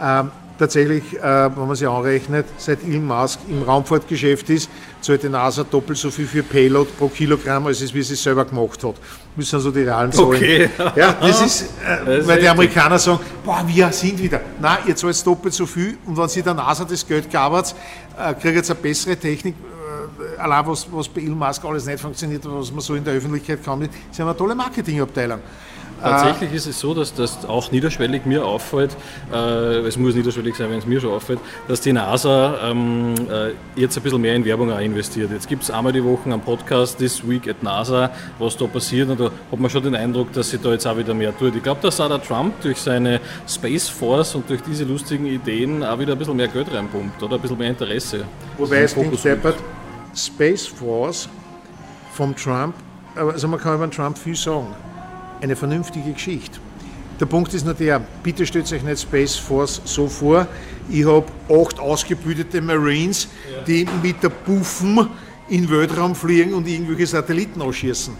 Ähm, 0.00 0.30
tatsächlich, 0.58 1.18
äh, 1.18 1.22
wenn 1.22 1.66
man 1.66 1.74
sich 1.74 1.88
anrechnet, 1.88 2.46
seit 2.56 2.82
Elon 2.84 3.06
Musk 3.06 3.40
im 3.48 3.62
Raumfahrtgeschäft 3.62 4.50
ist, 4.50 4.70
zahlt 5.02 5.22
die 5.22 5.28
NASA 5.28 5.64
doppelt 5.64 5.98
so 5.98 6.10
viel 6.10 6.26
für 6.26 6.42
Payload 6.42 6.90
pro 6.98 7.08
Kilogramm, 7.08 7.66
als 7.66 7.80
es 7.80 7.92
wie 7.92 8.02
sie 8.02 8.14
es 8.14 8.22
selber 8.22 8.44
gemacht 8.44 8.82
hat. 8.82 8.94
Das 9.36 9.50
sind 9.50 9.60
so 9.60 9.70
die 9.70 9.80
realen 9.80 10.12
Zahlen. 10.12 10.28
Okay. 10.28 10.70
Ja, 10.96 11.12
das 11.20 11.40
ist, 11.42 11.62
äh, 11.62 12.04
das 12.18 12.26
weil 12.26 12.40
die 12.40 12.48
Amerikaner 12.48 12.98
sagen, 12.98 13.20
boah, 13.44 13.62
wir 13.66 13.92
sind 13.92 14.22
wieder. 14.22 14.40
Nein, 14.60 14.78
ihr 14.86 14.96
zahlt 14.96 15.26
doppelt 15.26 15.54
so 15.54 15.66
viel 15.66 15.98
und 16.06 16.16
wenn 16.16 16.28
sie 16.28 16.42
der 16.42 16.54
NASA 16.54 16.84
das 16.84 17.06
Geld 17.06 17.30
gabert, 17.30 17.74
äh, 18.18 18.34
kriegt 18.34 18.56
ihr 18.56 18.64
eine 18.64 18.74
bessere 18.76 19.16
Technik, 19.16 19.56
äh, 19.56 20.40
allein 20.40 20.66
was, 20.66 20.86
was 20.90 21.08
bei 21.08 21.20
Elon 21.20 21.38
Musk 21.38 21.64
alles 21.64 21.84
nicht 21.84 22.00
funktioniert, 22.00 22.44
was 22.44 22.70
man 22.70 22.80
so 22.80 22.94
in 22.94 23.04
der 23.04 23.14
Öffentlichkeit 23.14 23.58
sie 23.62 23.70
haben 23.70 23.88
eine 24.18 24.36
tolle 24.36 24.54
Marketingabteilung. 24.54 25.40
Tatsächlich 26.02 26.52
ist 26.52 26.66
es 26.66 26.80
so, 26.80 26.94
dass 26.94 27.14
das 27.14 27.44
auch 27.44 27.70
niederschwellig 27.70 28.26
mir 28.26 28.44
auffällt, 28.44 28.96
äh, 29.32 29.36
es 29.86 29.96
muss 29.96 30.14
niederschwellig 30.14 30.56
sein, 30.56 30.70
wenn 30.70 30.78
es 30.78 30.86
mir 30.86 31.00
schon 31.00 31.12
auffällt, 31.12 31.38
dass 31.68 31.80
die 31.80 31.92
NASA 31.92 32.70
ähm, 32.70 33.14
äh, 33.30 33.80
jetzt 33.80 33.96
ein 33.96 34.02
bisschen 34.02 34.20
mehr 34.20 34.34
in 34.34 34.44
Werbung 34.44 34.72
auch 34.72 34.80
investiert. 34.80 35.30
Jetzt 35.30 35.48
gibt 35.48 35.62
es 35.62 35.70
einmal 35.70 35.92
die 35.92 36.02
Woche 36.02 36.24
einen 36.24 36.40
Podcast, 36.40 36.98
This 36.98 37.26
Week 37.28 37.48
at 37.48 37.62
NASA, 37.62 38.10
was 38.38 38.56
da 38.56 38.66
passiert 38.66 39.10
und 39.10 39.20
da 39.20 39.26
hat 39.26 39.60
man 39.60 39.70
schon 39.70 39.82
den 39.84 39.94
Eindruck, 39.94 40.32
dass 40.32 40.50
sie 40.50 40.58
da 40.58 40.72
jetzt 40.72 40.86
auch 40.86 40.96
wieder 40.96 41.14
mehr 41.14 41.36
tut. 41.36 41.54
Ich 41.54 41.62
glaube, 41.62 41.80
dass 41.80 42.00
auch 42.00 42.08
der 42.08 42.22
Trump 42.22 42.60
durch 42.62 42.78
seine 42.78 43.20
Space 43.48 43.88
Force 43.88 44.34
und 44.34 44.50
durch 44.50 44.62
diese 44.62 44.84
lustigen 44.84 45.26
Ideen 45.26 45.84
auch 45.84 45.98
wieder 45.98 46.12
ein 46.12 46.18
bisschen 46.18 46.36
mehr 46.36 46.48
Geld 46.48 46.72
reinpumpt 46.72 47.22
oder 47.22 47.36
ein 47.36 47.40
bisschen 47.40 47.58
mehr 47.58 47.70
Interesse. 47.70 48.24
Wobei 48.58 48.82
es 48.82 48.94
klingt 48.94 49.24
deppert, 49.24 49.56
Space 50.16 50.66
Force 50.66 51.28
vom 52.12 52.34
Trump, 52.34 52.74
also 53.14 53.46
man 53.46 53.60
kann 53.60 53.76
über 53.76 53.90
Trump 53.90 54.18
viel 54.18 54.34
sagen 54.34 54.74
eine 55.42 55.56
vernünftige 55.56 56.12
Geschichte. 56.12 56.58
Der 57.20 57.26
Punkt 57.26 57.52
ist 57.54 57.64
nur 57.64 57.74
der, 57.74 58.00
bitte 58.22 58.46
stellt 58.46 58.72
euch 58.72 58.82
nicht 58.82 59.02
Space 59.02 59.36
Force 59.36 59.82
so 59.84 60.08
vor, 60.08 60.46
ich 60.88 61.04
habe 61.04 61.26
acht 61.48 61.78
ausgebildete 61.78 62.60
Marines, 62.60 63.28
die 63.66 63.86
mit 64.02 64.22
der 64.22 64.30
Buffen 64.30 65.08
in 65.48 65.62
den 65.62 65.70
Weltraum 65.70 66.14
fliegen 66.14 66.54
und 66.54 66.66
irgendwelche 66.66 67.06
Satelliten 67.06 67.60
ausschießen. 67.60 68.14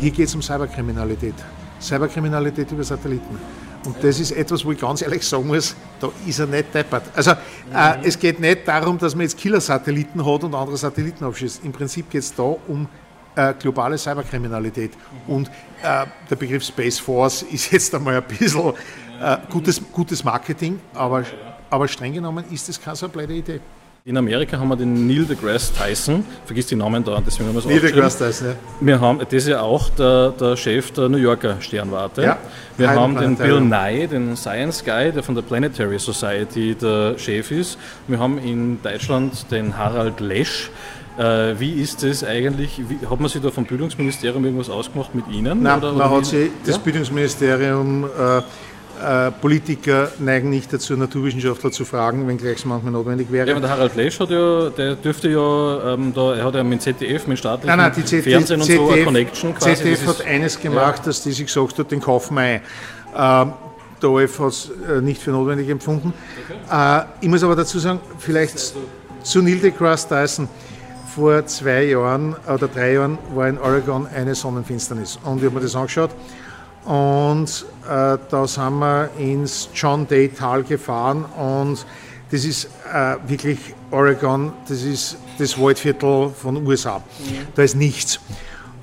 Hier 0.00 0.10
geht 0.10 0.28
es 0.28 0.34
um 0.34 0.42
Cyberkriminalität. 0.42 1.34
Cyberkriminalität 1.80 2.70
über 2.70 2.84
Satelliten. 2.84 3.38
Und 3.84 3.96
das 4.02 4.18
ist 4.18 4.30
etwas, 4.32 4.64
wo 4.64 4.72
ich 4.72 4.80
ganz 4.80 5.02
ehrlich 5.02 5.26
sagen 5.26 5.46
muss, 5.46 5.76
da 6.00 6.10
ist 6.26 6.38
er 6.38 6.46
nicht 6.46 6.74
deppert. 6.74 7.04
Also 7.14 7.32
äh, 7.32 7.96
es 8.02 8.18
geht 8.18 8.40
nicht 8.40 8.66
darum, 8.66 8.96
dass 8.98 9.14
man 9.14 9.22
jetzt 9.22 9.36
Killer-Satelliten 9.36 10.24
hat 10.24 10.44
und 10.44 10.54
andere 10.54 10.76
Satelliten 10.76 11.24
aufschießt. 11.24 11.64
Im 11.64 11.72
Prinzip 11.72 12.08
geht 12.08 12.22
es 12.22 12.34
da 12.34 12.54
um 12.66 12.88
äh, 13.36 13.54
globale 13.54 13.98
Cyberkriminalität. 13.98 14.92
Und 15.26 15.48
äh, 15.82 16.06
der 16.28 16.36
Begriff 16.36 16.64
Space 16.64 16.98
Force 16.98 17.42
ist 17.50 17.70
jetzt 17.70 17.94
einmal 17.94 18.16
ein 18.16 18.24
bisschen 18.24 18.72
äh, 19.20 19.36
gutes, 19.50 19.80
gutes 19.92 20.24
Marketing, 20.24 20.80
aber, 20.94 21.24
aber 21.70 21.88
streng 21.88 22.12
genommen 22.12 22.44
ist 22.50 22.68
das 22.68 22.80
keine 22.80 22.96
so 22.96 23.08
blöde 23.08 23.34
Idee. 23.34 23.60
In 24.06 24.18
Amerika 24.18 24.58
haben 24.58 24.68
wir 24.68 24.76
den 24.76 25.06
Neil 25.06 25.24
deGrasse 25.24 25.72
Tyson, 25.72 26.26
vergiss 26.44 26.66
die 26.66 26.76
Namen 26.76 27.02
da, 27.02 27.22
deswegen 27.26 27.48
haben 27.48 27.54
wir 27.54 27.60
es 27.60 27.64
Neil 27.64 27.80
deGrasse 27.80 28.26
Tyson, 28.26 28.48
ja. 28.48 28.54
Wir 28.78 29.00
haben, 29.00 29.18
das 29.20 29.32
ist 29.32 29.48
ja 29.48 29.62
auch 29.62 29.88
der, 29.88 30.32
der 30.32 30.58
Chef 30.58 30.90
der 30.90 31.08
New 31.08 31.16
Yorker 31.16 31.56
Sternwarte. 31.60 32.22
Ja, 32.22 32.36
wir 32.76 32.90
haben 32.90 33.16
den 33.16 33.34
Bill 33.34 33.62
Nye, 33.62 34.06
den 34.06 34.36
Science 34.36 34.84
Guy, 34.84 35.10
der 35.10 35.22
von 35.22 35.34
der 35.34 35.40
Planetary 35.40 35.98
Society 35.98 36.74
der 36.74 37.16
Chef 37.16 37.50
ist. 37.50 37.78
Wir 38.06 38.18
haben 38.18 38.36
in 38.36 38.78
Deutschland 38.82 39.50
den 39.50 39.74
Harald 39.78 40.20
Lesch, 40.20 40.70
äh, 41.16 41.54
wie 41.58 41.80
ist 41.80 42.02
das 42.02 42.24
eigentlich? 42.24 42.82
Wie, 42.86 43.06
hat 43.06 43.20
man 43.20 43.30
sich 43.30 43.40
da 43.40 43.50
vom 43.50 43.64
Bildungsministerium 43.64 44.44
irgendwas 44.44 44.68
ausgemacht 44.68 45.14
mit 45.14 45.28
Ihnen? 45.28 45.62
Nein, 45.62 45.78
oder, 45.78 45.92
man 45.94 46.10
hat 46.10 46.26
sich 46.26 46.50
das 46.66 46.76
ja? 46.76 46.82
Bildungsministerium, 46.82 48.04
äh, 48.04 48.42
Politiker 49.40 50.10
neigen 50.18 50.50
nicht 50.50 50.72
dazu, 50.72 50.96
Naturwissenschaftler 50.96 51.70
zu 51.70 51.84
fragen, 51.84 52.26
wenngleich 52.26 52.56
es 52.56 52.64
manchmal 52.64 52.92
notwendig 52.92 53.30
wäre. 53.30 53.48
Ja, 53.48 53.54
aber 53.54 53.60
der 53.60 53.70
Harald 53.70 53.96
Lesch 53.96 54.18
hat 54.20 54.30
ja, 54.30 54.70
der 54.70 54.94
dürfte 54.96 55.28
ja, 55.30 55.94
ähm, 55.94 56.12
da, 56.14 56.34
er 56.34 56.44
hat 56.44 56.54
ja 56.54 56.64
mit 56.64 56.82
ZDF, 56.82 57.26
mit 57.26 57.38
staatlichen 57.38 57.76
nein, 57.76 57.92
nein, 57.94 58.22
Fernsehen 58.22 58.60
und 58.60 58.66
ZDF, 58.66 58.80
so 58.80 58.92
eine 58.92 59.04
Connection 59.04 59.54
quasi. 59.54 59.74
ZDF 59.76 60.06
hat 60.06 60.24
eines 60.26 60.60
gemacht, 60.60 60.98
ja. 60.98 61.04
dass 61.04 61.22
die 61.22 61.32
sich 61.32 61.46
gesagt 61.46 61.78
hat, 61.78 61.90
den 61.90 62.00
kaufen 62.00 62.34
wir 62.34 62.42
ein. 62.42 62.60
Ähm, 63.16 63.52
der 64.02 64.10
ORF 64.10 64.38
hat 64.38 64.48
es 64.48 64.70
äh, 64.88 65.00
nicht 65.00 65.22
für 65.22 65.30
notwendig 65.30 65.68
empfunden. 65.68 66.12
Okay. 66.68 67.00
Äh, 67.00 67.04
ich 67.20 67.28
muss 67.28 67.42
aber 67.42 67.56
dazu 67.56 67.78
sagen, 67.78 68.00
vielleicht 68.18 68.74
zu 69.22 69.42
Neil 69.42 69.58
deGrasse 69.58 70.08
Tyson, 70.08 70.48
vor 71.14 71.46
zwei 71.46 71.84
Jahren 71.84 72.34
oder 72.52 72.66
drei 72.66 72.94
Jahren 72.94 73.18
war 73.34 73.48
in 73.48 73.58
Oregon 73.58 74.06
eine 74.06 74.34
Sonnenfinsternis. 74.34 75.18
Und 75.22 75.38
ich 75.38 75.44
habe 75.44 75.54
mir 75.54 75.60
das 75.60 75.76
angeschaut. 75.76 76.10
Und 76.84 77.64
äh, 77.88 78.18
da 78.30 78.46
sind 78.46 78.78
wir 78.78 79.10
ins 79.18 79.68
John 79.74 80.06
Day 80.06 80.28
Tal 80.28 80.62
gefahren 80.62 81.24
und 81.36 81.84
das 82.30 82.44
ist 82.44 82.68
äh, 82.92 83.16
wirklich 83.26 83.58
Oregon, 83.90 84.52
das 84.68 84.82
ist 84.82 85.16
das 85.38 85.58
Waldviertel 85.58 86.30
von 86.30 86.56
den 86.56 86.66
USA. 86.66 86.98
Mhm. 86.98 87.46
Da 87.54 87.62
ist 87.62 87.76
nichts. 87.76 88.20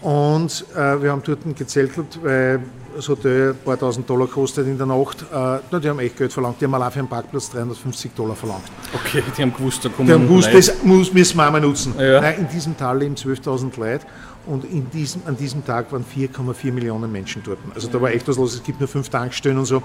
Und 0.02 0.66
äh, 0.76 1.02
wir 1.02 1.12
haben 1.12 1.22
dort 1.24 1.40
gezeltelt, 1.56 2.20
weil 2.24 2.60
das 2.96 3.08
Hotel 3.08 3.52
ein 3.52 3.58
paar 3.64 3.78
tausend 3.78 4.10
Dollar 4.10 4.28
kostet 4.28 4.68
in 4.68 4.78
der 4.78 4.88
Nacht. 4.88 5.22
Äh, 5.22 5.60
na, 5.72 5.80
die 5.80 5.90
haben 5.90 6.00
echt 6.00 6.18
Geld 6.18 6.34
verlangt. 6.34 6.60
Die 6.60 6.66
haben 6.66 6.74
allein 6.74 6.92
für 6.92 7.00
einen 7.00 7.08
Parkplatz 7.08 7.50
350 7.52 8.12
Dollar 8.16 8.36
verlangt. 8.36 8.64
Okay, 8.94 9.24
die 9.38 9.42
haben 9.42 9.54
gewusst, 9.54 9.86
da 9.86 9.90
kommen 9.90 10.08
Die 10.08 10.14
haben 10.14 10.28
gewusst, 10.28 10.50
das 10.54 10.84
muss, 10.84 11.14
müssen 11.14 11.38
wir 11.38 11.46
einmal 11.46 11.62
nutzen. 11.62 11.94
Ja. 12.00 12.20
Nein, 12.22 12.40
in 12.40 12.48
diesem 12.50 12.76
Tal 12.76 12.98
leben 12.98 13.16
12.000 13.16 13.80
Leute 13.80 14.06
und 14.46 14.66
diesem, 14.94 15.22
an 15.26 15.38
diesem 15.38 15.66
Tag 15.66 15.92
waren 15.92 16.04
4,4 16.04 16.72
Millionen 16.72 17.12
Menschen 17.12 17.42
dort. 17.44 17.60
Also 17.74 17.88
da 17.88 18.02
war 18.02 18.12
echt 18.12 18.28
was 18.28 18.38
los. 18.38 18.56
Es 18.56 18.64
gibt 18.64 18.80
nur 18.80 18.88
fünf 18.88 19.10
Tankstellen 19.10 19.58
und 19.58 19.66
so. 19.66 19.82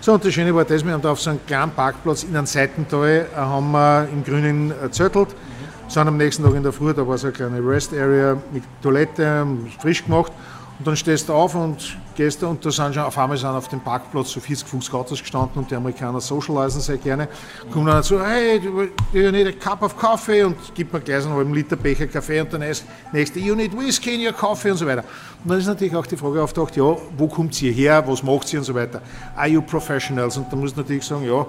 So, 0.00 0.12
und 0.12 0.24
das 0.24 0.34
Schöne 0.34 0.54
war 0.54 0.64
das, 0.64 0.84
wir 0.84 0.92
haben 0.92 1.00
da 1.00 1.12
auf 1.12 1.20
so 1.20 1.30
einem 1.30 1.40
kleinen 1.46 1.72
Parkplatz 1.72 2.24
in 2.24 2.36
einem 2.36 2.46
Seitental 2.46 3.26
äh, 3.32 3.36
haben 3.36 3.72
wir 3.72 4.06
im 4.12 4.22
Grünen 4.22 4.72
zertelt. 4.90 5.28
Mhm. 5.30 5.90
Sind 5.90 6.08
am 6.08 6.16
nächsten 6.16 6.42
Tag 6.42 6.54
in 6.54 6.62
der 6.62 6.72
Früh, 6.72 6.92
da 6.92 7.06
war 7.06 7.16
so 7.16 7.28
eine 7.28 7.36
kleine 7.36 7.66
Rest 7.66 7.94
Area 7.94 8.36
mit 8.52 8.64
Toilette, 8.82 9.46
frisch 9.80 10.04
gemacht. 10.04 10.32
Und 10.78 10.88
dann 10.88 10.96
stehst 10.96 11.28
du 11.28 11.32
auf 11.32 11.54
und 11.54 11.96
gehst 12.16 12.42
da 12.42 12.48
und 12.48 12.64
da 12.64 12.70
sind 12.70 12.94
schon 12.94 13.04
auf 13.04 13.16
einmal 13.16 13.36
sind 13.36 13.50
auf 13.50 13.68
dem 13.68 13.80
Parkplatz 13.80 14.30
so 14.30 14.40
40 14.40 14.66
Fuß 14.66 14.92
Autos 14.92 15.20
gestanden 15.20 15.62
und 15.62 15.70
die 15.70 15.76
Amerikaner 15.76 16.20
socialisen 16.20 16.80
sehr 16.80 16.96
gerne. 16.96 17.28
Kommen 17.72 17.86
dann 17.86 18.02
so, 18.02 18.20
hey, 18.20 18.60
do 18.60 18.88
you 19.12 19.30
need 19.30 19.46
a 19.46 19.52
cup 19.52 19.82
of 19.82 19.96
coffee? 19.96 20.42
Und 20.42 20.56
gibt 20.74 20.92
mir 20.92 21.00
gleich 21.00 21.24
einen 21.24 21.34
halben 21.34 21.54
Liter 21.54 21.76
Becher 21.76 22.08
Kaffee 22.08 22.40
und 22.40 22.52
dann 22.52 22.64
nächste, 23.12 23.38
you 23.38 23.54
need 23.54 23.76
whiskey 23.76 24.16
in 24.16 24.26
your 24.26 24.32
coffee 24.32 24.72
und 24.72 24.76
so 24.76 24.86
weiter. 24.86 25.04
Und 25.44 25.50
dann 25.50 25.58
ist 25.58 25.66
natürlich 25.66 25.94
auch 25.94 26.06
die 26.06 26.16
Frage 26.16 26.42
auftaucht, 26.42 26.76
ja, 26.76 26.96
wo 27.16 27.28
kommt 27.28 27.60
ihr 27.62 27.72
her, 27.72 28.02
was 28.06 28.22
macht 28.24 28.52
ihr 28.52 28.58
und 28.58 28.64
so 28.64 28.74
weiter. 28.74 29.00
Are 29.36 29.48
you 29.48 29.62
professionals? 29.62 30.36
Und 30.36 30.52
da 30.52 30.56
muss 30.56 30.74
natürlich 30.74 31.04
sagen, 31.04 31.24
ja, 31.24 31.46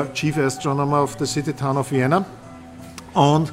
uh, 0.00 0.12
Chief 0.12 0.36
Astronomer 0.36 1.04
of 1.04 1.16
the 1.20 1.26
City 1.26 1.52
Town 1.52 1.76
of 1.76 1.90
Vienna. 1.92 2.24
Und 3.14 3.52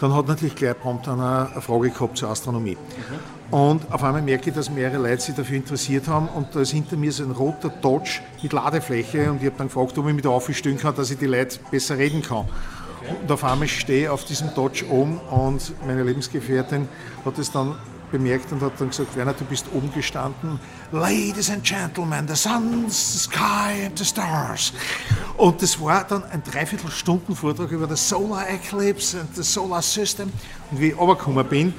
dann 0.00 0.14
hat 0.14 0.28
natürlich 0.28 0.54
gleich 0.54 0.78
prompt 0.78 1.08
eine, 1.08 1.48
eine 1.50 1.62
Frage 1.62 1.90
gehabt 1.90 2.18
zur 2.18 2.28
Astronomie. 2.28 2.76
Mhm. 2.76 3.43
Und 3.54 3.92
auf 3.92 4.02
einmal 4.02 4.20
merke 4.20 4.50
ich, 4.50 4.56
dass 4.56 4.68
mehrere 4.68 5.00
Leute 5.00 5.22
sich 5.22 5.34
dafür 5.36 5.56
interessiert 5.56 6.08
haben 6.08 6.26
und 6.26 6.52
da 6.56 6.60
ist 6.60 6.72
hinter 6.72 6.96
mir 6.96 7.12
so 7.12 7.22
ein 7.22 7.30
roter 7.30 7.68
Dodge 7.68 8.18
mit 8.42 8.52
Ladefläche 8.52 9.30
und 9.30 9.40
ich 9.40 9.46
habe 9.46 9.56
dann 9.56 9.68
gefragt, 9.68 9.96
ob 9.96 10.08
ich 10.08 10.12
mich 10.12 10.24
da 10.24 10.30
aufstellen 10.30 10.76
kann, 10.76 10.96
dass 10.96 11.12
ich 11.12 11.18
die 11.18 11.26
Leute 11.26 11.60
besser 11.70 11.96
reden 11.96 12.20
kann. 12.20 12.48
Und 13.22 13.30
auf 13.30 13.44
einmal 13.44 13.68
stehe 13.68 14.02
ich 14.02 14.08
auf 14.08 14.24
diesem 14.24 14.52
Dodge 14.56 14.84
oben 14.90 15.18
und 15.30 15.72
meine 15.86 16.02
Lebensgefährtin 16.02 16.88
hat 17.24 17.38
es 17.38 17.52
dann 17.52 17.76
bemerkt 18.10 18.50
und 18.50 18.60
hat 18.60 18.72
dann 18.80 18.88
gesagt, 18.88 19.14
Werner, 19.14 19.34
du 19.34 19.44
bist 19.44 19.66
oben 19.72 19.92
gestanden. 19.94 20.58
Ladies 20.90 21.48
and 21.48 21.62
Gentlemen, 21.62 22.26
the 22.26 22.34
sun, 22.34 22.86
the 22.88 23.18
sky 23.18 23.86
and 23.86 23.96
the 23.96 24.04
stars. 24.04 24.72
Und 25.36 25.62
das 25.62 25.80
war 25.80 26.02
dann 26.02 26.24
ein 26.24 26.42
Dreiviertelstunden 26.42 27.36
Vortrag 27.36 27.70
über 27.70 27.86
das 27.86 28.08
Solar 28.08 28.48
Eclipse 28.48 29.20
and 29.20 29.36
the 29.36 29.44
Solar 29.44 29.80
System. 29.80 30.32
Und 30.72 30.80
wie 30.80 30.88
ich 30.88 30.98
runtergekommen 30.98 31.46
bin, 31.46 31.74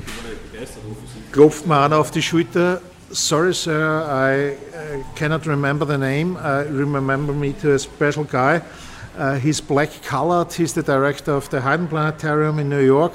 klopft 1.32 1.68
mir 1.68 1.80
einer 1.80 1.98
auf 1.98 2.12
die 2.12 2.22
Schulter. 2.22 2.82
Sorry, 3.12 3.54
sir, 3.54 4.04
I 4.08 4.56
uh, 4.76 5.04
cannot 5.16 5.46
remember 5.46 5.86
the 5.86 5.98
name. 5.98 6.38
I 6.38 6.64
remember 6.64 7.34
me 7.34 7.54
to 7.62 7.74
a 7.74 7.80
special 7.80 8.24
guy. 8.24 8.62
Uh, 9.18 9.36
he's 9.36 9.62
black 9.62 9.90
colored. 10.04 10.52
He's 10.54 10.74
the 10.74 10.84
director 10.84 11.34
of 11.34 11.50
the 11.50 11.62
Haydn 11.62 11.88
Planetarium 11.88 12.60
in 12.60 12.70
New 12.70 12.84
York. 12.84 13.14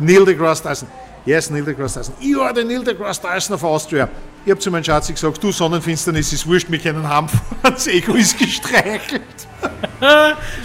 Neil 0.00 0.24
deGrasse 0.24 0.62
Tyson. 0.62 0.88
Yes, 1.26 1.50
Neil 1.50 1.64
deGrasse 1.64 1.94
Tyson. 1.94 2.14
You 2.20 2.42
are 2.42 2.52
the 2.52 2.64
Neil 2.64 2.82
deGrasse 2.82 3.22
Tyson 3.22 3.54
of 3.54 3.64
Austria. 3.64 4.08
Ich 4.44 4.50
habe 4.50 4.60
zu 4.60 4.70
meinem 4.70 4.84
Schatz 4.84 5.08
gesagt, 5.08 5.42
du 5.42 5.52
Sonnenfinsternis 5.52 6.30
ist 6.34 6.46
wurscht, 6.46 6.70
wir 6.70 6.78
können 6.78 7.08
haben, 7.08 7.28
das 7.62 7.86
Ego 7.86 8.12
ist 8.12 8.38
gestreichelt. 8.38 9.22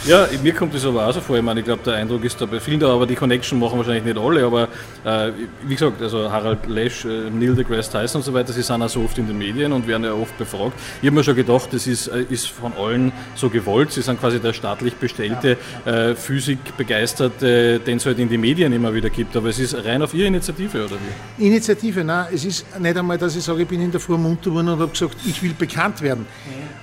ja, 0.05 0.27
mir 0.43 0.53
kommt 0.53 0.73
das 0.73 0.85
aber 0.85 1.07
auch 1.07 1.13
so 1.13 1.21
vor. 1.21 1.37
Ich 1.37 1.43
meine, 1.43 1.61
ich 1.61 1.65
glaube, 1.65 1.81
der 1.83 1.95
Eindruck 1.95 2.23
ist 2.25 2.39
da 2.41 2.45
bei 2.45 2.59
vielen 2.59 2.79
da, 2.79 2.89
aber 2.93 3.05
die 3.05 3.15
Connection 3.15 3.57
machen 3.59 3.77
wahrscheinlich 3.77 4.03
nicht 4.03 4.17
alle. 4.17 4.45
Aber 4.45 4.63
äh, 5.05 5.31
wie 5.63 5.75
gesagt, 5.75 6.01
also 6.01 6.29
Harald 6.29 6.67
Lesch, 6.67 7.05
äh, 7.05 7.29
Neil 7.29 7.55
deGrasse 7.55 7.91
Tyson 7.91 8.19
und 8.19 8.25
so 8.25 8.33
weiter, 8.33 8.51
sie 8.51 8.61
sind 8.61 8.81
auch 8.81 8.89
so 8.89 9.01
oft 9.01 9.17
in 9.17 9.27
den 9.27 9.37
Medien 9.37 9.71
und 9.71 9.87
werden 9.87 10.03
ja 10.03 10.13
oft 10.13 10.37
befragt. 10.37 10.73
Ich 11.01 11.07
habe 11.07 11.15
mir 11.15 11.23
schon 11.23 11.35
gedacht, 11.35 11.69
das 11.71 11.87
ist, 11.87 12.07
äh, 12.07 12.25
ist 12.29 12.49
von 12.49 12.73
allen 12.73 13.11
so 13.35 13.49
gewollt. 13.49 13.91
Sie 13.91 14.01
sind 14.01 14.19
quasi 14.19 14.39
der 14.39 14.53
staatlich 14.53 14.95
bestellte, 14.95 15.57
äh, 15.85 16.15
Physikbegeisterte, 16.15 17.79
den 17.79 17.97
es 17.97 18.05
halt 18.05 18.19
in 18.19 18.29
die 18.29 18.37
Medien 18.37 18.73
immer 18.73 18.93
wieder 18.93 19.09
gibt. 19.09 19.37
Aber 19.37 19.49
es 19.49 19.59
ist 19.59 19.73
rein 19.85 20.01
auf 20.01 20.13
Ihre 20.13 20.27
Initiative, 20.27 20.85
oder 20.85 20.95
wie? 21.37 21.47
Initiative, 21.47 22.03
nein. 22.03 22.27
Es 22.33 22.43
ist 22.43 22.79
nicht 22.79 22.97
einmal, 22.97 23.17
dass 23.17 23.35
ich 23.35 23.43
sage, 23.43 23.65
bin 23.69 23.81
in 23.81 23.91
der 23.91 24.01
Früh 24.01 24.17
munter 24.17 24.49
geworden 24.49 24.67
und 24.67 24.79
habe 24.79 24.91
gesagt, 24.91 25.15
ich 25.25 25.41
will 25.41 25.53
bekannt 25.53 26.01
werden. 26.01 26.25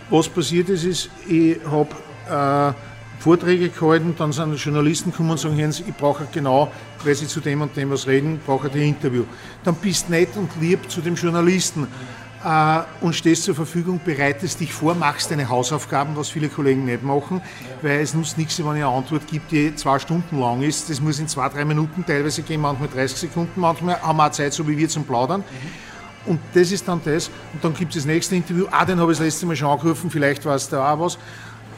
Was 0.09 0.28
passiert 0.28 0.70
ist, 0.70 0.84
ist, 0.84 1.11
ich 1.28 1.59
habe 1.70 2.72
äh, 2.74 3.22
Vorträge 3.22 3.68
gehalten, 3.68 4.14
dann 4.16 4.32
sind 4.32 4.55
Journalisten 4.55 5.11
gekommen 5.11 5.30
und 5.30 5.41
sagen, 5.41 5.59
ich 5.59 5.95
brauche 5.95 6.26
genau, 6.32 6.70
weil 7.05 7.14
sie 7.14 7.26
zu 7.26 7.41
dem 7.41 7.61
und 7.61 7.76
dem 7.76 7.91
was 7.91 8.07
reden, 8.07 8.41
brauche 8.47 8.70
ein 8.70 8.80
Interview. 8.80 9.24
Dann 9.64 9.74
bist 9.74 10.09
nett 10.09 10.37
und 10.37 10.51
lieb 10.61 10.89
zu 10.89 11.01
dem 11.01 11.16
Journalisten 11.16 11.89
äh, 12.45 12.80
und 13.01 13.14
stehst 13.14 13.45
zur 13.45 13.57
Verfügung, 13.57 14.01
bereitest 14.05 14.61
dich 14.61 14.72
vor, 14.72 14.95
machst 14.95 15.30
deine 15.30 15.49
Hausaufgaben, 15.49 16.16
was 16.16 16.28
viele 16.28 16.49
Kollegen 16.49 16.84
nicht 16.84 17.03
machen, 17.03 17.43
weil 17.82 18.01
es 18.01 18.14
nutzt 18.14 18.39
nichts, 18.39 18.59
wenn 18.61 18.68
eine 18.68 18.87
Antwort 18.87 19.26
gibt, 19.26 19.51
die 19.51 19.74
zwei 19.74 19.99
Stunden 19.99 20.39
lang 20.39 20.62
ist. 20.62 20.89
Das 20.89 21.01
muss 21.01 21.18
in 21.18 21.26
zwei, 21.26 21.49
drei 21.49 21.64
Minuten 21.64 22.05
teilweise 22.07 22.43
gehen, 22.43 22.61
manchmal 22.61 22.89
30 22.89 23.18
Sekunden, 23.18 23.61
manchmal 23.61 24.01
haben 24.01 24.16
wir 24.18 24.26
auch 24.26 24.30
Zeit, 24.30 24.53
so 24.53 24.68
wie 24.68 24.76
wir 24.76 24.89
zum 24.89 25.05
Plaudern. 25.05 25.43
Und 26.27 26.41
das 26.55 26.72
ist 26.72 26.87
dann 26.87 27.01
das. 27.05 27.29
Und 27.53 27.62
dann 27.62 27.74
gibt 27.74 27.95
es 27.95 28.03
das 28.03 28.07
nächste 28.07 28.37
Interview. 28.37 28.66
Ah, 28.70 28.85
den 28.85 28.99
habe 28.99 29.12
ich 29.12 29.18
das 29.18 29.27
letzte 29.27 29.47
Mal 29.47 29.57
schon 29.57 29.68
angerufen, 29.68 30.11
vielleicht 30.11 30.45
war 30.45 30.57
es 30.57 30.68
da 30.68 30.93
auch 30.93 31.01
was. 31.01 31.18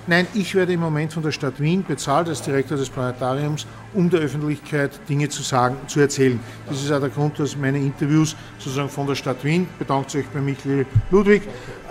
Nein, 0.08 0.26
ich 0.32 0.54
werde 0.54 0.72
im 0.72 0.80
Moment 0.80 1.12
von 1.12 1.22
der 1.22 1.32
Stadt 1.32 1.60
Wien 1.60 1.84
bezahlt 1.86 2.30
als 2.30 2.40
Direktor 2.40 2.78
des 2.78 2.88
Planetariums, 2.88 3.66
um 3.92 4.08
der 4.08 4.20
Öffentlichkeit 4.20 4.90
Dinge 5.06 5.28
zu 5.28 5.42
sagen, 5.42 5.76
zu 5.86 6.00
erzählen. 6.00 6.40
Das 6.66 6.82
ist 6.82 6.90
auch 6.90 6.98
der 6.98 7.10
Grund, 7.10 7.38
dass 7.38 7.54
meine 7.54 7.76
Interviews 7.76 8.34
sozusagen 8.58 8.88
von 8.88 9.06
der 9.06 9.16
Stadt 9.16 9.44
Wien, 9.44 9.68
bedankt 9.78 10.10
sich 10.10 10.24
bei 10.28 10.40
Michael 10.40 10.86
Ludwig, 11.10 11.42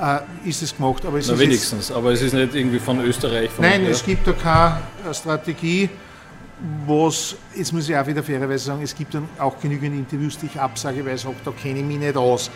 äh, 0.01 0.49
ist 0.49 0.64
es 0.64 0.76
gemacht. 0.76 1.05
Aber 1.05 1.20
es 1.20 1.28
Na, 1.28 1.36
ist 1.36 1.39
wenigstens, 1.39 1.91
aber 1.91 2.12
es 2.12 2.24
ist 2.24 2.34
nicht 2.34 2.55
irgendwie 2.55 2.80
von 2.80 2.99
Österreich. 3.05 3.51
Von 3.51 3.64
Nein, 3.64 3.86
es 3.86 4.03
gibt 4.03 4.26
da 4.26 4.34
keine 4.34 5.14
Strategie 5.14 5.88
was, 6.88 7.36
jetzt 7.55 7.72
muss 7.72 7.88
ich 7.88 7.95
auch 7.95 8.08
wieder 8.08 8.24
fairerweise 8.24 8.66
sagen, 8.66 8.82
es 8.82 8.95
gibt 8.95 9.14
dann 9.14 9.30
auch 9.38 9.60
genügend 9.60 9.95
Interviews, 9.95 10.39
die 10.39 10.47
ich 10.47 10.60
absage, 10.60 11.05
weil 11.05 11.16
ich 11.16 11.22
sage, 11.22 11.36
da 11.45 11.51
kenne 11.51 11.80
ich 11.80 11.86
mich 11.86 11.99
nicht 11.99 12.18
aus. 12.18 12.49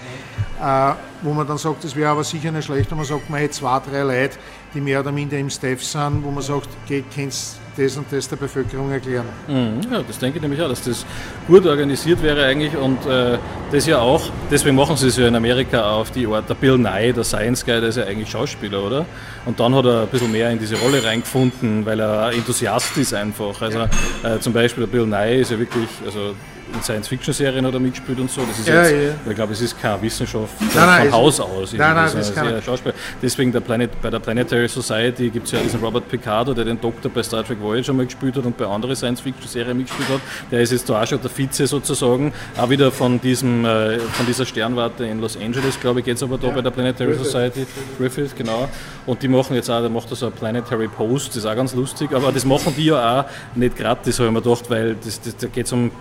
Äh, 0.60 0.94
wo 1.22 1.34
man 1.34 1.46
dann 1.46 1.58
sagt, 1.58 1.84
das 1.84 1.96
wäre 1.96 2.10
aber 2.10 2.24
sicher 2.24 2.52
nicht 2.52 2.66
schlecht, 2.66 2.90
wenn 2.90 2.98
man 2.98 3.06
sagt, 3.06 3.30
man 3.30 3.40
hätte 3.40 3.54
zwei, 3.54 3.80
drei 3.80 4.02
Leute, 4.02 4.38
die 4.74 4.82
mehr 4.82 5.02
oder 5.02 5.12
minder 5.12 5.38
im 5.38 5.50
Staff 5.50 5.84
sind, 5.84 6.24
wo 6.24 6.32
man 6.32 6.42
sagt, 6.42 6.70
geh, 6.88 7.04
kennst 7.14 7.60
das 7.82 7.98
und 7.98 8.12
das 8.12 8.28
der 8.28 8.36
Bevölkerung 8.36 8.92
erklären. 8.92 9.26
Mhm, 9.48 9.82
ja, 9.92 10.04
das 10.06 10.20
denke 10.20 10.38
ich 10.38 10.42
nämlich 10.42 10.62
auch, 10.62 10.70
dass 10.70 10.84
das 10.84 11.06
gut 11.48 11.66
organisiert 11.66 12.22
wäre 12.22 12.46
eigentlich 12.46 12.76
und 12.76 13.06
äh, 13.06 13.38
das 13.72 13.86
ja 13.86 14.00
auch, 14.00 14.22
deswegen 14.50 14.76
machen 14.76 14.98
sie 14.98 15.08
es 15.08 15.18
ja 15.18 15.28
in 15.28 15.36
Amerika 15.36 15.92
auf 15.92 16.12
die 16.12 16.28
Art, 16.28 16.50
der 16.50 16.56
Bill 16.56 16.78
Nye, 16.78 17.14
der 17.14 17.24
Science 17.24 17.66
Guy, 17.66 17.80
der 17.80 17.90
ist 17.90 17.98
ja 17.98 18.04
eigentlich 18.04 18.30
Schauspieler, 18.30 18.84
oder? 18.84 19.06
Und 19.46 19.60
dann 19.60 19.74
hat 19.76 19.86
er 19.86 20.02
ein 20.02 20.08
bisschen 20.08 20.32
mehr 20.32 20.52
in 20.52 20.60
diese 20.60 20.76
Rolle 20.76 21.04
reingefunden, 21.04 21.86
weil 21.86 22.00
er 22.00 22.32
Enthusiast 22.32 22.98
ist 22.98 23.14
einfach. 23.14 23.62
Also 23.62 23.80
äh, 24.24 24.40
zum 24.40 24.54
Beispiel 24.54 24.86
der 24.86 24.92
Bill 24.92 25.08
Nye 25.08 25.42
ist 25.42 25.52
ja 25.52 25.60
wirklich, 25.60 25.90
also 26.06 26.36
in 26.74 26.82
Science-Fiction-Serien 26.82 27.66
hat 27.66 27.74
er 27.74 27.80
mitgespielt 27.80 28.20
und 28.20 28.30
so. 28.30 28.42
Das 28.42 28.60
ist 28.60 28.68
ja, 28.68 28.84
jetzt, 28.84 28.92
ja. 29.26 29.30
ich 29.32 29.36
glaube, 29.36 29.54
es 29.54 29.62
ist 29.62 29.80
keine 29.80 30.02
Wissenschaft 30.02 30.54
nein, 30.60 30.70
nein, 30.76 31.10
von 31.10 31.20
Haus 31.20 31.40
aus. 31.40 31.74
Nein, 31.74 31.96
nein, 31.96 32.10
das 32.14 32.34
kann 32.34 32.62
Schauspiel. 32.62 32.94
Deswegen 33.22 33.52
der 33.52 33.60
Planet, 33.60 34.02
bei 34.02 34.10
der 34.10 34.20
Planetary 34.20 34.68
Society 34.68 35.30
gibt 35.30 35.46
es 35.46 35.52
ja 35.52 35.60
diesen 35.60 35.80
Robert 35.80 36.08
Picardo, 36.10 36.54
der 36.54 36.66
den 36.66 36.80
Doktor 36.80 37.10
bei 37.10 37.24
Star 37.24 37.44
Trek 37.44 37.62
Voyager 37.62 37.94
mal 37.94 38.06
gespielt 38.06 38.36
hat 38.36 38.46
und 38.46 38.58
bei 38.58 38.66
anderen 38.66 38.96
Science-Fiction-Serien 38.96 39.78
mitgespielt 39.78 40.10
hat. 40.10 40.22
Der 40.52 40.62
ist 40.62 40.72
jetzt 40.72 40.90
da 40.90 41.02
auch 41.02 41.08
schon 41.08 41.22
der 41.22 41.30
Vize 41.30 41.68
sozusagen. 41.68 42.34
Auch 42.58 42.70
wieder 42.70 42.92
von, 42.92 43.20
diesem, 43.20 43.66
äh, 43.66 44.00
von 44.00 44.26
dieser 44.26 44.46
Sternwarte 44.46 45.06
in 45.06 45.20
Los 45.20 45.38
Angeles, 45.38 45.80
glaube 45.80 46.00
ich, 46.00 46.06
geht 46.06 46.18
es 46.18 46.24
aber 46.24 46.38
da 46.38 46.48
ja. 46.48 46.54
bei 46.54 46.62
der 46.62 46.72
Planetary 46.72 47.12
Griffith. 47.12 47.26
Society. 47.26 47.66
Griffith, 47.98 48.36
genau. 48.36 48.68
Und 49.06 49.22
die 49.22 49.28
machen 49.28 49.56
jetzt 49.56 49.70
auch, 49.70 49.82
der 49.82 49.90
macht 49.90 50.12
da 50.12 50.16
so 50.16 50.28
ein 50.28 50.32
Planetary 50.32 50.88
Post, 50.88 51.30
das 51.30 51.38
ist 51.38 51.46
auch 51.46 51.56
ganz 51.56 51.74
lustig, 51.74 52.12
aber 52.14 52.32
das 52.32 52.46
machen 52.46 52.74
die 52.78 52.86
ja 52.86 53.22
auch 53.22 53.26
nicht 53.56 53.76
gratis, 53.76 54.20
habe 54.20 54.28
ich 54.28 54.34
mir 54.34 54.42
gedacht, 54.42 54.70
weil 54.70 54.96
das, 54.96 55.22
das, 55.22 55.38
da 55.38 55.48
geht 55.48 55.66
es 55.66 55.72
um 55.72 55.92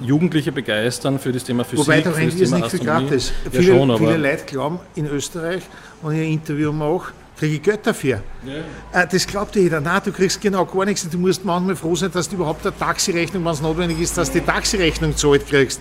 Jugendliche 0.00 0.52
begeistern 0.52 1.18
für 1.18 1.32
das 1.32 1.44
Thema 1.44 1.64
Physik. 1.64 1.86
Wobei 1.86 2.00
da 2.00 2.10
rennt 2.10 2.40
es 2.40 2.50
nicht 2.50 2.70
viel 2.70 2.80
gratis. 2.80 3.32
Ja, 3.44 3.50
viele, 3.50 3.64
schon, 3.64 3.98
viele 3.98 4.16
Leute 4.16 4.44
glauben 4.46 4.80
in 4.94 5.06
Österreich, 5.06 5.62
wenn 6.02 6.12
ich 6.12 6.20
ein 6.20 6.32
Interview 6.32 6.72
mache, 6.72 7.12
kriege 7.38 7.54
ich 7.54 7.62
Geld 7.62 7.86
dafür. 7.86 8.22
Ja. 8.44 9.02
Äh, 9.02 9.06
das 9.10 9.26
glaubt 9.26 9.56
jeder. 9.56 9.80
Nein, 9.80 10.00
du 10.04 10.12
kriegst 10.12 10.40
genau 10.40 10.64
gar 10.66 10.84
nichts. 10.84 11.08
Du 11.08 11.18
musst 11.18 11.44
manchmal 11.44 11.76
froh 11.76 11.94
sein, 11.94 12.10
dass 12.12 12.28
du 12.28 12.36
überhaupt 12.36 12.66
eine 12.66 12.76
Taxirechnung, 12.76 13.44
wenn 13.44 13.52
es 13.52 13.62
notwendig 13.62 14.00
ist, 14.00 14.16
dass 14.16 14.30
du 14.30 14.40
die 14.40 14.44
Taxirechnung 14.44 15.16
zahlt 15.16 15.46
kriegst. 15.46 15.80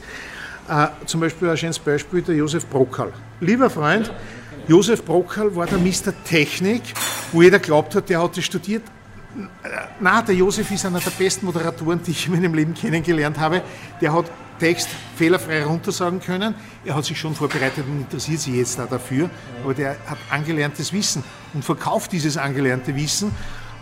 Äh, 0.69 0.87
zum 1.05 1.19
Beispiel 1.19 1.49
ein 1.49 1.57
schönes 1.57 1.79
Beispiel, 1.79 2.21
der 2.21 2.35
Josef 2.35 2.65
Brockal. 2.67 3.11
Lieber 3.41 3.69
Freund. 3.69 4.11
Josef 4.67 5.03
Brockal 5.03 5.55
war 5.55 5.65
der 5.65 5.79
Mr. 5.79 6.13
Technik, 6.23 6.81
wo 7.31 7.41
jeder 7.41 7.59
glaubt 7.59 7.95
hat, 7.95 8.07
der 8.09 8.21
hat 8.21 8.37
das 8.37 8.43
studiert. 8.43 8.83
Na, 9.99 10.21
der 10.21 10.35
Josef 10.35 10.71
ist 10.71 10.85
einer 10.85 10.99
der 10.99 11.11
besten 11.11 11.45
Moderatoren, 11.45 12.01
die 12.03 12.11
ich 12.11 12.25
in 12.25 12.33
meinem 12.33 12.53
Leben 12.53 12.73
kennengelernt 12.73 13.37
habe. 13.37 13.61
Der 14.01 14.11
hat 14.11 14.25
Text 14.59 14.89
fehlerfrei 15.15 15.63
runtersagen 15.63 16.19
können. 16.19 16.55
Er 16.83 16.95
hat 16.95 17.05
sich 17.05 17.19
schon 17.19 17.35
vorbereitet 17.35 17.85
und 17.87 17.99
interessiert 17.99 18.39
sich 18.39 18.55
jetzt 18.55 18.79
da 18.79 18.85
dafür. 18.85 19.29
Aber 19.63 19.73
der 19.73 19.91
hat 20.07 20.17
angelerntes 20.29 20.91
Wissen 20.91 21.23
und 21.53 21.63
verkauft 21.63 22.11
dieses 22.11 22.37
angelernte 22.37 22.95
Wissen. 22.95 23.31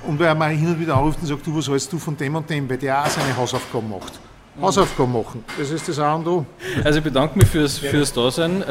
Und 0.06 0.20
weil 0.20 0.28
er 0.28 0.36
mal 0.36 0.52
hin 0.52 0.68
und 0.68 0.80
wieder 0.80 0.96
anruft 0.96 1.20
und 1.22 1.28
sagt, 1.28 1.46
du, 1.48 1.58
was 1.58 1.68
hältst 1.68 1.92
du 1.92 1.98
von 1.98 2.16
dem 2.16 2.36
und 2.36 2.50
dem, 2.50 2.70
weil 2.70 2.78
der 2.78 3.04
auch 3.04 3.08
seine 3.08 3.36
Hausaufgaben 3.36 3.90
macht. 3.90 4.20
Hausaufgaben 4.62 5.14
machen, 5.14 5.44
das 5.58 5.70
ist 5.70 5.88
das 5.88 6.00
A 6.00 6.16
und 6.16 6.28
O. 6.28 6.46
Also 6.84 6.98
ich 6.98 7.04
bedanke 7.04 7.38
mich 7.38 7.48
fürs, 7.48 7.78
fürs 7.78 8.12
Dasein. 8.12 8.64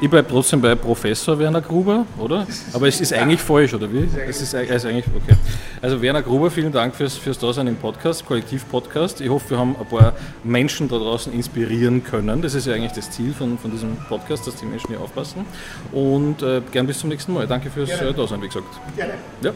Äh, 0.00 0.04
ich 0.04 0.10
bleibe 0.10 0.28
trotzdem 0.28 0.60
bei 0.60 0.74
Professor 0.74 1.38
Werner 1.38 1.60
Gruber, 1.60 2.06
oder? 2.18 2.46
Aber 2.72 2.88
es 2.88 3.00
ist 3.00 3.12
eigentlich 3.12 3.40
falsch, 3.40 3.74
oder 3.74 3.92
wie? 3.92 4.08
Es 4.28 4.40
ist, 4.40 4.54
ist 4.54 4.86
eigentlich, 4.86 5.04
okay. 5.06 5.36
Also 5.80 6.00
Werner 6.00 6.22
Gruber, 6.22 6.50
vielen 6.50 6.72
Dank 6.72 6.94
fürs, 6.94 7.16
fürs 7.16 7.38
Dasein 7.38 7.66
im 7.66 7.76
Podcast, 7.76 8.24
Kollektiv-Podcast. 8.26 9.20
Ich 9.20 9.28
hoffe, 9.28 9.50
wir 9.50 9.58
haben 9.58 9.76
ein 9.78 9.86
paar 9.86 10.14
Menschen 10.42 10.88
da 10.88 10.98
draußen 10.98 11.32
inspirieren 11.32 12.02
können. 12.04 12.42
Das 12.42 12.54
ist 12.54 12.66
ja 12.66 12.74
eigentlich 12.74 12.92
das 12.92 13.10
Ziel 13.10 13.32
von, 13.32 13.58
von 13.58 13.70
diesem 13.70 13.96
Podcast, 14.08 14.46
dass 14.46 14.56
die 14.56 14.66
Menschen 14.66 14.88
hier 14.88 15.00
aufpassen. 15.00 15.44
Und 15.92 16.42
äh, 16.42 16.60
gern 16.72 16.86
bis 16.86 16.98
zum 16.98 17.10
nächsten 17.10 17.32
Mal. 17.32 17.46
Danke 17.46 17.70
fürs 17.70 17.88
Gerne. 17.88 18.12
Dasein, 18.12 18.42
wie 18.42 18.46
gesagt. 18.46 18.66
Gerne. 18.96 19.14
Ja. 19.42 19.52